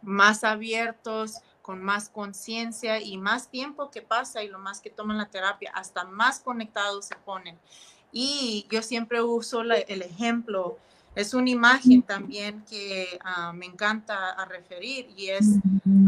más 0.00 0.44
abiertos, 0.44 1.38
con 1.60 1.82
más 1.82 2.08
conciencia 2.08 3.00
y 3.00 3.18
más 3.18 3.48
tiempo 3.48 3.90
que 3.90 4.00
pasa 4.00 4.44
y 4.44 4.48
lo 4.48 4.60
más 4.60 4.80
que 4.80 4.90
toman 4.90 5.18
la 5.18 5.26
terapia, 5.26 5.72
hasta 5.74 6.04
más 6.04 6.38
conectados 6.38 7.06
se 7.06 7.16
ponen. 7.16 7.58
Y 8.12 8.68
yo 8.70 8.80
siempre 8.80 9.22
uso 9.22 9.62
el 9.62 10.02
ejemplo, 10.02 10.78
es 11.16 11.34
una 11.34 11.50
imagen 11.50 12.00
también 12.02 12.64
que 12.70 13.18
ah, 13.24 13.52
me 13.52 13.66
encanta 13.66 14.30
a 14.30 14.44
referir 14.44 15.12
y 15.16 15.30
es 15.30 15.46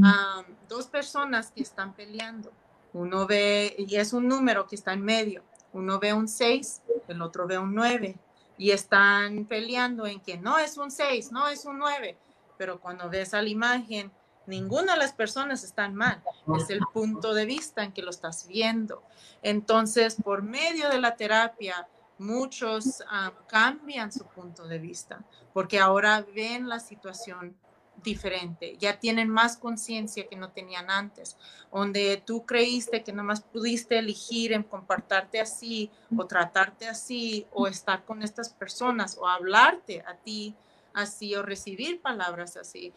ah, 0.04 0.44
dos 0.68 0.86
personas 0.86 1.50
que 1.50 1.62
están 1.62 1.94
peleando 1.94 2.52
uno 2.96 3.26
ve, 3.26 3.74
y 3.78 3.96
es 3.96 4.14
un 4.14 4.26
número 4.26 4.66
que 4.66 4.74
está 4.74 4.94
en 4.94 5.02
medio, 5.02 5.42
uno 5.72 5.98
ve 5.98 6.14
un 6.14 6.28
6, 6.28 6.82
el 7.08 7.20
otro 7.20 7.46
ve 7.46 7.58
un 7.58 7.74
9, 7.74 8.16
y 8.56 8.70
están 8.70 9.44
peleando 9.44 10.06
en 10.06 10.20
que 10.20 10.38
no 10.38 10.58
es 10.58 10.78
un 10.78 10.90
6, 10.90 11.30
no 11.30 11.46
es 11.48 11.66
un 11.66 11.78
9, 11.78 12.16
pero 12.56 12.80
cuando 12.80 13.10
ves 13.10 13.34
a 13.34 13.42
la 13.42 13.48
imagen, 13.50 14.10
ninguna 14.46 14.94
de 14.94 15.00
las 15.00 15.12
personas 15.12 15.62
están 15.62 15.94
mal, 15.94 16.22
es 16.56 16.70
el 16.70 16.80
punto 16.94 17.34
de 17.34 17.44
vista 17.44 17.84
en 17.84 17.92
que 17.92 18.00
lo 18.00 18.10
estás 18.10 18.46
viendo. 18.46 19.02
Entonces, 19.42 20.16
por 20.22 20.42
medio 20.42 20.88
de 20.88 20.98
la 20.98 21.16
terapia, 21.16 21.86
muchos 22.18 23.02
ah, 23.10 23.32
cambian 23.46 24.10
su 24.10 24.24
punto 24.24 24.66
de 24.66 24.78
vista, 24.78 25.22
porque 25.52 25.78
ahora 25.78 26.24
ven 26.34 26.66
la 26.66 26.80
situación 26.80 27.58
diferente, 28.06 28.76
ya 28.78 28.98
tienen 28.98 29.28
más 29.28 29.58
conciencia 29.58 30.26
que 30.28 30.36
no 30.36 30.50
tenían 30.50 30.90
antes, 30.90 31.36
donde 31.70 32.22
tú 32.24 32.46
creíste 32.46 33.02
que 33.02 33.12
nomás 33.12 33.42
pudiste 33.42 33.98
elegir 33.98 34.52
en 34.52 34.62
compartarte 34.62 35.40
así 35.40 35.90
o 36.16 36.24
tratarte 36.24 36.88
así 36.88 37.46
o 37.52 37.66
estar 37.66 38.04
con 38.04 38.22
estas 38.22 38.48
personas 38.48 39.18
o 39.20 39.26
hablarte 39.26 40.02
a 40.06 40.14
ti 40.14 40.54
así 40.94 41.34
o 41.34 41.42
recibir 41.42 42.00
palabras 42.00 42.56
así, 42.56 42.94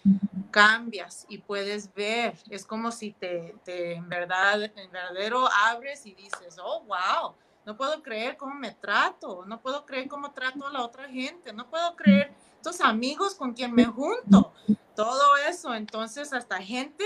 cambias 0.51 1.25
y 1.27 1.39
puedes 1.39 1.93
ver, 1.93 2.37
es 2.49 2.65
como 2.65 2.91
si 2.91 3.11
te, 3.11 3.55
te 3.65 3.95
en 3.95 4.07
verdad, 4.07 4.63
en 4.63 4.91
verdadero 4.91 5.49
abres 5.65 6.05
y 6.05 6.13
dices, 6.13 6.57
oh, 6.63 6.83
wow, 6.85 7.33
no 7.65 7.75
puedo 7.75 8.01
creer 8.01 8.37
cómo 8.37 8.55
me 8.55 8.71
trato, 8.71 9.43
no 9.45 9.59
puedo 9.59 9.85
creer 9.85 10.07
cómo 10.07 10.31
trato 10.31 10.67
a 10.67 10.71
la 10.71 10.83
otra 10.83 11.09
gente, 11.09 11.51
no 11.51 11.69
puedo 11.69 11.95
creer 11.95 12.31
estos 12.55 12.81
amigos 12.81 13.35
con 13.35 13.53
quien 13.53 13.73
me 13.73 13.85
junto, 13.85 14.53
todo 14.99 15.37
eso. 15.49 15.73
Entonces, 15.73 16.33
hasta 16.33 16.57
gente, 16.57 17.05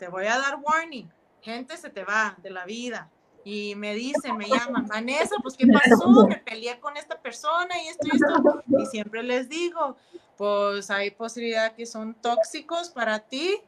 te 0.00 0.08
voy 0.08 0.26
a 0.26 0.36
dar 0.36 0.58
warning, 0.60 1.08
gente 1.40 1.76
se 1.76 1.88
te 1.88 2.02
va 2.02 2.36
de 2.42 2.50
la 2.50 2.64
vida. 2.64 3.08
Y 3.44 3.76
me 3.76 3.94
dice, 3.94 4.32
me 4.32 4.48
llaman, 4.48 4.88
Vanessa, 4.88 5.36
pues 5.40 5.56
¿qué 5.56 5.66
pasó? 5.68 6.26
Me 6.26 6.38
peleé 6.38 6.80
con 6.80 6.96
esta 6.96 7.16
persona 7.20 7.80
y 7.84 7.86
esto 7.86 8.08
y 8.08 8.16
esto. 8.16 8.62
Y 8.80 8.86
siempre 8.86 9.22
les 9.22 9.48
digo, 9.48 9.96
pues 10.36 10.90
hay 10.90 11.12
posibilidad 11.12 11.76
que 11.76 11.86
son 11.86 12.14
tóxicos 12.14 12.88
para 12.90 13.20
ti. 13.20 13.62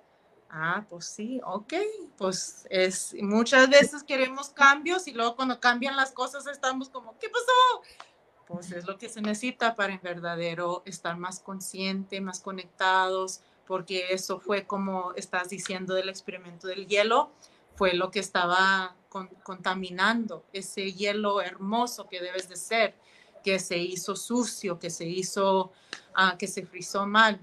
Ah, 0.51 0.85
pues 0.91 1.07
sí, 1.07 1.41
ok, 1.45 1.73
pues 2.19 2.67
es, 2.69 3.15
muchas 3.23 3.71
veces 3.71 4.03
queremos 4.03 4.51
cambios 4.51 5.07
y 5.07 5.13
luego 5.13 5.37
cuando 5.37 5.61
cambian 5.61 5.97
las 5.97 6.11
cosas 6.11 6.47
estamos 6.49 6.91
como, 6.91 7.17
¿qué 7.19 7.31
pasó? 7.31 8.07
Pues 8.49 8.73
es 8.73 8.87
lo 8.87 8.99
que 8.99 9.09
se 9.09 9.23
necesita 9.23 9.77
para 9.77 9.95
en 9.95 10.01
verdadero 10.03 10.83
estar 10.85 11.17
más 11.17 11.41
consciente, 11.41 12.21
más 12.21 12.41
conectados, 12.41 13.41
porque 13.73 14.09
eso 14.11 14.39
fue 14.39 14.67
como 14.67 15.15
estás 15.15 15.49
diciendo 15.49 15.95
del 15.95 16.11
experimento 16.11 16.67
del 16.67 16.87
hielo, 16.87 17.31
fue 17.75 17.95
lo 17.95 18.11
que 18.11 18.21
estaba 18.21 18.95
contaminando 19.43 20.45
ese 20.53 20.93
hielo 20.93 21.41
hermoso 21.41 22.07
que 22.07 22.21
debes 22.21 22.51
de 22.51 22.57
ser, 22.57 22.95
que 23.43 23.59
se 23.59 23.79
hizo 23.79 24.15
sucio, 24.15 24.79
que 24.79 24.91
se 24.91 25.09
hizo, 25.09 25.73
ah, 26.15 26.37
que 26.39 26.49
se 26.49 26.67
frizó 26.67 27.07
mal. 27.07 27.41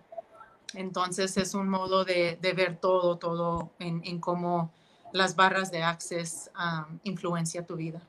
Entonces 0.75 1.35
es 1.35 1.55
un 1.55 1.67
modo 1.67 2.05
de, 2.05 2.37
ver 2.55 2.77
todo, 2.77 3.17
todo 3.17 3.71
en, 3.79 4.19
cómo 4.19 4.71
las 5.11 5.35
barras 5.35 5.71
de 5.71 5.81
Access 5.81 6.51
uh, 6.53 6.95
influencia 7.01 7.65
tu 7.65 7.75
vida. 7.75 8.03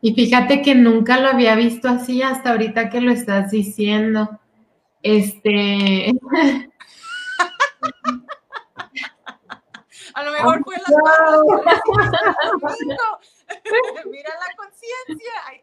Y 0.00 0.12
fíjate 0.14 0.60
que 0.60 0.74
nunca 0.74 1.20
lo 1.20 1.28
había 1.28 1.54
visto 1.54 1.86
así 1.88 2.20
hasta 2.20 2.50
ahorita 2.50 2.90
que 2.90 3.00
lo 3.00 3.12
estás 3.12 3.52
diciendo. 3.52 4.40
Este. 5.04 6.10
A 10.14 10.24
lo 10.24 10.29
mejor 10.42 10.64
fue 10.64 10.76
la 10.76 10.84
Mira 14.10 14.30
la 14.38 14.46
conciencia, 14.56 15.32
ahí 15.48 15.60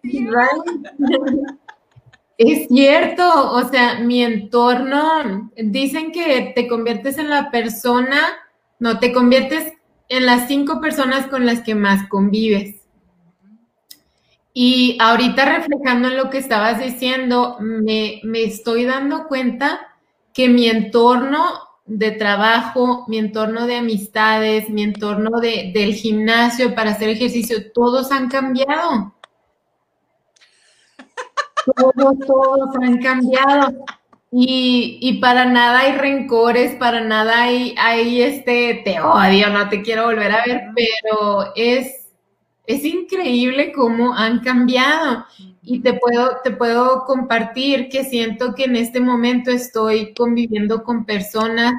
Es 2.38 2.68
cierto, 2.68 3.52
o 3.52 3.64
sea, 3.70 4.00
mi 4.00 4.24
entorno, 4.24 5.52
dicen 5.56 6.12
que 6.12 6.52
te 6.54 6.68
conviertes 6.68 7.18
en 7.18 7.30
la 7.30 7.50
persona, 7.50 8.20
no, 8.80 9.00
te 9.00 9.12
conviertes 9.12 9.74
en 10.10 10.26
las 10.26 10.48
cinco 10.48 10.80
personas 10.80 11.28
con 11.28 11.46
las 11.46 11.62
que 11.62 11.76
más 11.76 12.08
convives. 12.10 12.76
Y 14.54 14.98
ahorita 15.00 15.46
reflejando 15.46 16.08
en 16.08 16.18
lo 16.18 16.30
que 16.30 16.40
estabas 16.40 16.80
diciendo, 16.80 17.58
me, 17.60 18.22
me 18.24 18.44
estoy 18.44 18.86
dando 18.86 19.28
cuenta 19.28 19.80
que 20.34 20.50
mi 20.50 20.68
entorno 20.68 21.67
de 21.88 22.12
trabajo, 22.12 23.06
mi 23.08 23.18
entorno 23.18 23.66
de 23.66 23.78
amistades, 23.78 24.70
mi 24.70 24.84
entorno 24.84 25.40
de, 25.40 25.72
del 25.74 25.94
gimnasio 25.94 26.76
para 26.76 26.92
hacer 26.92 27.10
ejercicio, 27.10 27.72
todos 27.72 28.12
han 28.12 28.30
cambiado. 28.30 29.14
Todos, 31.76 32.20
todos 32.26 32.76
han 32.82 33.02
cambiado. 33.02 33.86
Y, 34.30 35.00
y, 35.02 35.20
para 35.20 35.46
nada 35.46 35.80
hay 35.80 35.94
rencores, 35.94 36.76
para 36.76 37.02
nada 37.02 37.44
hay, 37.44 37.74
hay 37.78 38.22
este, 38.22 38.82
te 38.84 39.00
odio, 39.00 39.50
no 39.50 39.70
te 39.70 39.82
quiero 39.82 40.04
volver 40.04 40.32
a 40.34 40.44
ver, 40.46 40.64
pero 40.76 41.54
es 41.56 42.08
es 42.68 42.84
increíble 42.84 43.72
cómo 43.72 44.14
han 44.14 44.42
cambiado. 44.42 45.26
Y 45.70 45.82
te 45.82 45.94
puedo, 45.94 46.38
te 46.44 46.52
puedo 46.52 47.04
compartir 47.04 47.90
que 47.90 48.06
siento 48.06 48.56
que 48.56 48.64
en 48.64 48.78
este 48.78 49.02
momento 49.02 49.52
estoy 49.52 50.14
conviviendo 50.14 50.82
con 50.84 51.06
personas 51.06 51.74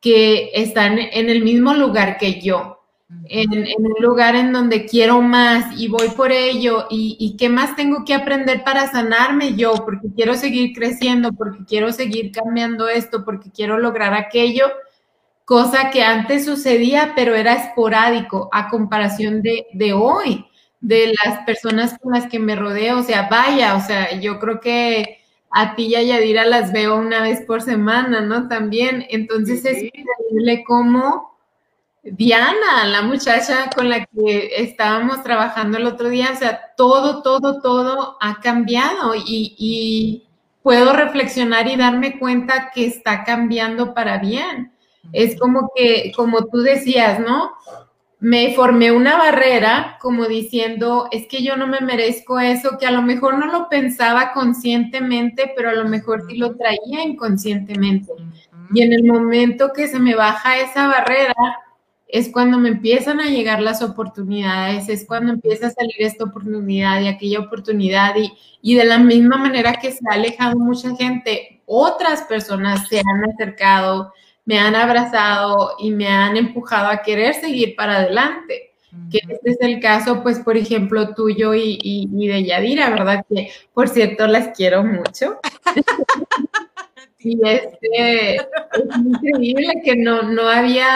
que 0.00 0.50
están 0.54 0.98
en 0.98 1.28
el 1.28 1.44
mismo 1.44 1.74
lugar 1.74 2.16
que 2.16 2.40
yo, 2.40 2.80
en, 3.26 3.50
un 3.50 3.94
lugar 4.00 4.36
en 4.36 4.52
donde 4.52 4.86
quiero 4.86 5.20
más 5.20 5.78
y 5.78 5.88
voy 5.88 6.08
por 6.16 6.32
ello 6.32 6.86
y, 6.88 7.16
y, 7.20 7.36
qué 7.36 7.50
más 7.50 7.76
tengo 7.76 8.04
que 8.06 8.14
aprender 8.14 8.64
para 8.64 8.90
sanarme 8.90 9.54
yo, 9.54 9.74
porque 9.84 10.08
quiero 10.16 10.34
seguir 10.34 10.72
creciendo, 10.72 11.32
porque 11.34 11.64
quiero 11.66 11.92
seguir 11.92 12.32
cambiando 12.32 12.88
esto, 12.88 13.24
porque 13.24 13.50
quiero 13.50 13.78
lograr 13.78 14.14
aquello 14.14 14.64
cosa 15.50 15.90
que 15.90 16.00
antes 16.04 16.44
sucedía, 16.44 17.12
pero 17.16 17.34
era 17.34 17.54
esporádico 17.54 18.48
a 18.52 18.68
comparación 18.68 19.42
de, 19.42 19.66
de 19.72 19.92
hoy, 19.92 20.46
de 20.80 21.14
las 21.24 21.44
personas 21.44 21.98
con 21.98 22.12
las 22.12 22.26
que 22.26 22.38
me 22.38 22.56
rodeo. 22.56 22.98
O 22.98 23.02
sea, 23.02 23.28
vaya, 23.28 23.76
o 23.76 23.80
sea, 23.80 24.18
yo 24.18 24.38
creo 24.38 24.60
que 24.60 25.20
a 25.50 25.74
ti 25.74 25.86
y 25.86 25.94
a 25.96 26.02
Yadira 26.02 26.44
las 26.46 26.72
veo 26.72 26.96
una 26.96 27.22
vez 27.22 27.42
por 27.42 27.62
semana, 27.62 28.20
¿no? 28.20 28.48
También. 28.48 29.06
Entonces 29.10 29.64
es 29.64 29.82
increíble 29.82 30.64
cómo 30.66 31.30
Diana, 32.02 32.86
la 32.86 33.02
muchacha 33.02 33.68
con 33.74 33.90
la 33.90 34.06
que 34.06 34.62
estábamos 34.62 35.22
trabajando 35.22 35.76
el 35.76 35.86
otro 35.86 36.08
día, 36.08 36.30
o 36.32 36.36
sea, 36.36 36.72
todo, 36.76 37.22
todo, 37.22 37.60
todo 37.60 38.16
ha 38.20 38.40
cambiado 38.40 39.14
y, 39.14 39.54
y 39.58 40.26
puedo 40.62 40.94
reflexionar 40.94 41.68
y 41.68 41.76
darme 41.76 42.18
cuenta 42.18 42.70
que 42.74 42.86
está 42.86 43.24
cambiando 43.24 43.92
para 43.92 44.18
bien. 44.18 44.72
Es 45.12 45.38
como 45.38 45.72
que, 45.74 46.12
como 46.16 46.46
tú 46.46 46.58
decías, 46.58 47.20
¿no? 47.20 47.52
Me 48.20 48.54
formé 48.54 48.92
una 48.92 49.16
barrera 49.16 49.96
como 50.00 50.26
diciendo, 50.26 51.08
es 51.10 51.26
que 51.26 51.42
yo 51.42 51.56
no 51.56 51.66
me 51.66 51.80
merezco 51.80 52.38
eso, 52.38 52.76
que 52.78 52.86
a 52.86 52.90
lo 52.90 53.00
mejor 53.00 53.38
no 53.38 53.46
lo 53.46 53.68
pensaba 53.68 54.32
conscientemente, 54.32 55.52
pero 55.56 55.70
a 55.70 55.74
lo 55.74 55.88
mejor 55.88 56.26
sí 56.28 56.36
lo 56.36 56.54
traía 56.54 57.02
inconscientemente. 57.02 58.12
Y 58.74 58.82
en 58.82 58.92
el 58.92 59.04
momento 59.04 59.72
que 59.74 59.88
se 59.88 59.98
me 59.98 60.14
baja 60.14 60.58
esa 60.58 60.86
barrera, 60.86 61.34
es 62.12 62.28
cuando 62.28 62.58
me 62.58 62.70
empiezan 62.70 63.20
a 63.20 63.30
llegar 63.30 63.62
las 63.62 63.82
oportunidades, 63.82 64.88
es 64.88 65.06
cuando 65.06 65.32
empieza 65.32 65.68
a 65.68 65.70
salir 65.70 65.94
esta 65.98 66.24
oportunidad 66.24 67.00
y 67.00 67.08
aquella 67.08 67.40
oportunidad 67.40 68.16
y, 68.16 68.32
y 68.62 68.74
de 68.74 68.84
la 68.84 68.98
misma 68.98 69.36
manera 69.36 69.74
que 69.74 69.92
se 69.92 70.00
ha 70.10 70.14
alejado 70.14 70.58
mucha 70.58 70.94
gente, 70.96 71.62
otras 71.66 72.22
personas 72.22 72.88
se 72.88 72.98
han 72.98 73.30
acercado, 73.32 74.12
me 74.50 74.58
han 74.58 74.74
abrazado 74.74 75.76
y 75.78 75.92
me 75.92 76.08
han 76.08 76.36
empujado 76.36 76.88
a 76.88 77.02
querer 77.02 77.34
seguir 77.34 77.76
para 77.76 77.98
adelante. 77.98 78.72
Que 79.08 79.18
este 79.18 79.50
es 79.50 79.58
el 79.60 79.78
caso, 79.78 80.24
pues, 80.24 80.40
por 80.40 80.56
ejemplo, 80.56 81.14
tuyo 81.14 81.54
y, 81.54 81.78
y, 81.80 82.26
de 82.26 82.42
Yadira, 82.42 82.90
¿verdad? 82.90 83.24
Que, 83.28 83.52
por 83.72 83.86
cierto, 83.86 84.26
las 84.26 84.48
quiero 84.48 84.82
mucho. 84.82 85.38
y 87.20 87.38
este, 87.46 88.34
es 88.34 88.44
increíble 88.96 89.74
que 89.84 89.94
no, 89.94 90.22
no 90.22 90.48
había, 90.48 90.88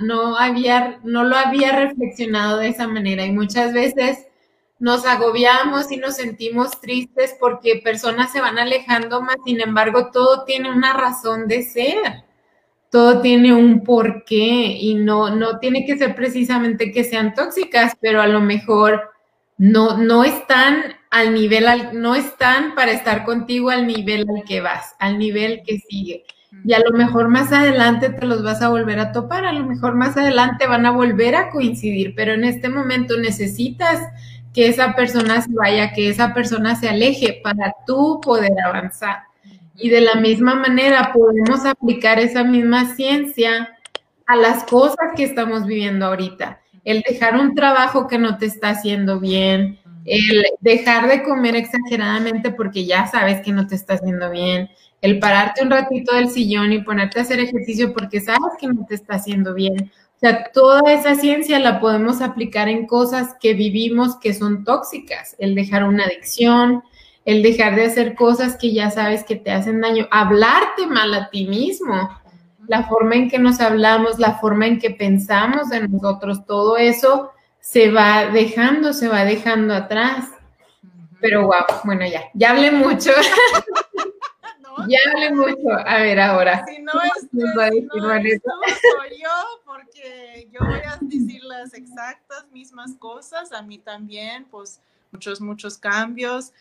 no 0.00 0.38
había, 0.38 0.98
no 1.04 1.24
lo 1.24 1.36
había 1.36 1.72
reflexionado 1.72 2.56
de 2.56 2.68
esa 2.68 2.88
manera. 2.88 3.26
Y 3.26 3.32
muchas 3.32 3.74
veces 3.74 4.28
nos 4.78 5.04
agobiamos 5.04 5.92
y 5.92 5.98
nos 5.98 6.16
sentimos 6.16 6.80
tristes 6.80 7.36
porque 7.38 7.82
personas 7.84 8.32
se 8.32 8.40
van 8.40 8.58
alejando 8.58 9.20
más, 9.20 9.36
sin 9.44 9.60
embargo, 9.60 10.10
todo 10.10 10.44
tiene 10.44 10.70
una 10.70 10.94
razón 10.94 11.48
de 11.48 11.64
ser 11.64 12.24
todo 12.94 13.22
tiene 13.22 13.52
un 13.52 13.82
porqué 13.82 14.78
y 14.80 14.94
no, 14.94 15.34
no 15.34 15.58
tiene 15.58 15.84
que 15.84 15.98
ser 15.98 16.14
precisamente 16.14 16.92
que 16.92 17.02
sean 17.02 17.34
tóxicas, 17.34 17.94
pero 18.00 18.22
a 18.22 18.28
lo 18.28 18.38
mejor 18.38 19.10
no, 19.58 19.98
no 19.98 20.22
están 20.22 20.94
al 21.10 21.34
nivel, 21.34 21.64
no 21.94 22.14
están 22.14 22.76
para 22.76 22.92
estar 22.92 23.24
contigo 23.24 23.70
al 23.70 23.88
nivel 23.88 24.24
al 24.28 24.44
que 24.44 24.60
vas, 24.60 24.94
al 25.00 25.18
nivel 25.18 25.62
que 25.66 25.80
sigue. 25.80 26.22
Y 26.64 26.72
a 26.72 26.78
lo 26.78 26.96
mejor 26.96 27.30
más 27.30 27.52
adelante 27.52 28.10
te 28.10 28.26
los 28.26 28.44
vas 28.44 28.62
a 28.62 28.68
volver 28.68 29.00
a 29.00 29.10
topar, 29.10 29.44
a 29.44 29.52
lo 29.52 29.66
mejor 29.66 29.96
más 29.96 30.16
adelante 30.16 30.68
van 30.68 30.86
a 30.86 30.92
volver 30.92 31.34
a 31.34 31.50
coincidir, 31.50 32.14
pero 32.14 32.34
en 32.34 32.44
este 32.44 32.68
momento 32.68 33.16
necesitas 33.16 33.98
que 34.52 34.68
esa 34.68 34.94
persona 34.94 35.42
se 35.42 35.52
vaya, 35.52 35.92
que 35.92 36.10
esa 36.10 36.32
persona 36.32 36.76
se 36.76 36.90
aleje 36.90 37.40
para 37.42 37.74
tú 37.88 38.20
poder 38.22 38.52
avanzar. 38.64 39.33
Y 39.76 39.88
de 39.88 40.00
la 40.00 40.16
misma 40.16 40.54
manera 40.54 41.12
podemos 41.12 41.64
aplicar 41.64 42.18
esa 42.18 42.44
misma 42.44 42.94
ciencia 42.94 43.76
a 44.26 44.36
las 44.36 44.64
cosas 44.64 45.12
que 45.16 45.24
estamos 45.24 45.66
viviendo 45.66 46.06
ahorita. 46.06 46.60
El 46.84 47.02
dejar 47.08 47.36
un 47.36 47.54
trabajo 47.54 48.06
que 48.06 48.18
no 48.18 48.38
te 48.38 48.46
está 48.46 48.70
haciendo 48.70 49.18
bien, 49.20 49.78
el 50.04 50.44
dejar 50.60 51.08
de 51.08 51.22
comer 51.22 51.56
exageradamente 51.56 52.50
porque 52.50 52.84
ya 52.84 53.06
sabes 53.06 53.40
que 53.40 53.52
no 53.52 53.66
te 53.66 53.74
está 53.74 53.94
haciendo 53.94 54.30
bien, 54.30 54.70
el 55.00 55.18
pararte 55.18 55.62
un 55.62 55.70
ratito 55.70 56.14
del 56.14 56.30
sillón 56.30 56.72
y 56.72 56.82
ponerte 56.82 57.18
a 57.18 57.22
hacer 57.22 57.40
ejercicio 57.40 57.92
porque 57.92 58.20
sabes 58.20 58.52
que 58.58 58.68
no 58.68 58.86
te 58.86 58.94
está 58.94 59.16
haciendo 59.16 59.54
bien. 59.54 59.90
O 60.16 60.18
sea, 60.18 60.50
toda 60.52 60.92
esa 60.92 61.14
ciencia 61.14 61.58
la 61.58 61.80
podemos 61.80 62.22
aplicar 62.22 62.68
en 62.68 62.86
cosas 62.86 63.34
que 63.40 63.52
vivimos 63.54 64.16
que 64.16 64.32
son 64.32 64.64
tóxicas, 64.64 65.36
el 65.38 65.54
dejar 65.54 65.84
una 65.84 66.04
adicción, 66.04 66.82
el 67.24 67.42
dejar 67.42 67.74
de 67.74 67.86
hacer 67.86 68.14
cosas 68.14 68.56
que 68.56 68.72
ya 68.72 68.90
sabes 68.90 69.24
que 69.24 69.36
te 69.36 69.50
hacen 69.50 69.80
daño, 69.80 70.06
hablarte 70.10 70.86
mal 70.86 71.14
a 71.14 71.30
ti 71.30 71.46
mismo, 71.46 72.10
la 72.66 72.84
forma 72.84 73.14
en 73.14 73.30
que 73.30 73.38
nos 73.38 73.60
hablamos, 73.60 74.18
la 74.18 74.38
forma 74.38 74.66
en 74.66 74.78
que 74.78 74.90
pensamos 74.90 75.70
de 75.70 75.88
nosotros, 75.88 76.46
todo 76.46 76.76
eso 76.76 77.30
se 77.60 77.90
va 77.90 78.26
dejando, 78.26 78.92
se 78.92 79.08
va 79.08 79.24
dejando 79.24 79.74
atrás. 79.74 80.28
Pero 81.20 81.46
wow, 81.46 81.64
bueno, 81.84 82.06
ya, 82.06 82.24
ya 82.34 82.50
hablé 82.50 82.70
mucho. 82.70 83.10
ya 84.88 84.98
hablé 85.10 85.32
mucho. 85.32 85.70
A 85.86 85.98
ver, 85.98 86.20
ahora. 86.20 86.64
Si 86.66 86.82
no 86.82 86.92
es, 87.02 87.30
tú, 87.30 87.40
soy 87.40 87.88
yo, 89.22 89.62
porque 89.64 90.48
yo 90.52 90.60
voy 90.60 90.80
a 90.80 90.98
decir 91.00 91.42
las 91.44 91.72
exactas 91.72 92.46
mismas 92.52 92.92
cosas. 92.98 93.52
A 93.52 93.62
mí 93.62 93.78
también, 93.78 94.44
pues, 94.50 94.80
muchos, 95.10 95.40
muchos 95.40 95.78
cambios 95.78 96.52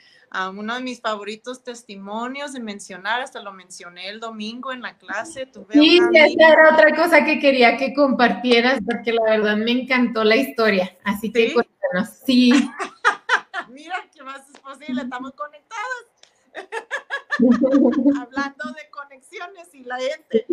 uno 0.56 0.76
de 0.76 0.82
mis 0.82 1.00
favoritos 1.00 1.64
testimonios 1.64 2.54
de 2.54 2.60
mencionar, 2.60 3.22
hasta 3.22 3.42
lo 3.42 3.54
mencioné 3.54 4.10
el 4.10 4.20
domingo 4.20 4.72
en 4.72 4.82
la 4.82 4.98
clase. 4.98 5.48
sí, 5.72 6.00
esa 6.14 6.54
era 6.54 6.74
otra 6.74 6.96
cosa 6.96 7.24
que 7.24 7.40
quería 7.40 7.78
que 7.78 7.94
compartieras, 7.94 8.80
porque 8.84 9.14
la 9.14 9.24
verdad 9.24 9.58
me 9.58 9.72
encantó 9.72 10.24
la 10.24 10.36
historia. 10.36 10.98
Así 11.04 11.32
que 11.32 11.54
cuéntanos, 11.54 12.10
sí. 12.26 12.52
Mira, 13.70 13.96
¿qué 14.14 14.24
más 14.24 14.50
es 14.50 14.60
posible? 14.60 15.04
Estamos 15.04 15.34
conectados. 15.34 16.08
Hablando 18.22 18.72
de 18.74 18.90
conexiones 18.92 19.74
y 19.74 19.84
la 19.84 19.98
gente. 20.00 20.46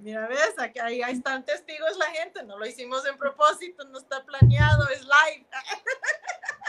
mira, 0.00 0.26
ves, 0.26 0.54
aquí, 0.58 0.78
ahí, 0.78 1.02
ahí, 1.02 1.14
están 1.14 1.44
testigos 1.44 1.96
la 1.98 2.06
gente. 2.06 2.42
No 2.44 2.58
lo 2.58 2.66
hicimos 2.66 3.06
en 3.06 3.16
propósito, 3.18 3.84
no 3.88 3.98
está 3.98 4.24
planeado, 4.24 4.88
es 4.88 5.02
live. 5.02 5.46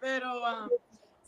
Pero 0.00 0.42
um, 0.42 0.68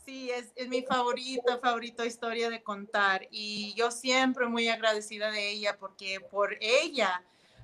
sí, 0.05 0.29
es, 0.29 0.51
es, 0.55 0.67
mi 0.67 0.83
favorita, 0.83 1.57
favorita 1.59 2.05
historia 2.05 2.49
de 2.49 2.61
contar. 2.61 3.27
Y 3.31 3.73
yo 3.75 3.91
siempre 3.91 4.47
muy 4.47 4.67
agradecida 4.67 5.31
de 5.31 5.49
ella 5.49 5.77
porque 5.79 6.19
por 6.19 6.57
ella 6.61 7.23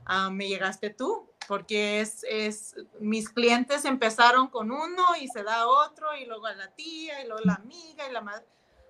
um, 0.09 0.33
me 0.33 0.47
llegaste 0.47 0.89
tú. 0.89 1.29
Porque 1.45 1.99
es, 1.99 2.23
es, 2.29 2.75
mis 3.01 3.27
clientes 3.27 3.83
empezaron 3.83 4.47
con 4.47 4.71
uno 4.71 5.03
y 5.19 5.27
se 5.27 5.43
da 5.43 5.67
otro, 5.67 6.15
y 6.15 6.25
luego 6.25 6.45
a 6.45 6.53
la 6.53 6.69
tía, 6.69 7.21
y 7.21 7.27
luego 7.27 7.41
la 7.43 7.55
amiga, 7.55 8.07
y 8.09 8.13
la 8.13 8.21
madre. 8.21 8.45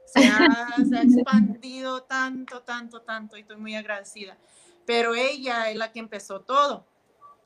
Se 0.06 0.28
ha, 0.28 0.76
se 0.88 0.96
ha 0.96 1.02
expandido 1.02 2.04
tanto, 2.04 2.62
tanto, 2.62 3.02
tanto, 3.02 3.38
y 3.38 3.42
estoy 3.42 3.58
muy 3.58 3.76
agradecida. 3.76 4.38
Pero 4.86 5.16
ella 5.16 5.72
es 5.72 5.78
la 5.78 5.92
que 5.92 5.98
empezó 5.98 6.42
todo 6.42 6.86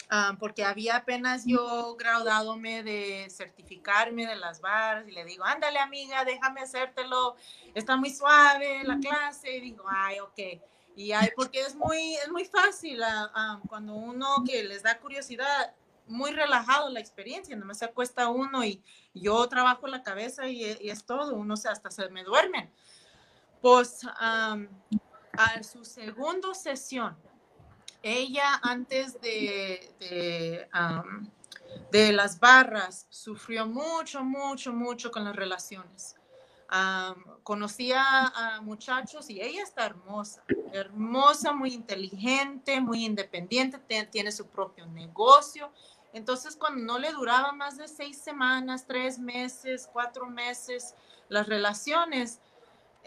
Ah, 0.10 0.38
porque 0.40 0.64
había 0.64 0.96
apenas 0.96 1.44
yo 1.46 1.98
graduadome 1.98 2.82
de 2.82 3.28
certificarme 3.30 4.26
de 4.26 4.38
las 4.38 4.62
barras 4.62 5.06
y 5.06 5.12
le 5.12 5.26
digo, 5.26 5.44
ándale 5.44 5.80
amiga, 5.80 6.24
déjame 6.24 6.62
hacértelo, 6.62 7.36
está 7.74 7.98
muy 7.98 8.10
suave 8.10 8.86
la 8.86 8.98
clase, 9.00 9.58
y 9.58 9.60
digo, 9.60 9.84
ay, 9.86 10.20
ok. 10.22 10.62
Y 10.96 11.12
ay, 11.12 11.30
porque 11.36 11.60
es 11.60 11.76
muy, 11.76 12.16
es 12.16 12.30
muy 12.30 12.46
fácil, 12.46 13.04
ah, 13.04 13.30
ah, 13.36 13.60
cuando 13.68 13.96
uno 13.96 14.44
que 14.46 14.64
les 14.64 14.82
da 14.82 14.98
curiosidad, 14.98 15.74
muy 16.08 16.32
relajado 16.32 16.90
la 16.90 17.02
experiencia, 17.02 17.54
no 17.58 17.74
se 17.74 17.84
acuesta 17.84 18.30
uno 18.30 18.64
y 18.64 18.82
yo 19.14 19.46
trabajo 19.50 19.88
la 19.88 20.04
cabeza 20.04 20.48
y, 20.48 20.64
es 20.64 21.06
todo, 21.06 21.36
uno 21.36 21.58
se, 21.58 21.68
hasta 21.68 21.92
se 21.92 22.08
me 22.10 22.24
duermen. 22.24 22.72
Pues 23.62 24.08
a 24.16 24.58
su 25.64 25.84
segunda 25.84 26.54
sesión, 26.54 27.18
ella 28.08 28.60
antes 28.64 29.20
de, 29.22 30.68
de, 31.92 32.12
las 32.12 32.40
barras 32.40 33.08
sufrió 33.10 33.66
mucho, 33.66 34.24
mucho, 34.24 34.72
mucho 34.74 35.12
con 35.12 35.26
las 35.26 35.36
relaciones. 35.36 36.16
conocía 37.44 38.04
a 38.04 38.62
muchachos 38.62 39.30
y 39.30 39.42
ella 39.42 39.64
está 39.64 39.86
hermosa, 39.86 40.44
hermosa, 40.72 41.54
muy 41.54 41.74
inteligente, 41.74 42.82
muy 42.82 43.06
independiente, 43.06 43.80
tiene 44.06 44.32
su 44.32 44.48
propio 44.48 44.86
negocio. 44.88 45.72
Entonces, 46.14 46.56
cuando 46.56 46.84
no 46.84 47.00
le 47.00 47.12
duraba 47.12 47.52
más 47.52 47.78
de 47.78 47.88
seis 47.88 48.18
semanas, 48.18 48.86
tres 48.88 49.20
meses, 49.20 49.90
cuatro 49.92 50.28
meses, 50.28 50.96
las 51.30 51.48
relaciones, 51.48 52.40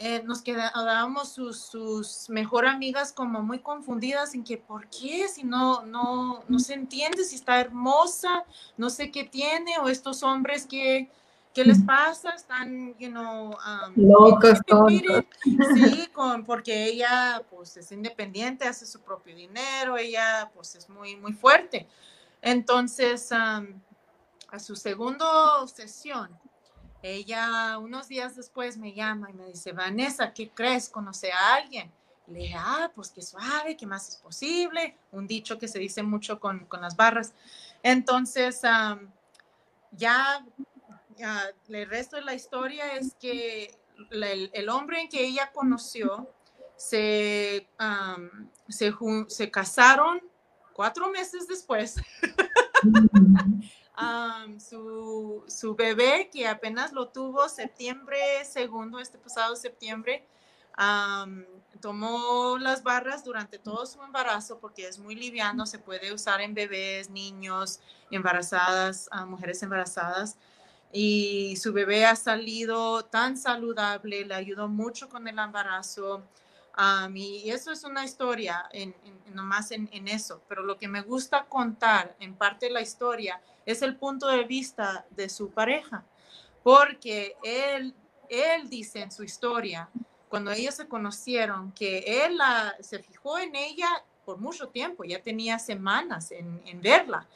eh, 0.02 0.22
nos 0.24 0.40
quedábamos 0.40 1.28
sus, 1.28 1.60
sus 1.60 2.30
mejor 2.30 2.66
amigas 2.66 3.12
como 3.12 3.42
muy 3.42 3.58
confundidas 3.58 4.34
en 4.34 4.44
que, 4.44 4.56
¿por 4.56 4.88
qué? 4.88 5.28
Si 5.28 5.44
no, 5.44 5.84
no, 5.84 6.42
no 6.48 6.58
se 6.58 6.72
entiende, 6.72 7.22
si 7.22 7.36
está 7.36 7.60
hermosa, 7.60 8.44
no 8.78 8.88
sé 8.88 9.10
qué 9.10 9.24
tiene, 9.24 9.76
o 9.78 9.90
estos 9.90 10.22
hombres 10.22 10.64
que, 10.64 11.10
¿qué 11.52 11.64
les 11.66 11.82
pasa? 11.82 12.30
Están, 12.30 12.96
you 12.98 13.10
know, 13.10 13.50
um, 13.50 13.92
locos 13.96 14.58
Sí, 15.44 16.08
con, 16.14 16.46
porque 16.46 16.86
ella, 16.86 17.42
pues, 17.50 17.76
es 17.76 17.92
independiente, 17.92 18.66
hace 18.66 18.86
su 18.86 19.02
propio 19.02 19.36
dinero, 19.36 19.98
ella, 19.98 20.50
pues, 20.54 20.76
es 20.76 20.88
muy, 20.88 21.14
muy 21.16 21.34
fuerte. 21.34 21.86
Entonces, 22.40 23.30
um, 23.32 23.66
a 24.48 24.58
su 24.58 24.74
segunda 24.76 25.26
sesión, 25.66 26.30
ella 27.02 27.78
unos 27.78 28.08
días 28.08 28.36
después 28.36 28.76
me 28.76 28.92
llama 28.92 29.30
y 29.30 29.34
me 29.34 29.46
dice, 29.46 29.72
Vanessa, 29.72 30.32
¿qué 30.32 30.50
crees? 30.50 30.88
¿Conoce 30.88 31.32
a 31.32 31.54
alguien? 31.54 31.90
Le 32.26 32.40
dije, 32.40 32.54
ah, 32.56 32.90
pues 32.94 33.10
qué 33.10 33.22
suave, 33.22 33.76
¿qué 33.76 33.86
más 33.86 34.08
es 34.08 34.16
posible? 34.16 34.96
Un 35.10 35.26
dicho 35.26 35.58
que 35.58 35.66
se 35.66 35.78
dice 35.78 36.02
mucho 36.02 36.38
con, 36.38 36.66
las 36.80 36.96
barras. 36.96 37.32
Entonces, 37.82 38.60
ya, 39.92 40.46
el 41.68 41.88
resto 41.88 42.16
de 42.16 42.22
la 42.22 42.34
historia 42.34 42.94
es 42.94 43.14
que 43.14 43.76
el, 44.10 44.68
hombre 44.68 45.00
en 45.00 45.08
que 45.08 45.26
ella 45.26 45.50
conoció 45.52 46.30
se, 46.76 47.68
se, 48.68 48.94
se 49.28 49.50
casaron 49.50 50.20
cuatro 50.72 51.10
meses 51.10 51.48
después. 51.48 51.96
su, 54.58 55.74
bebé, 55.76 56.30
que 56.32 56.46
apenas 56.46 56.92
lo 56.92 57.08
tuvo 57.08 57.48
septiembre 57.48 58.44
segundo, 58.44 58.98
este 59.00 59.18
pasado 59.18 59.56
septiembre, 59.56 60.26
tomó 61.80 62.58
las 62.58 62.82
barras 62.82 63.24
durante 63.24 63.58
todo 63.58 63.86
su 63.86 64.02
embarazo 64.02 64.58
porque 64.58 64.86
es 64.86 64.98
muy 64.98 65.14
liviano, 65.14 65.66
se 65.66 65.78
puede 65.78 66.12
usar 66.12 66.40
en 66.40 66.54
bebés, 66.54 67.10
niños, 67.10 67.80
embarazadas, 68.10 69.08
mujeres 69.26 69.62
embarazadas. 69.62 70.36
Y 70.92 71.56
su 71.56 71.72
bebé 71.72 72.04
ha 72.04 72.16
salido 72.16 73.04
tan 73.04 73.36
saludable, 73.36 74.24
le 74.24 74.34
ayudó 74.34 74.68
mucho 74.68 75.08
con 75.08 75.28
el 75.28 75.38
embarazo. 75.38 76.22
y 77.14 77.50
eso 77.50 77.70
es 77.70 77.84
una 77.84 78.04
historia, 78.04 78.68
en, 78.72 78.94
nomás 79.32 79.70
en, 79.70 79.88
en, 79.92 80.08
eso. 80.08 80.42
Pero 80.48 80.64
lo 80.64 80.78
que 80.78 80.88
me 80.88 81.02
gusta 81.02 81.44
contar, 81.44 82.16
en 82.18 82.34
parte 82.34 82.66
de 82.66 82.72
la 82.72 82.80
historia, 82.80 83.40
es 83.70 83.82
el 83.82 83.96
punto 83.96 84.28
de 84.28 84.44
vista 84.44 85.06
de 85.10 85.28
su 85.28 85.50
pareja, 85.50 86.04
porque 86.62 87.36
él, 87.42 87.94
él 88.28 88.68
dice 88.68 89.00
en 89.00 89.10
su 89.10 89.24
historia, 89.24 89.88
cuando 90.28 90.52
ellos 90.52 90.76
se 90.76 90.86
conocieron, 90.86 91.72
que 91.72 92.24
él 92.24 92.38
se 92.80 93.00
fijó 93.00 93.38
en 93.38 93.56
ella 93.56 93.88
por 94.24 94.38
mucho 94.38 94.68
tiempo, 94.68 95.02
ya 95.02 95.20
tenía 95.20 95.58
semanas 95.58 96.30
en, 96.30 96.80
verla, 96.80 97.26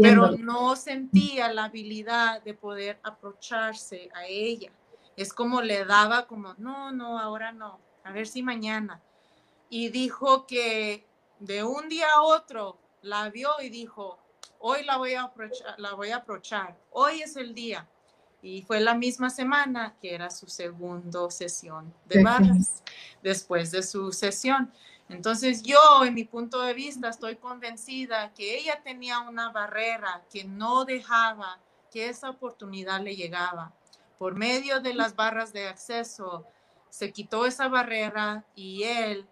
pero 0.00 0.32
no 0.32 0.76
sentía 0.76 1.50
la 1.52 1.64
habilidad 1.64 2.42
de 2.42 2.52
poder 2.52 3.00
aprovecharse 3.02 4.10
a 4.14 4.26
ella. 4.26 4.70
Es 5.16 5.32
como 5.32 5.62
le 5.62 5.84
daba 5.86 6.26
como, 6.26 6.54
no, 6.58 6.92
no, 6.92 7.18
ahora 7.18 7.52
no, 7.52 7.80
a 8.04 8.12
ver 8.12 8.26
si 8.26 8.42
mañana. 8.42 9.00
Y 9.70 9.88
dijo 9.88 10.46
que 10.46 11.06
de 11.38 11.64
un 11.64 11.88
día 11.88 12.06
a 12.14 12.22
otro 12.22 12.76
la 13.00 13.30
vio 13.30 13.50
y 13.62 13.70
dijo, 13.70 14.18
hoy 14.62 14.84
la 14.84 14.96
voy 14.96 15.14
a 15.14 15.24
aprovechar, 15.24 15.74
la 15.78 15.94
voy 15.94 16.10
a 16.10 16.16
aprovechar, 16.16 16.76
hoy 16.90 17.20
es 17.20 17.36
el 17.36 17.52
día. 17.54 17.86
Y 18.40 18.62
fue 18.62 18.80
la 18.80 18.94
misma 18.94 19.30
semana 19.30 19.94
que 20.00 20.14
era 20.14 20.30
su 20.30 20.48
segunda 20.48 21.30
sesión 21.30 21.94
de 22.06 22.24
barras, 22.24 22.82
después 23.22 23.70
de 23.70 23.82
su 23.82 24.10
sesión. 24.12 24.72
Entonces 25.08 25.62
yo, 25.62 26.04
en 26.04 26.14
mi 26.14 26.24
punto 26.24 26.60
de 26.62 26.74
vista, 26.74 27.08
estoy 27.08 27.36
convencida 27.36 28.32
que 28.34 28.58
ella 28.58 28.80
tenía 28.82 29.20
una 29.20 29.52
barrera 29.52 30.24
que 30.32 30.44
no 30.44 30.84
dejaba 30.84 31.60
que 31.92 32.08
esa 32.08 32.30
oportunidad 32.30 33.00
le 33.00 33.14
llegaba. 33.14 33.72
Por 34.18 34.34
medio 34.34 34.80
de 34.80 34.94
las 34.94 35.14
barras 35.14 35.52
de 35.52 35.68
acceso, 35.68 36.46
se 36.88 37.12
quitó 37.12 37.46
esa 37.46 37.68
barrera 37.68 38.44
y 38.56 38.84
él 38.84 39.28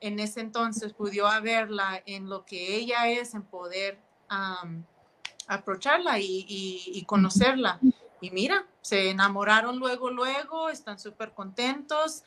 en 0.00 0.18
ese 0.18 0.40
entonces 0.40 0.92
pudo 0.92 1.28
verla 1.42 2.02
en 2.06 2.28
lo 2.28 2.44
que 2.44 2.76
ella 2.76 3.08
es, 3.08 3.34
en 3.34 3.42
poder 3.42 4.07
aprovecharla 5.46 6.18
y, 6.18 7.02
conocerla. 7.06 7.80
Y 8.20 8.30
mira, 8.30 8.66
se 8.80 9.10
enamoraron 9.10 9.78
luego, 9.78 10.10
luego, 10.10 10.68
están 10.70 10.98
súper 10.98 11.32
contentos. 11.32 12.24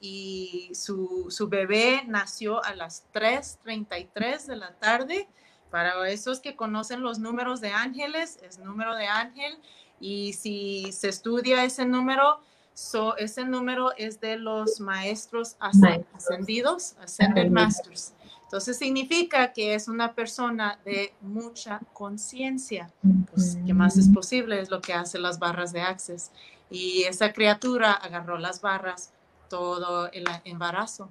y 0.00 0.70
su, 0.74 1.26
su, 1.30 1.48
bebé 1.48 2.02
nació 2.06 2.64
a 2.64 2.74
las 2.74 3.04
3.33 3.12 4.46
de 4.46 4.56
la 4.56 4.74
tarde. 4.74 5.28
Para 5.70 6.08
esos 6.08 6.40
que 6.40 6.56
conocen 6.56 7.02
los 7.02 7.18
números 7.18 7.60
de 7.60 7.72
ángeles, 7.72 8.38
es 8.42 8.58
número 8.58 8.94
de 8.94 9.06
ángel. 9.06 9.58
Y 10.00 10.32
si 10.32 10.92
se 10.92 11.08
estudia 11.08 11.64
ese 11.64 11.84
número, 11.84 12.40
so, 12.72 13.16
ese 13.16 13.44
número 13.44 13.92
es 13.96 14.20
de 14.20 14.36
los 14.36 14.80
maestros 14.80 15.56
ascendidos, 15.58 16.94
Ascended 17.00 17.50
Masters. 17.50 18.14
Entonces 18.48 18.78
significa 18.78 19.52
que 19.52 19.74
es 19.74 19.88
una 19.88 20.14
persona 20.14 20.78
de 20.82 21.12
mucha 21.20 21.80
conciencia. 21.92 22.90
Pues, 23.30 23.58
¿qué 23.66 23.74
más 23.74 23.98
es 23.98 24.08
posible? 24.08 24.58
Es 24.58 24.70
lo 24.70 24.80
que 24.80 24.94
hace 24.94 25.18
las 25.18 25.38
barras 25.38 25.70
de 25.74 25.82
Access. 25.82 26.30
Y 26.70 27.02
esa 27.02 27.34
criatura 27.34 27.92
agarró 27.92 28.38
las 28.38 28.62
barras 28.62 29.10
todo 29.50 30.10
el 30.12 30.24
embarazo. 30.44 31.10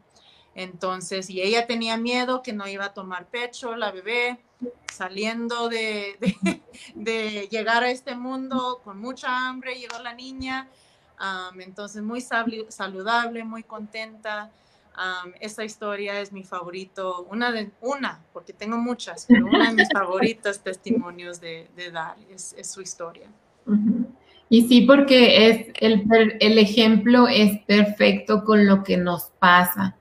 Entonces, 0.56 1.30
y 1.30 1.40
ella 1.40 1.68
tenía 1.68 1.96
miedo 1.96 2.42
que 2.42 2.54
no 2.54 2.68
iba 2.68 2.86
a 2.86 2.94
tomar 2.96 3.28
pecho, 3.28 3.76
la 3.76 3.92
bebé, 3.92 4.40
saliendo 4.92 5.70
de, 5.70 6.18
de, 6.96 7.48
llegar 7.52 7.84
a 7.84 7.92
este 7.92 8.16
mundo 8.16 8.82
con 8.84 9.00
mucha 9.00 9.48
hambre, 9.48 9.76
llegó 9.76 10.00
la 10.00 10.16
niña. 10.16 10.68
entonces, 11.60 12.02
muy 12.02 12.22
saludable, 12.22 13.44
muy 13.44 13.62
contenta 13.62 14.50
esa 15.40 15.64
historia 15.64 16.20
es 16.22 16.32
mi 16.32 16.44
favorito, 16.44 17.28
una 17.30 17.52
de 17.52 17.72
una, 17.82 18.24
porque 18.34 18.54
tengo 18.54 18.78
muchas, 18.78 19.26
pero 19.28 19.46
una 19.46 19.70
de 19.70 19.76
mis 19.76 19.90
favoritas 19.94 20.64
testimonios 20.64 21.40
de, 21.40 21.70
dar 21.92 22.16
es, 22.30 22.56
su 22.64 22.82
historia. 22.82 23.30
Y 24.50 24.68
sí, 24.68 24.82
porque 24.82 25.50
es 25.50 25.68
el, 25.80 26.08
el, 26.40 26.58
ejemplo 26.58 27.28
es 27.28 27.60
perfecto 27.66 28.44
con 28.44 28.66
lo 28.66 28.84
que 28.84 28.98
nos 28.98 29.26
pasa. 29.40 29.98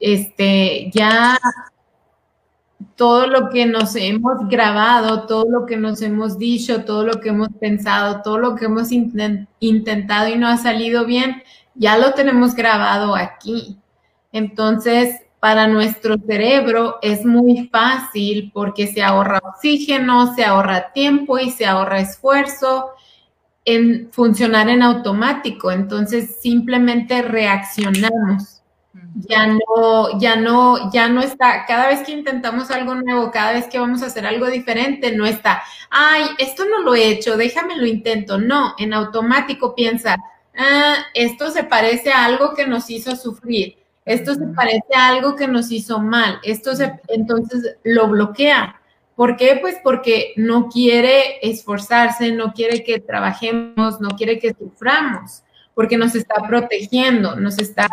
Este, 0.00 0.90
ya 0.92 1.38
todo 2.96 3.26
lo 3.26 3.50
que 3.50 3.66
nos 3.66 3.94
hemos 3.96 4.48
grabado, 4.48 5.26
todo 5.26 5.48
lo 5.48 5.66
que 5.66 5.76
nos 5.76 6.00
hemos 6.02 6.38
dicho, 6.38 6.84
todo 6.84 7.04
lo 7.04 7.20
que 7.20 7.28
hemos 7.28 7.48
pensado, 7.60 8.22
todo 8.22 8.38
lo 8.38 8.56
que 8.56 8.64
hemos 8.64 8.90
intentado 8.90 10.28
y 10.28 10.36
no 10.36 10.48
ha 10.48 10.56
salido 10.56 11.04
bien, 11.04 11.42
ya 11.74 11.98
lo 11.98 12.14
tenemos 12.14 12.54
grabado 12.54 13.14
aquí. 13.14 13.78
Entonces, 14.32 15.20
para 15.40 15.68
nuestro 15.68 16.16
cerebro 16.26 16.98
es 17.02 17.24
muy 17.24 17.68
fácil 17.68 18.50
porque 18.52 18.86
se 18.86 19.02
ahorra 19.02 19.40
oxígeno, 19.44 20.34
se 20.34 20.44
ahorra 20.44 20.92
tiempo 20.92 21.38
y 21.38 21.50
se 21.50 21.66
ahorra 21.66 22.00
esfuerzo 22.00 22.90
en 23.64 24.08
funcionar 24.12 24.68
en 24.68 24.82
automático. 24.82 25.70
Entonces, 25.70 26.40
simplemente 26.40 27.22
reaccionamos. 27.22 28.62
Ya 29.14 29.46
no, 29.46 30.18
ya 30.18 30.36
no, 30.36 30.90
ya 30.92 31.08
no 31.08 31.22
está, 31.22 31.64
cada 31.64 31.88
vez 31.88 32.00
que 32.00 32.12
intentamos 32.12 32.70
algo 32.70 32.94
nuevo, 32.94 33.30
cada 33.30 33.52
vez 33.52 33.66
que 33.66 33.78
vamos 33.78 34.02
a 34.02 34.06
hacer 34.06 34.26
algo 34.26 34.46
diferente, 34.46 35.16
no 35.16 35.24
está, 35.24 35.62
ay, 35.88 36.24
esto 36.36 36.64
no 36.66 36.82
lo 36.82 36.94
he 36.94 37.08
hecho, 37.08 37.36
déjame 37.36 37.76
lo 37.76 37.86
intento. 37.86 38.36
No, 38.36 38.74
en 38.78 38.92
automático 38.92 39.74
piensa, 39.74 40.16
ah, 40.58 40.96
esto 41.14 41.50
se 41.50 41.64
parece 41.64 42.10
a 42.10 42.26
algo 42.26 42.52
que 42.54 42.66
nos 42.66 42.90
hizo 42.90 43.16
sufrir 43.16 43.85
esto 44.06 44.34
se 44.34 44.46
parece 44.46 44.94
a 44.96 45.08
algo 45.08 45.36
que 45.36 45.46
nos 45.46 45.70
hizo 45.70 46.00
mal. 46.00 46.38
Esto 46.42 46.74
se, 46.74 47.00
entonces 47.08 47.76
lo 47.84 48.08
bloquea 48.08 48.80
¿Por 49.16 49.38
qué? 49.38 49.58
Pues 49.58 49.76
porque 49.82 50.34
no 50.36 50.68
quiere 50.68 51.38
esforzarse, 51.40 52.32
no 52.32 52.52
quiere 52.52 52.84
que 52.84 53.00
trabajemos, 53.00 53.98
no 53.98 54.10
quiere 54.10 54.38
que 54.38 54.54
suframos, 54.54 55.42
porque 55.74 55.96
nos 55.96 56.14
está 56.14 56.34
protegiendo, 56.46 57.34
nos 57.34 57.58
está, 57.58 57.88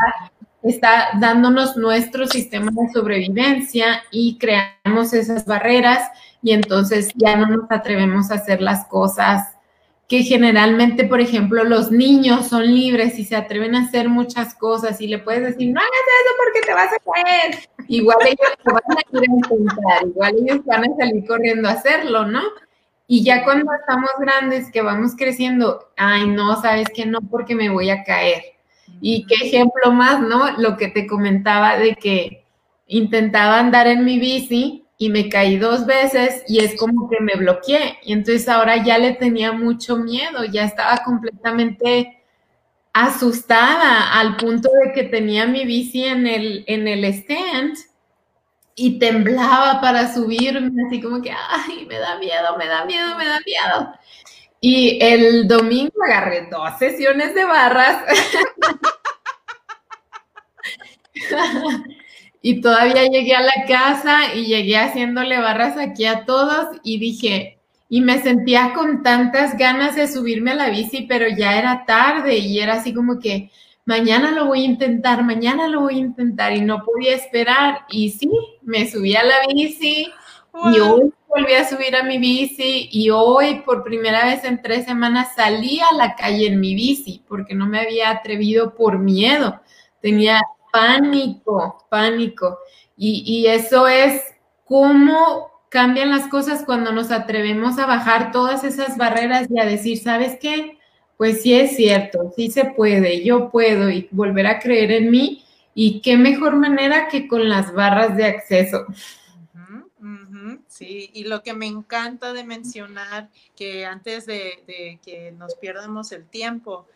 está 0.64 1.12
dándonos 1.22 1.78
nuestro 1.78 2.28
sistema 2.28 2.72
de 2.72 2.92
sobrevivencia 2.92 4.04
y 4.12 4.38
creamos 4.38 5.14
esas 5.14 5.46
barreras 5.46 6.10
y 6.42 6.52
entonces 6.52 7.14
ya 7.16 7.38
no 7.38 7.48
nos 7.48 7.72
atrevemos 7.72 8.30
a 8.30 8.36
hacer 8.36 8.62
las 8.62 8.86
cosas 8.88 9.56
que 10.08 10.24
generalmente, 10.24 11.06
por 11.06 11.22
ejemplo, 11.22 11.64
los 11.64 11.92
niños 11.92 12.48
son 12.48 12.66
libres 12.66 13.18
y 13.18 13.26
se 13.26 13.36
atreven 13.36 13.76
a 13.76 13.84
hacer 13.84 14.10
muchas 14.10 14.54
cosas 14.56 15.00
y 15.02 15.08
le 15.08 15.20
puedes 15.20 15.44
decir, 15.44 15.72
no 15.72 15.80
hagas 15.80 15.92
eso 15.92 16.36
porque 16.44 16.62
te 16.66 16.74
vas 16.74 16.90
a 16.94 17.00
caer. 17.00 17.70
Igual 17.88 18.18
ellos 18.26 18.50
van 18.66 18.76
a 18.76 19.02
ir 19.12 19.30
a 19.30 19.34
intentar, 19.34 20.08
igual 20.08 20.36
ellos 20.38 20.66
van 20.66 20.84
a 20.84 20.96
salir 20.98 21.26
corriendo 21.26 21.70
a 21.70 21.74
hacerlo, 21.74 22.26
¿no? 22.26 22.42
Y 23.08 23.24
ya 23.24 23.44
cuando 23.44 23.72
estamos 23.80 24.10
grandes, 24.20 24.72
que 24.72 24.82
vamos 24.82 25.14
creciendo, 25.18 25.90
ay, 25.98 26.28
no, 26.28 26.62
sabes 26.62 26.90
que 26.94 27.06
no, 27.06 27.20
porque 27.22 27.56
me 27.56 27.70
voy 27.70 27.90
a 27.90 28.04
caer. 28.04 28.44
Y 29.02 29.26
qué 29.26 29.36
ejemplo 29.46 29.92
más, 29.92 30.22
¿no? 30.22 30.58
Lo 30.58 30.78
que 30.78 30.88
te 30.88 31.08
comentaba 31.08 31.78
de 31.78 31.96
que 31.96 32.46
intentaba 32.88 33.60
andar 33.60 33.88
en 33.88 34.06
mi 34.06 34.20
bici 34.20 34.83
y 34.98 35.10
me 35.10 35.30
caí 35.30 35.58
dos 35.58 35.86
veces 35.86 36.44
y 36.48 36.60
es 36.60 36.78
como 36.78 37.10
que 37.10 37.20
me 37.20 37.36
bloqueé. 37.36 38.00
Y 38.04 38.14
entonces 38.14 38.48
ahora 38.48 38.84
ya 38.84 38.98
le 38.98 39.14
tenía 39.14 39.52
mucho 39.52 39.98
miedo, 39.98 40.46
ya 40.46 40.64
estaba 40.66 41.04
completamente 41.04 42.24
asustada 42.94 44.14
al 44.20 44.38
punto 44.38 44.70
de 44.84 44.94
que 44.94 45.04
tenía 45.04 45.48
mi 45.48 45.66
bici 45.66 46.06
en 46.06 46.28
el, 46.28 46.64
en 46.68 46.88
el 46.88 47.04
stand 47.06 47.76
y 48.76 49.00
temblaba 49.00 49.82
para 49.82 50.14
subirme, 50.14 50.72
así 50.88 51.02
como 51.02 51.22
que, 51.22 51.32
ay, 51.32 51.86
me 51.88 51.98
da 51.98 52.18
miedo, 52.18 52.58
me 52.58 52.68
da 52.68 52.86
miedo, 52.86 53.18
me 53.18 53.26
da 53.26 53.40
miedo. 53.46 53.94
Y 54.62 55.00
el 55.04 55.48
domingo 55.48 56.04
agarré 56.06 56.48
dos 56.50 56.78
sesiones 56.80 57.36
de 57.36 57.46
barras. 57.46 58.04
Y 62.46 62.60
todavía 62.60 63.06
llegué 63.08 63.36
a 63.36 63.42
la 63.42 63.66
casa 63.70 64.36
y 64.36 64.48
llegué 64.48 64.76
haciéndole 64.76 65.40
barras 65.40 65.78
aquí 65.78 66.04
a 66.04 66.26
todos 66.26 66.68
y 66.84 67.00
dije, 67.00 67.62
y 67.88 68.02
me 68.02 68.22
sentía 68.22 68.74
con 68.76 69.02
tantas 69.02 69.58
ganas 69.58 69.96
de 69.96 70.10
subirme 70.10 70.52
a 70.52 70.56
la 70.56 70.70
bici, 70.70 71.06
pero 71.08 71.26
ya 71.30 71.58
era 71.58 71.86
tarde 71.86 72.38
y 72.38 72.60
era 72.60 72.74
así 72.74 72.94
como 72.94 73.18
que 73.20 73.50
mañana 73.86 74.32
lo 74.32 74.48
voy 74.48 74.64
a 74.64 74.66
intentar, 74.66 75.24
mañana 75.24 75.70
lo 75.70 75.82
voy 75.82 75.96
a 75.96 76.00
intentar 76.00 76.52
y 76.52 76.60
no 76.60 76.84
podía 76.84 77.16
esperar. 77.16 77.86
Y 77.90 78.10
sí, 78.10 78.30
me 78.62 78.92
subí 78.92 79.16
a 79.16 79.24
la 79.24 79.36
bici 79.48 80.12
y 80.74 80.80
hoy 80.82 81.14
volví 81.30 81.54
a 81.54 81.66
subir 81.66 81.96
a 81.96 82.04
mi 82.04 82.18
bici 82.18 82.90
y 82.92 83.10
hoy 83.10 83.62
por 83.62 83.86
primera 83.86 84.26
vez 84.26 84.44
en 84.44 84.62
tres 84.62 84.84
semanas 84.84 85.30
salí 85.34 85.80
a 85.80 85.96
la 85.96 86.16
calle 86.16 86.48
en 86.48 86.60
mi 86.60 86.76
bici 86.76 87.24
porque 87.26 87.56
no 87.56 87.68
me 87.68 87.80
había 87.80 88.10
atrevido 88.10 88.76
por 88.76 89.00
miedo. 89.00 89.62
Tenía 90.02 90.42
pánico, 90.74 91.86
pánico. 91.88 92.58
Y, 92.98 93.46
eso 93.48 93.88
es 93.88 94.24
cómo 94.66 95.52
cambian 95.70 96.10
las 96.10 96.28
cosas 96.28 96.64
cuando 96.66 96.92
nos 96.92 97.12
atrevemos 97.12 97.78
a 97.78 97.86
bajar 97.86 98.32
todas 98.32 98.64
esas 98.64 98.98
barreras 98.98 99.48
y 99.50 99.60
a 99.60 99.66
decir, 99.66 100.00
¿sabes 100.00 100.38
qué? 100.40 100.80
Pues 101.18 101.44
sí 101.44 101.54
es 101.54 101.76
cierto, 101.76 102.34
sí 102.36 102.50
se 102.50 102.66
puede, 102.66 103.24
yo 103.24 103.50
puedo 103.52 103.90
y 103.90 104.08
volver 104.12 104.48
a 104.48 104.60
creer 104.60 104.92
en 104.92 105.12
mí. 105.12 105.44
Y 105.76 106.02
qué 106.02 106.18
mejor 106.18 106.56
manera 106.56 107.08
que 107.08 107.28
con 107.28 107.50
las 107.50 107.74
barras 107.74 108.16
de 108.18 108.26
acceso. 108.26 108.86
sí, 110.68 111.12
y 111.14 111.26
lo 111.26 111.44
que 111.44 111.54
me 111.54 111.68
encanta 111.68 112.34
de 112.34 112.44
mencionar, 112.44 113.30
que 113.56 113.86
antes 113.86 114.26
de, 114.26 115.00
que 115.04 115.32
nos 115.32 115.56
pierdamos 115.56 116.12
el 116.12 116.26
tiempo, 116.28 116.88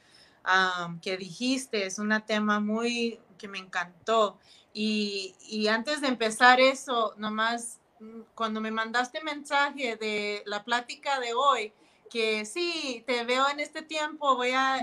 que 1.02 1.18
dijiste, 1.18 1.86
es 1.86 2.00
un 2.00 2.14
tema 2.26 2.60
muy, 2.60 3.20
que 3.38 3.48
me 3.48 3.60
encantó. 3.60 4.40
Y, 4.74 5.36
y, 5.42 5.68
antes 5.68 6.02
de 6.02 6.08
empezar 6.08 6.60
eso, 6.60 7.14
nomás 7.18 7.80
mm, 8.00 8.22
cuando 8.36 8.62
me 8.62 8.72
mandaste 8.72 9.24
mensaje 9.24 9.96
de 9.96 10.44
la 10.46 10.64
plática 10.64 11.20
de 11.20 11.34
hoy, 11.34 11.74
que 12.10 12.46
sí, 12.46 13.04
te 13.06 13.24
veo 13.26 13.50
en 13.50 13.60
este 13.60 13.82
tiempo, 13.82 14.36
voy 14.36 14.52
a, 14.52 14.76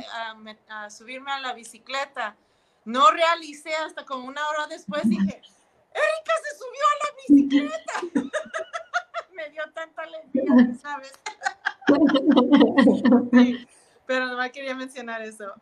a, 0.68 0.90
subirme 0.90 1.32
a 1.32 1.40
la 1.40 1.52
bicicleta. 1.54 2.36
No 2.84 3.10
realicé 3.10 3.74
hasta 3.74 4.04
como 4.04 4.26
una 4.26 4.46
hora 4.48 4.66
después, 4.66 5.08
dije, 5.08 5.40
Erika 5.94 6.34
se 6.42 6.58
subió 6.58 6.82
a 6.90 6.98
la 7.04 7.10
bicicleta. 7.28 7.94
me 9.32 9.50
dio 9.50 9.62
tanta 9.72 10.02
alegría, 10.02 10.74
¿sabes? 10.80 11.12
pero 14.06 14.26
nomás 14.26 14.50
quería 14.50 14.74
mencionar 14.74 15.22
eso. 15.22 15.52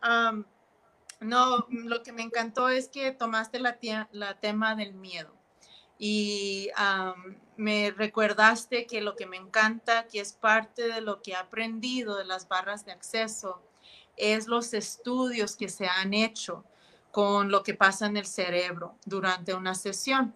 No, 1.23 1.67
lo 1.69 2.03
que 2.03 2.11
me 2.11 2.23
encantó 2.23 2.69
es 2.69 2.89
que 2.89 3.11
tomaste 3.11 3.59
la, 3.59 3.77
la 4.11 4.39
tema 4.39 4.75
del 4.75 4.93
miedo 4.93 5.33
y 5.97 6.69
me 7.55 7.91
recordaste 7.91 8.85
que 8.87 9.01
lo 9.01 9.15
que 9.15 9.25
me 9.25 9.37
encanta, 9.37 10.07
que 10.07 10.19
es 10.19 10.33
parte 10.33 10.87
de 10.87 11.01
lo 11.01 11.21
que 11.21 11.31
he 11.31 11.35
aprendido 11.35 12.17
de 12.17 12.25
las 12.25 12.47
barras 12.47 12.83
de 12.85 12.91
acceso, 12.91 13.61
es 14.17 14.47
los 14.47 14.73
estudios 14.73 15.55
que 15.55 15.69
se 15.69 15.87
han 15.87 16.13
hecho 16.13 16.65
con 17.11 17.51
lo 17.51 17.63
que 17.63 17.73
pasa 17.73 18.07
en 18.07 18.17
el 18.17 18.25
cerebro 18.25 18.97
durante 19.05 19.53
una 19.53 19.75
sesión. 19.75 20.35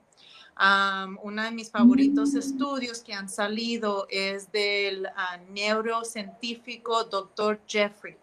uno 1.24 1.44
de 1.44 1.52
mis 1.52 1.70
favoritos 1.70 2.34
mm. 2.34 2.38
estudios 2.38 3.02
que 3.02 3.14
han 3.14 3.30
salido 3.30 4.08
es 4.10 4.52
del 4.52 5.08
ah, 5.16 5.38
neurocientífico 5.50 7.04
Dr. 7.04 7.62
Jeffrey 7.68 8.18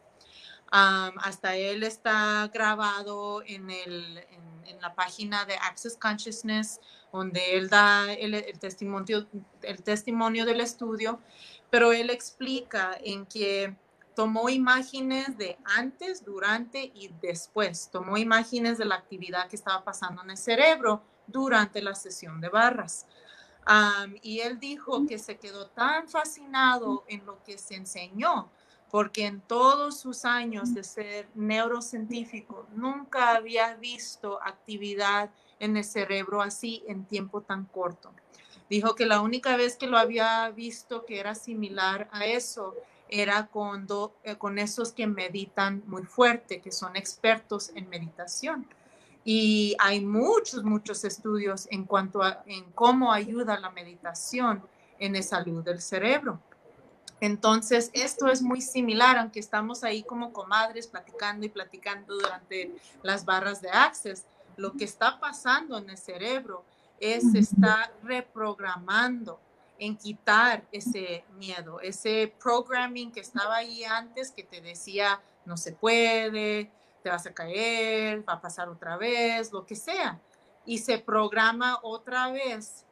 hasta 0.74 1.54
él 1.56 1.84
está 1.84 2.50
grabado 2.52 3.42
en, 3.46 3.70
el, 3.70 4.18
en, 4.66 4.80
la 4.80 4.92
página 4.94 5.44
de 5.44 5.54
Access 5.54 5.96
Consciousness, 5.96 6.80
donde 7.12 7.56
él 7.56 7.68
da 7.70 8.12
el, 8.12 8.58
testimonio, 8.58 9.26
el 9.62 9.82
testimonio 9.82 10.44
del 10.44 10.60
estudio, 10.60 11.20
pero 11.70 11.92
él 11.92 12.10
explica 12.10 12.98
en 13.02 13.24
que 13.24 13.76
tomó 14.16 14.48
imágenes 14.48 15.38
de 15.38 15.56
antes, 15.64 16.24
durante 16.24 16.90
y 16.94 17.08
después. 17.22 17.88
Tomó 17.90 18.16
imágenes 18.16 18.76
de 18.76 18.84
la 18.84 18.96
actividad 18.96 19.48
que 19.48 19.56
estaba 19.56 19.84
pasando 19.84 20.22
en 20.22 20.30
el 20.30 20.36
cerebro 20.36 21.02
durante 21.26 21.80
la 21.82 21.94
sesión 21.94 22.40
de 22.40 22.48
barras. 22.48 23.06
y 24.22 24.40
él 24.40 24.58
dijo 24.58 25.06
que 25.06 25.18
se 25.18 25.38
quedó 25.38 25.68
tan 25.68 26.08
fascinado 26.08 27.04
en 27.08 27.24
lo 27.24 27.42
que 27.44 27.58
se 27.58 27.76
enseñó 27.76 28.50
porque 28.94 29.26
en 29.26 29.40
todos 29.40 29.98
sus 29.98 30.24
años 30.24 30.72
de 30.72 30.84
ser 30.84 31.26
neurocientífico 31.34 32.68
nunca 32.76 33.34
había 33.34 33.74
visto 33.74 34.38
actividad 34.40 35.30
en 35.58 35.76
el 35.76 35.82
cerebro 35.82 36.40
así 36.40 36.84
en 36.86 37.04
tiempo 37.04 37.40
tan 37.40 37.64
corto. 37.64 38.12
Dijo 38.70 38.94
que 38.94 39.04
la 39.04 39.20
única 39.20 39.56
vez 39.56 39.74
que 39.74 39.88
lo 39.88 39.98
había 39.98 40.48
visto 40.50 41.04
que 41.06 41.18
era 41.18 41.34
similar 41.34 42.08
a 42.12 42.24
eso 42.26 42.76
era 43.08 43.48
cuando, 43.48 44.14
eh, 44.22 44.36
con 44.36 44.60
esos 44.60 44.92
que 44.92 45.08
meditan 45.08 45.82
muy 45.88 46.04
fuerte, 46.04 46.60
que 46.60 46.70
son 46.70 46.94
expertos 46.94 47.72
en 47.74 47.88
meditación. 47.88 48.64
Y 49.24 49.74
hay 49.80 50.02
muchos, 50.04 50.62
muchos 50.62 51.02
estudios 51.02 51.66
en 51.72 51.82
cuanto 51.82 52.22
a 52.22 52.44
en 52.46 52.70
cómo 52.70 53.12
ayuda 53.12 53.58
la 53.58 53.70
meditación 53.70 54.62
en 55.00 55.14
la 55.14 55.22
salud 55.22 55.64
del 55.64 55.80
cerebro. 55.80 56.38
Entonces, 57.20 57.90
esto 57.92 58.28
es 58.28 58.42
muy 58.42 58.60
similar, 58.60 59.18
aunque 59.18 59.40
estamos 59.40 59.84
ahí 59.84 60.02
como 60.02 60.32
comadres 60.32 60.86
platicando 60.86 61.46
y 61.46 61.48
platicando 61.48 62.14
durante 62.14 62.74
las 63.02 63.24
barras 63.24 63.60
de 63.60 63.70
Access. 63.70 64.24
Lo 64.56 64.72
que 64.72 64.84
está 64.84 65.18
pasando 65.18 65.78
en 65.78 65.90
el 65.90 65.98
cerebro 65.98 66.64
es 67.00 67.32
se 67.32 67.38
está 67.40 67.90
reprogramando 68.02 69.38
en 69.78 69.96
quitar 69.96 70.64
ese 70.70 71.24
miedo, 71.36 71.80
ese 71.80 72.32
programming 72.42 73.10
que 73.10 73.20
estaba 73.20 73.56
ahí 73.56 73.84
antes 73.84 74.30
que 74.30 74.44
te 74.44 74.60
decía 74.60 75.20
no 75.44 75.56
se 75.56 75.72
puede, 75.72 76.70
te 77.02 77.10
vas 77.10 77.26
a 77.26 77.34
caer, 77.34 78.26
va 78.26 78.34
a 78.34 78.40
pasar 78.40 78.68
otra 78.68 78.96
vez, 78.96 79.52
lo 79.52 79.66
que 79.66 79.76
sea. 79.76 80.20
Y 80.64 80.78
se 80.78 80.98
programa 80.98 81.78
otra 81.82 82.30
vez 82.30 82.83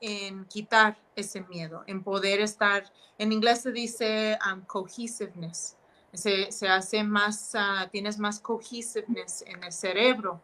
en 0.00 0.44
quitar 0.46 0.98
ese 1.14 1.40
miedo, 1.42 1.82
en 1.86 2.02
poder 2.02 2.40
estar, 2.40 2.90
en 3.18 3.32
inglés 3.32 3.62
se 3.62 3.72
dice 3.72 4.38
cohesiveness, 4.66 5.76
se, 6.12 6.50
se, 6.50 6.68
hace 6.68 7.02
más, 7.04 7.54
uh, 7.54 7.88
tienes 7.90 8.18
más 8.18 8.40
cohesiveness 8.40 9.42
en 9.46 9.62
el 9.64 9.72
cerebro 9.72 10.40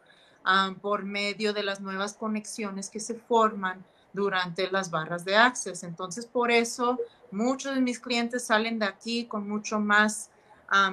por 0.80 1.04
medio 1.04 1.52
de 1.52 1.62
las 1.62 1.80
nuevas 1.80 2.14
conexiones 2.14 2.90
que 2.90 3.00
se 3.00 3.14
forman 3.14 3.84
durante 4.12 4.70
las 4.70 4.90
barras 4.90 5.24
de 5.24 5.36
Access. 5.36 5.84
Entonces, 5.84 6.26
por 6.26 6.50
eso 6.50 6.98
muchos 7.30 7.74
de 7.74 7.80
mis 7.80 7.98
clientes 7.98 8.44
salen 8.44 8.78
de 8.78 8.86
aquí 8.86 9.24
con 9.26 9.48
mucho 9.48 9.78
más, 9.78 10.30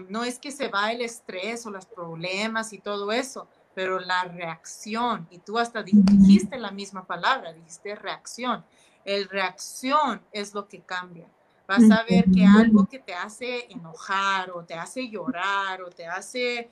no 0.10 0.24
es 0.24 0.40
que 0.40 0.52
se 0.52 0.68
va 0.68 0.92
el 0.92 1.02
estrés 1.02 1.66
o 1.66 1.72
los 1.72 1.86
problemas 1.86 2.74
y 2.74 2.80
todo 2.80 3.12
eso, 3.12 3.48
pero 3.74 4.00
la 4.00 4.24
reacción, 4.26 5.28
y 5.30 5.40
tú 5.40 5.58
hasta 5.58 5.84
dijiste 5.84 6.58
la 6.58 6.72
misma 6.72 7.06
palabra, 7.06 7.54
dijiste 7.54 7.96
reacción. 7.96 8.64
El 9.06 9.30
reacción 9.30 10.22
es 10.32 10.54
lo 10.54 10.68
que 10.68 10.82
cambia. 10.82 11.28
Vas 11.68 11.90
a 11.92 12.04
ver 12.04 12.26
que 12.34 12.46
algo 12.46 12.88
que 12.88 12.98
te 12.98 13.14
hace 13.14 13.72
enojar 13.72 14.50
o 14.52 14.64
te 14.64 14.74
hace 14.74 15.08
llorar 15.08 15.84
o 15.84 15.90
te 15.90 16.08
hace 16.08 16.70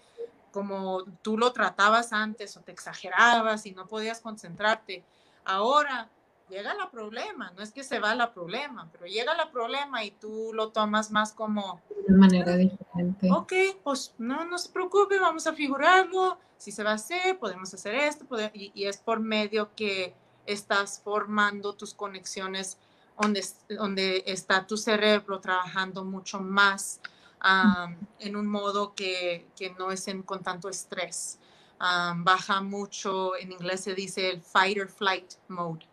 como 0.52 1.04
tú 1.22 1.38
lo 1.38 1.54
tratabas 1.54 2.14
antes 2.14 2.58
o 2.58 2.62
te 2.62 2.72
exagerabas 2.72 3.68
y 3.68 3.72
no 3.74 3.86
podías 3.86 4.22
concentrarte. 4.22 5.04
Ahora 5.46 6.10
llega 6.50 6.74
la 6.74 6.90
problema, 6.90 7.52
no 7.56 7.62
es 7.62 7.72
que 7.72 7.84
se 7.84 8.00
va 8.00 8.16
la 8.16 8.34
problema, 8.34 8.90
pero 8.92 9.06
llega 9.06 9.36
la 9.36 9.52
problema 9.52 10.04
y 10.04 10.12
tú 10.12 10.52
lo 10.54 10.70
tomas 10.70 11.12
más 11.12 11.34
como... 11.34 11.82
De 12.08 12.14
manera 12.14 12.56
diferente. 12.56 13.30
Ok, 13.32 13.54
pues 13.84 14.14
no, 14.18 14.46
no 14.46 14.58
se 14.58 14.70
preocupe, 14.70 15.20
vamos 15.20 15.46
a 15.48 15.54
figurarlo, 15.54 16.38
si 16.58 16.72
se 16.72 16.84
va 16.84 16.92
a 16.92 16.96
hacer, 16.96 17.38
podemos 17.38 17.74
hacer 17.74 17.96
esto, 17.96 18.26
y, 18.54 18.72
y, 18.74 18.86
es 18.86 18.98
por 18.98 19.20
medio 19.20 19.76
que 19.76 20.16
estás 20.46 21.02
formando 21.04 21.74
tus 21.74 21.94
conexiones 21.94 22.78
donde, 23.20 23.44
donde 23.70 24.24
está 24.26 24.66
tu 24.66 24.78
cerebro 24.78 25.40
trabajando 25.40 26.04
mucho 26.04 26.40
más 26.40 27.02
en 28.20 28.36
un 28.36 28.48
modo 28.48 28.94
que, 28.96 29.48
que 29.56 29.72
no 29.72 29.92
es 29.92 30.08
en, 30.08 30.24
con 30.24 30.42
tanto 30.44 30.70
estrés. 30.70 31.40
baja 31.80 32.62
mucho, 32.62 33.36
en 33.36 33.52
inglés 33.52 33.82
se 33.82 33.94
dice 33.94 34.30
el 34.30 34.42
fight 34.42 34.80
or 34.80 34.90
flight 34.90 35.34
mode. 35.48 35.86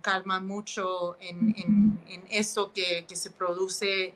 Calma 0.00 0.40
mucho 0.40 1.16
en, 1.20 1.54
en, 2.06 2.24
eso 2.30 2.72
que, 2.72 3.04
que, 3.06 3.16
se 3.16 3.30
produce, 3.30 4.14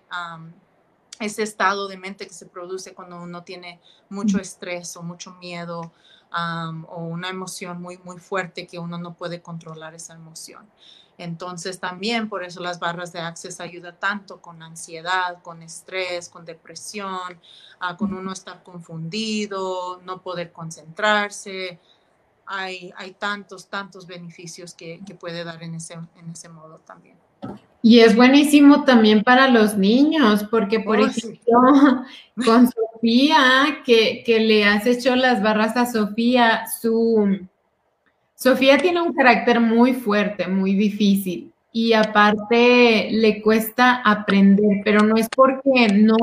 ese 1.20 1.42
estado 1.42 1.88
de 1.88 1.96
mente 1.96 2.26
que 2.26 2.34
se 2.34 2.46
produce 2.46 2.94
cuando 2.94 3.20
uno 3.20 3.42
tiene 3.42 3.80
mucho 4.08 4.38
estrés 4.38 4.96
o 4.96 5.02
mucho 5.02 5.32
miedo 5.34 5.92
o 6.88 6.98
una 7.02 7.28
emoción 7.28 7.80
muy, 7.80 7.98
muy 7.98 8.18
fuerte 8.18 8.66
que 8.66 8.78
uno 8.78 8.98
no 8.98 9.14
puede 9.14 9.40
controlar 9.40 9.94
esa 9.94 10.14
emoción. 10.14 10.66
Entonces 11.18 11.80
también 11.80 12.28
por 12.28 12.44
eso 12.44 12.60
las 12.60 12.78
barras 12.78 13.12
de 13.12 13.20
Access 13.20 13.60
ayuda 13.60 13.92
tanto 13.92 14.42
con 14.42 14.62
ansiedad, 14.62 15.40
con 15.42 15.62
estrés, 15.62 16.28
con 16.28 16.44
depresión, 16.44 17.40
con 17.98 18.12
uno 18.12 18.32
estar 18.32 18.62
confundido, 18.62 20.00
no 20.04 20.20
poder 20.20 20.52
concentrarse. 20.52 21.78
Hay, 22.46 22.92
hay 22.96 23.12
tantos, 23.12 23.68
tantos 23.68 24.06
beneficios 24.06 24.74
que, 24.74 25.00
que 25.06 25.14
puede 25.14 25.44
dar 25.44 25.62
en 25.62 25.74
ese, 25.74 25.94
en 25.94 26.30
ese 26.30 26.48
modo 26.48 26.78
también. 26.86 27.16
Y 27.82 28.00
es 28.00 28.16
buenísimo 28.16 28.84
también 28.84 29.22
para 29.22 29.48
los 29.48 29.76
niños, 29.76 30.44
porque 30.50 30.80
por 30.80 30.98
oh, 30.98 31.06
ejemplo, 31.06 32.04
con 32.44 32.68
Sofía, 32.68 33.78
que, 33.84 34.22
que 34.24 34.40
le 34.40 34.64
has 34.64 34.86
hecho 34.86 35.14
las 35.14 35.42
barras 35.42 35.76
a 35.76 35.86
Sofía, 35.86 36.64
su, 36.80 37.46
Sofía 38.34 38.78
tiene 38.78 39.00
un 39.00 39.14
carácter 39.14 39.60
muy 39.60 39.94
fuerte, 39.94 40.46
muy 40.46 40.74
difícil 40.74 41.52
y 41.76 41.92
aparte 41.92 43.10
le 43.12 43.42
cuesta 43.42 44.00
aprender, 44.02 44.80
pero 44.82 45.00
no 45.00 45.14
es 45.16 45.28
porque 45.28 45.88
no, 45.92 46.16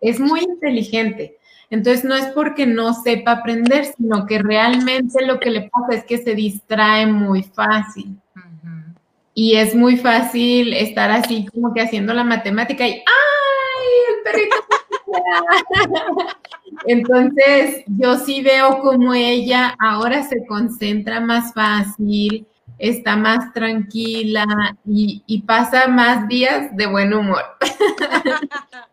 es 0.00 0.20
muy 0.20 0.40
inteligente. 0.40 1.36
Entonces 1.70 2.04
no 2.04 2.16
es 2.16 2.26
porque 2.26 2.66
no 2.66 2.92
sepa 2.92 3.32
aprender, 3.32 3.86
sino 3.96 4.26
que 4.26 4.40
realmente 4.40 5.24
lo 5.24 5.38
que 5.38 5.50
le 5.50 5.70
pasa 5.70 5.98
es 5.98 6.04
que 6.04 6.18
se 6.18 6.34
distrae 6.34 7.06
muy 7.06 7.44
fácil. 7.44 8.16
Y 9.32 9.56
es 9.56 9.74
muy 9.74 9.96
fácil 9.96 10.74
estar 10.74 11.10
así 11.10 11.46
como 11.46 11.72
que 11.72 11.80
haciendo 11.80 12.12
la 12.12 12.24
matemática 12.24 12.86
y 12.86 12.92
¡ay! 12.92 13.04
El 14.08 14.22
perrito 14.24 14.56
Entonces, 16.86 17.84
yo 17.86 18.16
sí 18.16 18.42
veo 18.42 18.80
como 18.80 19.14
ella 19.14 19.76
ahora 19.78 20.22
se 20.24 20.44
concentra 20.46 21.20
más 21.20 21.52
fácil, 21.54 22.46
está 22.78 23.16
más 23.16 23.52
tranquila 23.52 24.44
y, 24.86 25.42
pasa 25.46 25.88
más 25.88 26.26
días 26.28 26.74
de 26.76 26.86
buen 26.86 27.12
humor. 27.12 27.44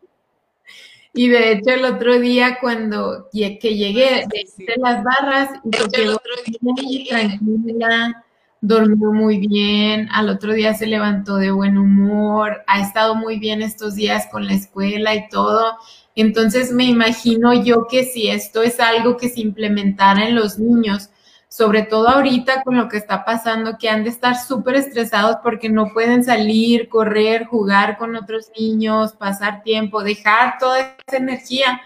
y 1.18 1.30
de 1.30 1.53
hecho, 1.53 1.72
el 1.72 1.84
otro 1.86 2.20
día 2.20 2.59
cuando 2.61 3.28
que 3.32 3.76
llegué 3.76 4.28
de 4.30 4.76
las 4.78 5.03
barras 5.03 5.49
y 5.63 5.76
se 5.76 5.89
quedó 5.89 6.22
tranquila, 6.63 8.24
durmió 8.61 9.11
muy 9.11 9.39
bien, 9.39 10.09
al 10.11 10.30
otro 10.30 10.53
día 10.53 10.76
se 10.76 10.86
levantó 10.86 11.38
de 11.38 11.49
buen 11.49 11.80
humor, 11.80 12.63
ha 12.68 12.82
estado 12.82 13.15
muy 13.15 13.39
bien 13.39 13.63
estos 13.63 13.95
días 13.95 14.28
con 14.32 14.45
la 14.45 14.53
escuela 14.53 15.15
y 15.15 15.28
todo. 15.30 15.78
Entonces 16.15 16.72
me 16.72 16.86
imagino 16.86 17.51
yo 17.63 17.88
que 17.89 18.03
si 18.03 18.28
esto 18.28 18.61
es 18.61 18.80
algo 18.80 19.18
que 19.18 19.30
se 19.30 19.41
implementara 19.41 20.28
en 20.28 20.36
los 20.36 20.59
niños, 20.59 21.09
sobre 21.58 21.82
todo 21.82 22.08
ahorita 22.08 22.62
con 22.62 22.78
lo 22.78 22.88
que 22.88 22.97
está 22.97 23.26
pasando, 23.26 23.80
que 23.80 23.89
han 23.89 24.03
de 24.03 24.12
estar 24.12 24.36
súper 24.36 24.76
estresados 24.76 25.38
porque 25.41 25.70
no 25.70 25.91
pueden 25.91 26.24
salir, 26.24 26.88
correr, 26.88 27.45
jugar 27.45 27.97
con 27.97 28.16
otros 28.16 28.51
niños, 28.55 29.14
pasar 29.14 29.64
tiempo, 29.64 30.03
dejar 30.03 30.60
toda 30.60 30.95
esa 31.08 31.18
energía. 31.18 31.82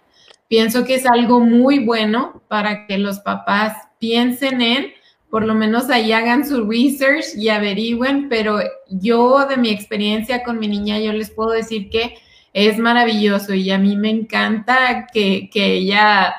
Pienso 0.50 0.84
que 0.84 0.96
es 0.96 1.06
algo 1.06 1.40
muy 1.40 1.80
bueno 1.80 2.44
para 2.50 2.86
que 2.86 2.98
los 2.98 3.20
papás 3.20 3.78
piensen 3.98 4.60
en, 4.62 4.92
por 5.30 5.46
lo 5.46 5.56
menos 5.56 5.90
ahí 5.90 6.12
hagan 6.12 6.46
su 6.46 6.70
research 6.70 7.38
y 7.38 7.48
averigüen, 7.48 8.28
pero 8.28 8.60
yo 8.90 9.46
de 9.46 9.56
mi 9.56 9.70
experiencia 9.70 10.44
con 10.44 10.60
mi 10.60 10.68
niña, 10.68 11.00
yo 11.00 11.14
les 11.14 11.32
puedo 11.32 11.52
decir 11.52 11.90
que 11.90 12.18
es 12.52 12.78
maravilloso 12.78 13.54
y 13.54 13.72
a 13.72 13.78
mí 13.78 13.96
me 13.96 14.10
encanta 14.10 15.08
que, 15.14 15.50
ella 15.54 16.36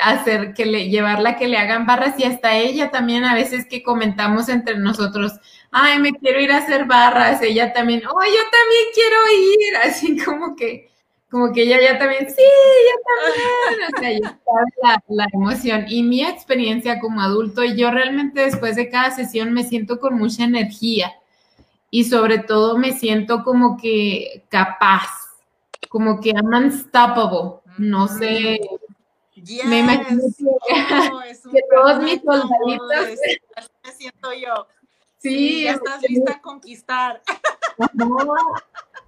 hacer 0.00 0.54
que 0.54 0.66
le 0.66 0.88
llevarla 0.88 1.36
que 1.36 1.48
le 1.48 1.58
hagan 1.58 1.86
barras 1.86 2.18
y 2.18 2.24
hasta 2.24 2.56
ella 2.56 2.90
también 2.90 3.24
a 3.24 3.34
veces 3.34 3.66
que 3.66 3.82
comentamos 3.82 4.48
entre 4.48 4.78
nosotros, 4.78 5.32
ay, 5.70 5.98
me 5.98 6.12
quiero 6.12 6.40
ir 6.40 6.52
a 6.52 6.58
hacer 6.58 6.84
barras, 6.86 7.42
ella 7.42 7.72
también, 7.72 8.02
oh, 8.06 8.24
yo 8.24 8.42
también 8.50 8.84
quiero 8.94 9.16
ir, 9.32 9.76
así 9.84 10.24
como 10.24 10.56
que 10.56 10.92
como 11.32 11.50
que 11.50 11.62
ella 11.62 11.80
ya 11.80 11.98
también, 11.98 12.28
sí, 12.28 12.42
yo 12.42 13.00
también, 13.08 13.94
o 13.94 13.98
sea, 13.98 14.12
ya 14.12 14.38
sabe 14.44 15.02
la, 15.08 15.26
emoción. 15.32 15.86
Y 15.88 16.02
mi 16.02 16.22
experiencia 16.22 17.00
como 17.00 17.22
adulto, 17.22 17.64
yo 17.64 17.90
realmente 17.90 18.42
después 18.42 18.76
de 18.76 18.90
cada 18.90 19.12
sesión 19.12 19.50
me 19.54 19.64
siento 19.64 19.98
con 19.98 20.18
mucha 20.18 20.44
energía 20.44 21.10
y 21.90 22.04
sobre 22.04 22.38
todo 22.38 22.76
me 22.76 22.92
siento 22.92 23.44
como 23.44 23.78
que 23.78 24.44
capaz, 24.50 25.08
como 25.88 26.20
que 26.20 26.32
I'm 26.32 26.52
unstoppable. 26.52 27.62
No 27.78 28.08
sé. 28.08 28.60
Me 29.66 29.80
imagino 29.80 30.22
que, 30.38 31.60
todos 31.74 32.02
mis 32.02 32.20
soldaditos. 32.22 33.18
Me 33.84 33.92
siento 33.92 34.32
yo. 34.32 34.66
Sí, 35.18 35.62
ya 35.64 35.72
estás 35.72 36.02
lista 36.02 36.32
a 36.32 36.40
conquistar. 36.40 37.22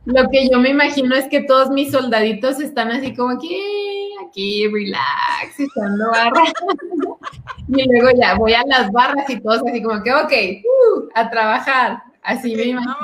Lo 0.04 0.28
que 0.30 0.48
yo 0.48 0.58
me 0.58 0.70
imagino 0.70 1.14
es 1.14 1.26
que 1.28 1.40
todos 1.40 1.70
mis 1.70 1.90
soldaditos 1.90 2.60
están 2.60 2.92
así 2.92 3.14
como 3.14 3.30
aquí, 3.30 4.12
aquí, 4.28 4.68
relax, 4.68 5.58
echando 5.58 6.10
barras. 6.10 6.52
y 7.68 7.88
luego 7.88 8.10
ya 8.16 8.34
voy 8.36 8.54
a 8.54 8.62
las 8.66 8.92
barras 8.92 9.28
y 9.28 9.40
todos 9.40 9.62
así 9.66 9.82
como 9.82 10.02
que, 10.02 10.12
ok, 10.12 10.32
uh, 10.64 11.08
a 11.14 11.30
trabajar. 11.30 12.02
Así 12.22 12.54
me 12.54 12.64
imagino. 12.64 12.94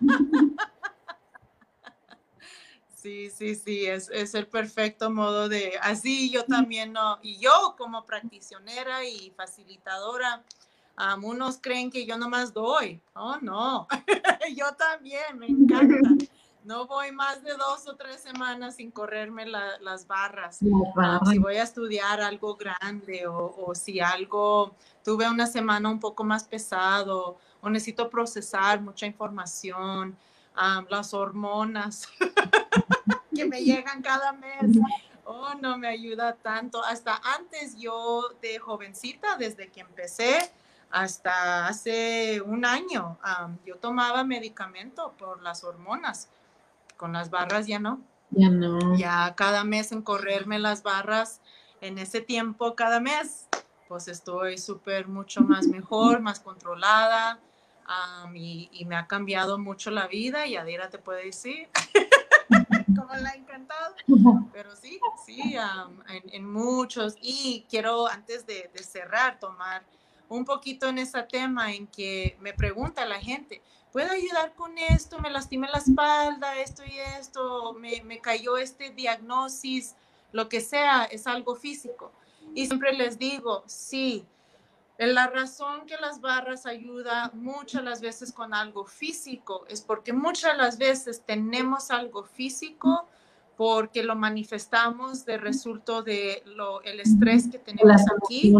Sí, 3.08 3.30
sí, 3.30 3.54
sí, 3.54 3.86
es, 3.86 4.10
es, 4.10 4.34
el 4.34 4.46
perfecto 4.46 5.10
modo 5.10 5.48
de, 5.48 5.78
así 5.80 6.30
yo 6.30 6.44
también 6.44 6.92
no, 6.92 7.18
y 7.22 7.38
yo 7.38 7.74
como 7.78 8.04
practicionera 8.04 9.02
y 9.02 9.30
facilitadora, 9.30 10.44
um, 10.98 11.24
unos 11.24 11.56
creen 11.58 11.90
que 11.90 12.04
yo 12.04 12.18
nomás 12.18 12.52
doy, 12.52 13.00
oh 13.14 13.38
no, 13.40 13.88
yo 14.54 14.74
también, 14.74 15.38
me 15.38 15.46
encanta. 15.46 15.96
No 16.64 16.86
voy 16.86 17.12
más 17.12 17.42
de 17.42 17.52
dos 17.52 17.88
o 17.88 17.96
tres 17.96 18.20
semanas 18.20 18.76
sin 18.76 18.90
correrme 18.90 19.46
las 19.46 20.06
barras. 20.06 20.58
si 20.58 21.38
voy 21.38 21.56
a 21.56 21.62
estudiar 21.62 22.20
algo 22.20 22.56
grande 22.56 23.26
o, 23.26 23.54
o 23.56 23.74
si 23.74 24.00
algo, 24.00 24.74
tuve 25.02 25.26
una 25.30 25.46
semana 25.46 25.88
un 25.88 25.98
poco 25.98 26.24
más 26.24 26.44
pesado 26.44 27.38
o 27.62 27.70
necesito 27.70 28.10
procesar 28.10 28.82
mucha 28.82 29.06
información, 29.06 30.14
las 30.90 31.14
hormonas 31.14 32.08
que 33.34 33.44
me 33.46 33.62
llegan 33.62 34.02
cada 34.02 34.32
mes. 34.32 34.78
Oh, 35.24 35.54
no 35.60 35.78
me 35.78 35.88
ayuda 35.88 36.34
tanto. 36.34 36.82
Hasta 36.84 37.20
antes 37.36 37.76
yo 37.78 38.30
de 38.40 38.58
jovencita, 38.58 39.36
desde 39.36 39.68
que 39.68 39.80
empecé 39.80 40.50
hasta 40.90 41.66
hace 41.66 42.40
un 42.40 42.64
año, 42.64 43.18
yo 43.66 43.76
tomaba 43.76 44.24
medicamento 44.24 45.12
por 45.18 45.42
las 45.42 45.64
hormonas. 45.64 46.28
Con 46.96 47.12
las 47.12 47.30
barras 47.30 47.66
ya 47.66 47.78
no. 47.78 48.00
Ya 48.30 48.48
no. 48.48 48.96
Ya 48.96 49.34
cada 49.36 49.64
mes 49.64 49.92
en 49.92 50.02
correrme 50.02 50.58
las 50.58 50.82
barras, 50.82 51.40
en 51.80 51.98
ese 51.98 52.20
tiempo, 52.20 52.74
cada 52.74 53.00
mes, 53.00 53.46
pues 53.86 54.08
estoy 54.08 54.58
súper 54.58 55.08
mucho 55.08 55.42
más 55.42 55.66
mejor, 55.66 56.20
más 56.20 56.40
controlada 56.40 57.38
y, 58.34 58.84
me 58.86 58.96
ha 58.96 59.06
cambiado 59.06 59.58
mucho 59.58 59.90
la 59.90 60.06
vida 60.06 60.46
y 60.46 60.56
Adira 60.56 60.88
te 60.88 60.98
puede 60.98 61.24
decir 61.26 61.68
como 62.94 63.14
la 63.14 63.30
ha 63.30 63.34
encantado. 63.34 63.94
Pero 64.52 64.74
sí, 64.76 64.98
sí, 65.24 65.56
en, 66.32 66.50
muchos. 66.50 67.14
Y 67.20 67.66
quiero, 67.68 68.06
antes 68.06 68.46
de, 68.46 68.70
cerrar, 68.82 69.38
tomar 69.38 69.84
un 70.28 70.44
poquito 70.44 70.88
en 70.88 70.98
ese 70.98 71.22
tema 71.22 71.72
en 71.72 71.86
que 71.86 72.36
me 72.40 72.52
pregunta 72.52 73.06
la 73.06 73.18
gente, 73.18 73.62
¿puedo 73.92 74.10
ayudar 74.10 74.54
con 74.54 74.76
esto? 74.76 75.18
Me 75.20 75.30
lastimé 75.30 75.68
la 75.68 75.78
espalda, 75.78 76.58
esto 76.58 76.82
y 76.84 76.98
esto, 77.18 77.72
me, 77.74 78.02
me 78.02 78.20
cayó 78.20 78.58
este 78.58 78.90
diagnosis, 78.90 79.94
lo 80.32 80.48
que 80.48 80.60
sea, 80.60 81.04
es 81.04 81.26
algo 81.26 81.54
físico. 81.56 82.12
Y 82.54 82.66
siempre 82.66 82.92
les 82.92 83.18
digo, 83.18 83.62
sí, 83.66 84.26
la 85.06 85.28
razón 85.28 85.86
que 85.86 85.96
las 85.96 86.20
barras 86.20 86.66
ayuda 86.66 87.30
muchas 87.34 87.84
las 87.84 88.00
veces 88.00 88.32
con 88.32 88.52
algo 88.52 88.84
físico 88.84 89.64
es 89.68 89.80
porque 89.80 90.12
muchas 90.12 90.56
las 90.56 90.76
veces 90.76 91.22
tenemos 91.24 91.92
algo 91.92 92.24
físico 92.24 93.06
porque 93.56 94.02
lo 94.02 94.16
manifestamos 94.16 95.24
de 95.24 95.38
resultado 95.38 96.02
de 96.02 96.42
lo, 96.46 96.82
el 96.82 97.00
estrés 97.00 97.48
que 97.48 97.58
tenemos 97.58 98.02
aquí 98.16 98.54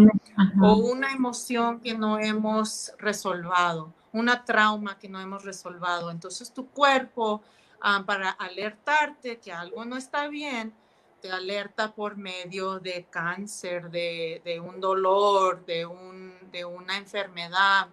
o 0.61 0.75
una 0.75 1.13
emoción 1.13 1.79
que 1.79 1.93
no 1.93 2.19
hemos 2.19 2.93
resolvado, 2.97 3.93
una 4.11 4.43
trauma 4.43 4.97
que 4.97 5.07
no 5.07 5.19
hemos 5.19 5.43
resolvado. 5.43 6.11
Entonces 6.11 6.53
tu 6.53 6.67
cuerpo, 6.67 7.41
ah, 7.81 8.03
para 8.05 8.29
alertarte 8.31 9.39
que 9.39 9.51
algo 9.51 9.83
no 9.85 9.95
está 9.97 10.27
bien, 10.27 10.73
te 11.21 11.31
alerta 11.31 11.93
por 11.93 12.17
medio 12.17 12.79
de 12.79 13.05
cáncer, 13.09 13.89
de, 13.89 14.61
un 14.63 14.79
dolor, 14.79 15.65
de, 15.65 15.85
un, 15.85 16.33
de 16.51 16.65
una 16.65 16.97
enfermedad 16.97 17.87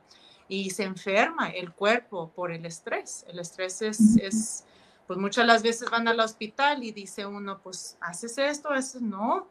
y 0.48 0.70
se 0.70 0.84
enferma 0.84 1.50
el 1.50 1.72
cuerpo 1.72 2.30
por 2.34 2.52
el 2.52 2.64
estrés. 2.66 3.24
El 3.28 3.38
estrés 3.38 3.82
es, 3.82 4.16
es, 4.16 4.64
pues 5.06 5.18
muchas 5.18 5.46
las 5.46 5.62
veces 5.62 5.90
van 5.90 6.08
al 6.08 6.20
hospital 6.20 6.82
y 6.84 6.92
dice 6.92 7.26
uno, 7.26 7.60
pues 7.62 7.96
haces 8.00 8.38
esto, 8.38 8.74
eso 8.74 9.00
no. 9.00 9.48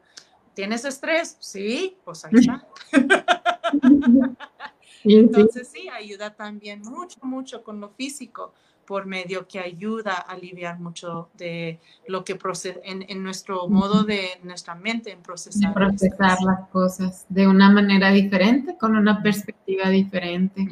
¿Tienes 0.53 0.85
estrés? 0.85 1.35
Sí, 1.39 1.97
pues 2.05 2.23
ahí 2.25 2.31
está. 2.35 2.65
Entonces 5.03 5.67
sí, 5.67 5.89
ayuda 5.89 6.33
también 6.33 6.81
mucho, 6.81 7.19
mucho 7.23 7.63
con 7.63 7.79
lo 7.79 7.89
físico 7.89 8.53
por 8.85 9.05
medio 9.05 9.47
que 9.47 9.59
ayuda 9.59 10.13
a 10.13 10.33
aliviar 10.33 10.79
mucho 10.79 11.29
de 11.33 11.79
lo 12.07 12.23
que 12.23 12.37
en, 12.83 13.05
en 13.07 13.23
nuestro 13.23 13.67
modo 13.67 14.03
de 14.03 14.39
nuestra 14.43 14.75
mente 14.75 15.11
en 15.11 15.21
procesar. 15.21 15.73
procesar 15.73 16.37
las 16.41 16.69
cosas 16.69 17.25
de 17.29 17.47
una 17.47 17.71
manera 17.71 18.11
diferente, 18.11 18.77
con 18.77 18.95
una 18.95 19.21
perspectiva 19.21 19.89
diferente. 19.89 20.67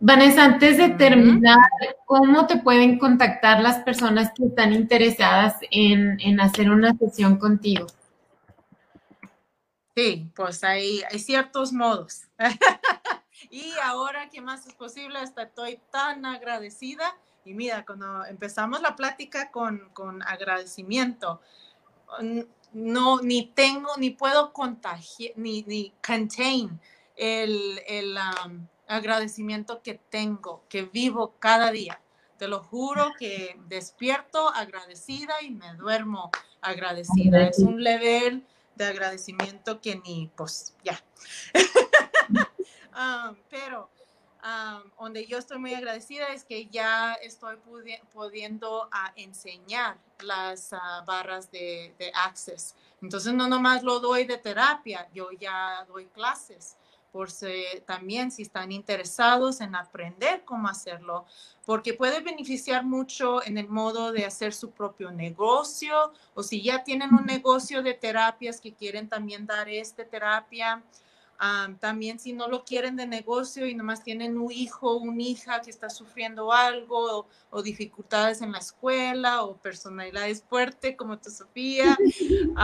Vanessa, 0.00 0.44
antes 0.44 0.78
de 0.78 0.90
terminar, 0.90 1.58
¿cómo 2.06 2.46
te 2.46 2.56
pueden 2.56 2.98
contactar 2.98 3.60
las 3.60 3.80
personas 3.80 4.32
que 4.34 4.46
están 4.46 4.72
interesadas 4.72 5.56
en, 5.70 6.18
en 6.20 6.40
hacer 6.40 6.70
una 6.70 6.94
sesión 6.96 7.36
contigo? 7.36 7.86
Sí, 9.94 10.30
pues 10.34 10.64
hay, 10.64 11.02
hay 11.10 11.18
ciertos 11.18 11.72
modos. 11.72 12.22
Y 13.50 13.72
ahora 13.82 14.30
que 14.30 14.40
más 14.40 14.66
es 14.66 14.74
posible, 14.74 15.18
hasta 15.18 15.42
estoy 15.42 15.80
tan 15.90 16.24
agradecida. 16.24 17.16
Y 17.44 17.52
mira, 17.52 17.84
cuando 17.84 18.24
empezamos 18.24 18.80
la 18.80 18.94
plática 18.94 19.50
con, 19.50 19.90
con 19.92 20.22
agradecimiento, 20.22 21.40
no, 22.72 23.20
ni 23.22 23.46
tengo, 23.46 23.96
ni 23.96 24.10
puedo 24.10 24.52
contagiar, 24.52 25.32
ni, 25.36 25.62
ni 25.62 25.92
contain 26.06 26.78
el, 27.16 27.82
el 27.86 28.16
um, 28.46 28.66
agradecimiento 28.86 29.82
que 29.82 29.94
tengo, 29.94 30.62
que 30.68 30.82
vivo 30.82 31.34
cada 31.38 31.72
día. 31.72 32.00
Te 32.38 32.48
lo 32.48 32.62
juro 32.62 33.12
que 33.18 33.58
despierto 33.68 34.48
agradecida 34.48 35.42
y 35.42 35.50
me 35.50 35.74
duermo 35.74 36.30
agradecida. 36.60 37.48
Es 37.48 37.58
un 37.58 37.82
level 37.82 38.46
de 38.76 38.84
agradecimiento 38.86 39.80
que 39.80 39.96
ni, 39.96 40.30
pues, 40.36 40.74
ya. 40.82 41.02
pero 43.48 43.90
donde 44.98 45.26
yo 45.26 45.38
estoy 45.38 45.58
muy 45.58 45.74
agradecida 45.74 46.28
es 46.28 46.44
que 46.44 46.66
ya 46.66 47.14
estoy 47.14 47.56
pudiendo 48.12 48.88
ah, 48.90 49.12
enseñar 49.16 49.98
las 50.20 50.72
ah, 50.72 51.04
barras 51.06 51.50
de, 51.50 51.94
de, 51.98 52.10
Access. 52.14 52.74
Entonces 53.02 53.34
no 53.34 53.48
nomás 53.48 53.82
lo 53.82 54.00
doy 54.00 54.24
de 54.24 54.38
terapia, 54.38 55.08
yo 55.12 55.30
ya 55.32 55.84
doy 55.88 56.06
clases 56.06 56.76
por 57.12 57.30
si, 57.30 57.64
también 57.86 58.30
si 58.30 58.42
están 58.42 58.72
interesados 58.72 59.60
en 59.60 59.74
aprender 59.74 60.44
cómo 60.44 60.68
hacerlo, 60.68 61.26
porque 61.66 61.94
puede 61.94 62.20
beneficiar 62.20 62.84
mucho 62.84 63.44
en 63.44 63.58
el 63.58 63.68
modo 63.68 64.12
de 64.12 64.24
hacer 64.24 64.52
su 64.52 64.70
propio 64.70 65.10
negocio 65.10 66.12
o 66.34 66.42
si 66.42 66.62
ya 66.62 66.84
tienen 66.84 67.14
un 67.14 67.26
negocio 67.26 67.82
de 67.82 67.94
terapias 67.94 68.60
que 68.60 68.74
quieren 68.74 69.08
también 69.08 69.46
dar 69.46 69.68
esta 69.68 70.04
terapia 70.04 70.82
también 71.78 72.18
si 72.18 72.34
no 72.34 72.48
lo 72.48 72.64
quieren 72.64 72.96
de 72.96 73.06
negocio 73.06 73.66
y 73.66 73.74
nomás 73.74 74.02
tienen 74.02 74.36
un 74.36 74.52
hijo, 74.52 74.96
una 74.96 75.22
hija 75.22 75.60
que 75.62 75.70
está 75.70 75.88
sufriendo 75.88 76.52
algo 76.52 77.26
o, 77.50 77.62
dificultades 77.62 78.42
en 78.42 78.52
la 78.52 78.58
escuela 78.58 79.42
o 79.44 79.56
personalidades 79.56 80.42
fuertes 80.42 80.96
como 80.96 81.18
tu 81.18 81.30
Sofía. 81.30 81.96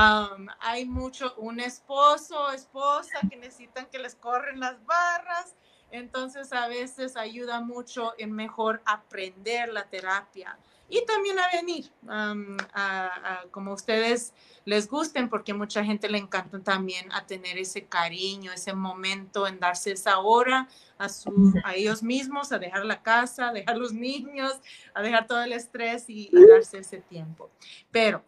hay 0.60 0.84
mucho, 0.84 1.34
un 1.38 1.60
esposo, 1.60 2.50
esposa 2.52 3.20
que 3.30 3.36
necesitan 3.36 3.86
que 3.86 3.98
les 3.98 4.14
corren 4.14 4.60
las 4.60 4.84
barras. 4.84 5.54
Entonces 5.90 6.52
a 6.52 6.68
veces 6.68 7.16
ayuda 7.16 7.60
mucho 7.60 8.12
en 8.18 8.32
mejor 8.32 8.82
aprender 8.84 9.72
la 9.72 9.88
terapia 9.88 10.58
y 10.88 11.04
también 11.04 11.38
a 11.38 11.48
venir, 11.52 11.90
a, 12.08 13.44
como 13.50 13.72
ustedes 13.72 14.32
les 14.64 14.88
gusten, 14.88 15.28
porque 15.28 15.52
mucha 15.52 15.84
gente 15.84 16.08
le 16.08 16.18
encanta 16.18 16.60
también 16.60 17.12
a 17.12 17.26
tener 17.26 17.58
ese 17.58 17.86
cariño, 17.86 18.52
ese 18.52 18.72
momento 18.72 19.46
en 19.46 19.58
darse 19.58 19.92
esa 19.92 20.18
hora 20.18 20.68
a, 20.98 21.08
su, 21.08 21.54
a 21.64 21.74
ellos 21.74 22.02
mismos, 22.02 22.52
a 22.52 22.58
dejar 22.58 22.84
la 22.84 23.02
casa, 23.02 23.48
a 23.48 23.52
dejar 23.52 23.76
los 23.76 23.92
niños, 23.92 24.52
a 24.94 25.02
dejar 25.02 25.26
todo 25.26 25.42
el 25.42 25.52
estrés 25.52 26.04
y, 26.08 26.30
darse 26.52 26.78
ese 26.78 26.98
tiempo. 27.00 27.50
Pero 27.90 28.24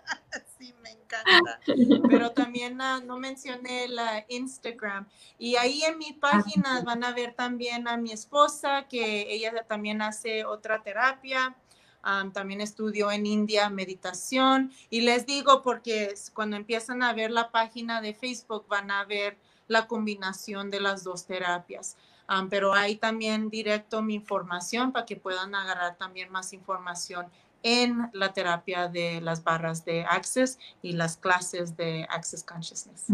encanta. 1.08 1.60
Pero 2.08 2.30
también 2.32 2.80
ah, 2.80 3.00
no 3.04 3.18
mencioné 3.18 3.88
la 3.88 4.24
Instagram. 4.28 5.06
Y 5.38 5.56
ahí 5.56 5.82
en 5.84 5.98
mi 5.98 6.12
página 6.12 6.82
van 6.82 7.04
a 7.04 7.12
ver 7.12 7.34
también 7.34 7.88
a 7.88 7.96
mi 7.96 8.12
esposa, 8.12 8.86
que 8.88 9.32
ella 9.32 9.64
también 9.66 10.02
hace 10.02 10.44
otra 10.44 10.82
terapia. 10.82 11.56
también 12.32 12.60
estudió 12.60 13.10
en 13.10 13.26
India 13.26 13.70
meditación. 13.70 14.72
Y 14.90 15.00
les 15.02 15.26
digo 15.26 15.62
porque 15.62 16.14
cuando 16.34 16.56
empiezan 16.56 17.02
a 17.02 17.12
ver 17.12 17.30
la 17.30 17.50
página 17.50 18.00
de 18.00 18.14
Facebook 18.14 18.66
van 18.68 18.90
a 18.90 19.04
ver 19.04 19.38
la 19.66 19.86
combinación 19.86 20.70
de 20.70 20.80
las 20.80 21.04
dos 21.04 21.26
terapias. 21.26 21.96
pero 22.50 22.74
hay 22.74 22.96
también 22.96 23.48
directo 23.50 24.02
mi 24.02 24.14
información 24.14 24.92
para 24.92 25.06
que 25.06 25.16
puedan 25.16 25.54
agarrar 25.54 25.96
también 25.96 26.30
más 26.30 26.52
información 26.52 27.26
en 27.62 28.10
la 28.12 28.32
terapia 28.32 28.88
de 28.88 29.20
las 29.20 29.42
barras 29.42 29.84
de 29.84 30.04
Access 30.04 30.58
y 30.82 30.92
las 30.92 31.16
clases 31.16 31.76
de 31.76 32.06
Access 32.10 32.44
Consciousness. 32.44 33.06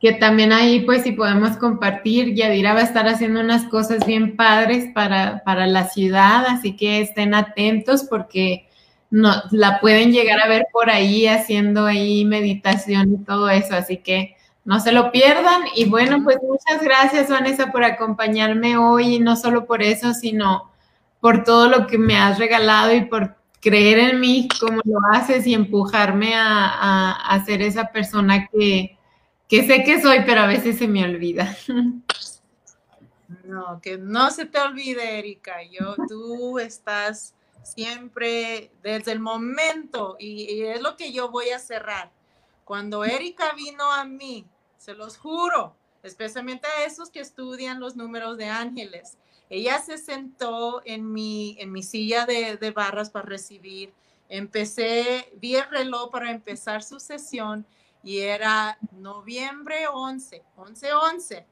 Que 0.00 0.12
también 0.12 0.52
ahí, 0.52 0.80
pues, 0.80 1.02
si 1.02 1.12
podemos 1.12 1.56
compartir, 1.56 2.34
Yadira 2.34 2.74
va 2.74 2.80
a 2.80 2.84
estar 2.84 3.06
haciendo 3.06 3.40
unas 3.40 3.64
cosas 3.64 4.04
bien 4.04 4.36
padres 4.36 4.90
para, 4.94 5.42
para 5.44 5.66
la 5.66 5.88
ciudad, 5.88 6.46
así 6.46 6.74
que 6.74 7.00
estén 7.00 7.34
atentos 7.34 8.04
porque 8.04 8.68
no, 9.10 9.30
la 9.50 9.78
pueden 9.80 10.10
llegar 10.10 10.40
a 10.40 10.48
ver 10.48 10.66
por 10.72 10.88
ahí 10.90 11.26
haciendo 11.26 11.86
ahí 11.86 12.24
meditación 12.24 13.14
y 13.14 13.24
todo 13.24 13.50
eso, 13.50 13.76
así 13.76 13.98
que 13.98 14.36
no 14.64 14.80
se 14.80 14.92
lo 14.92 15.12
pierdan. 15.12 15.62
Y 15.76 15.84
bueno, 15.84 16.22
pues 16.24 16.38
muchas 16.42 16.82
gracias, 16.82 17.28
Vanessa, 17.28 17.70
por 17.70 17.84
acompañarme 17.84 18.76
hoy, 18.76 19.16
y 19.16 19.20
no 19.20 19.36
solo 19.36 19.66
por 19.66 19.82
eso, 19.82 20.14
sino 20.14 20.70
por 21.20 21.44
todo 21.44 21.68
lo 21.68 21.86
que 21.86 21.98
me 21.98 22.16
has 22.16 22.38
regalado 22.38 22.94
y 22.94 23.04
por 23.04 23.36
creer 23.62 23.98
en 23.98 24.20
mí 24.20 24.48
como 24.60 24.80
lo 24.84 24.98
haces 25.12 25.46
y 25.46 25.54
empujarme 25.54 26.32
a, 26.34 27.42
ser 27.46 27.62
esa 27.62 27.90
persona 27.92 28.48
que, 28.48 28.98
que 29.48 29.66
sé 29.66 29.84
que 29.84 30.02
soy, 30.02 30.24
pero 30.26 30.42
a 30.42 30.46
veces 30.46 30.78
se 30.78 30.88
me 30.88 31.04
olvida. 31.04 31.56
No, 33.44 33.80
que 33.80 33.98
no 33.98 34.30
se 34.30 34.46
te 34.46 34.58
olvide, 34.58 35.18
Erika. 35.18 35.62
Yo, 35.70 35.94
tú 36.08 36.58
estás 36.58 37.34
siempre 37.62 38.70
desde 38.82 39.12
el 39.12 39.20
momento, 39.20 40.16
y, 40.18 40.52
y, 40.52 40.62
es 40.62 40.82
lo 40.82 40.96
que 40.96 41.12
yo 41.12 41.30
voy 41.30 41.50
a 41.50 41.58
cerrar. 41.58 42.10
Cuando 42.64 43.04
Erika 43.04 43.52
vino 43.54 43.90
a 43.92 44.04
mí, 44.04 44.44
se 44.78 44.94
los 44.94 45.16
juro, 45.18 45.74
especialmente 46.02 46.66
a 46.66 46.84
esos 46.84 47.10
que 47.10 47.20
estudian 47.20 47.78
los 47.78 47.94
números 47.94 48.36
de 48.38 48.46
ángeles, 48.46 49.18
ella 49.52 49.82
se 49.82 49.98
sentó 49.98 50.80
en 50.86 51.12
mi, 51.12 51.56
en 51.60 51.72
mi 51.72 51.82
silla 51.82 52.24
de, 52.24 52.56
de 52.56 52.70
barras 52.70 53.10
para 53.10 53.26
recibir. 53.26 53.92
Empecé, 54.30 55.30
vi 55.36 55.56
el 55.56 55.68
reloj 55.68 56.10
para 56.10 56.30
empezar 56.30 56.82
su 56.82 56.98
sesión 56.98 57.66
y 58.02 58.20
era 58.20 58.78
noviembre 58.92 59.88
11, 59.92 60.42
11, 60.56 60.92
11. 60.94 61.46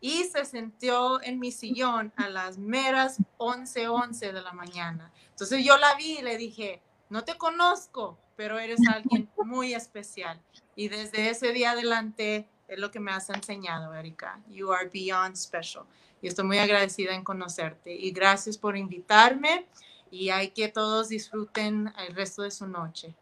Y 0.00 0.24
se 0.24 0.44
sentó 0.44 1.22
en 1.22 1.38
mi 1.38 1.52
sillón 1.52 2.12
a 2.16 2.28
las 2.28 2.58
meras 2.58 3.18
11, 3.36 3.86
11 3.86 4.32
de 4.32 4.42
la 4.42 4.52
mañana. 4.52 5.12
Entonces 5.30 5.64
yo 5.64 5.78
la 5.78 5.94
vi 5.94 6.18
y 6.18 6.22
le 6.22 6.36
dije, 6.36 6.82
no 7.08 7.22
te 7.22 7.38
conozco, 7.38 8.18
pero 8.34 8.58
eres 8.58 8.80
alguien 8.92 9.30
muy 9.44 9.74
especial. 9.74 10.42
Y 10.74 10.88
desde 10.88 11.30
ese 11.30 11.52
día 11.52 11.70
adelante 11.70 12.48
es 12.66 12.80
lo 12.80 12.90
que 12.90 12.98
me 12.98 13.12
has 13.12 13.30
enseñado, 13.30 13.94
Erika. 13.94 14.40
You 14.48 14.72
are 14.72 14.90
beyond 14.92 15.36
special 15.36 15.86
y 16.24 16.28
estoy 16.28 16.46
muy 16.46 16.56
agradecida 16.56 17.14
en 17.14 17.22
conocerte. 17.22 17.94
Y 17.94 18.10
gracias 18.10 18.56
por 18.56 18.78
invitarme 18.78 19.66
y 20.10 20.30
hay 20.30 20.52
que 20.52 20.68
todos 20.68 21.10
disfruten 21.10 21.92
el 21.98 22.14
resto 22.14 22.40
de 22.40 22.50
su 22.50 22.66
noche. 22.66 23.14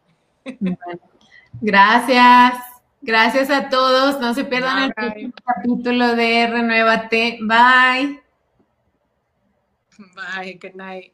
gracias. 1.61 2.55
Gracias 3.01 3.51
a 3.51 3.69
todos. 3.69 4.21
No 4.21 4.35
se 4.35 4.45
pierdan 4.45 4.85
el 4.85 4.95
próximo 4.95 5.33
capítulo 5.45 6.15
de 6.15 6.47
Renuévate. 6.47 7.41
Bye. 7.43 8.23
Bye. 10.15 10.61
Good 10.63 10.77
night. 10.77 11.13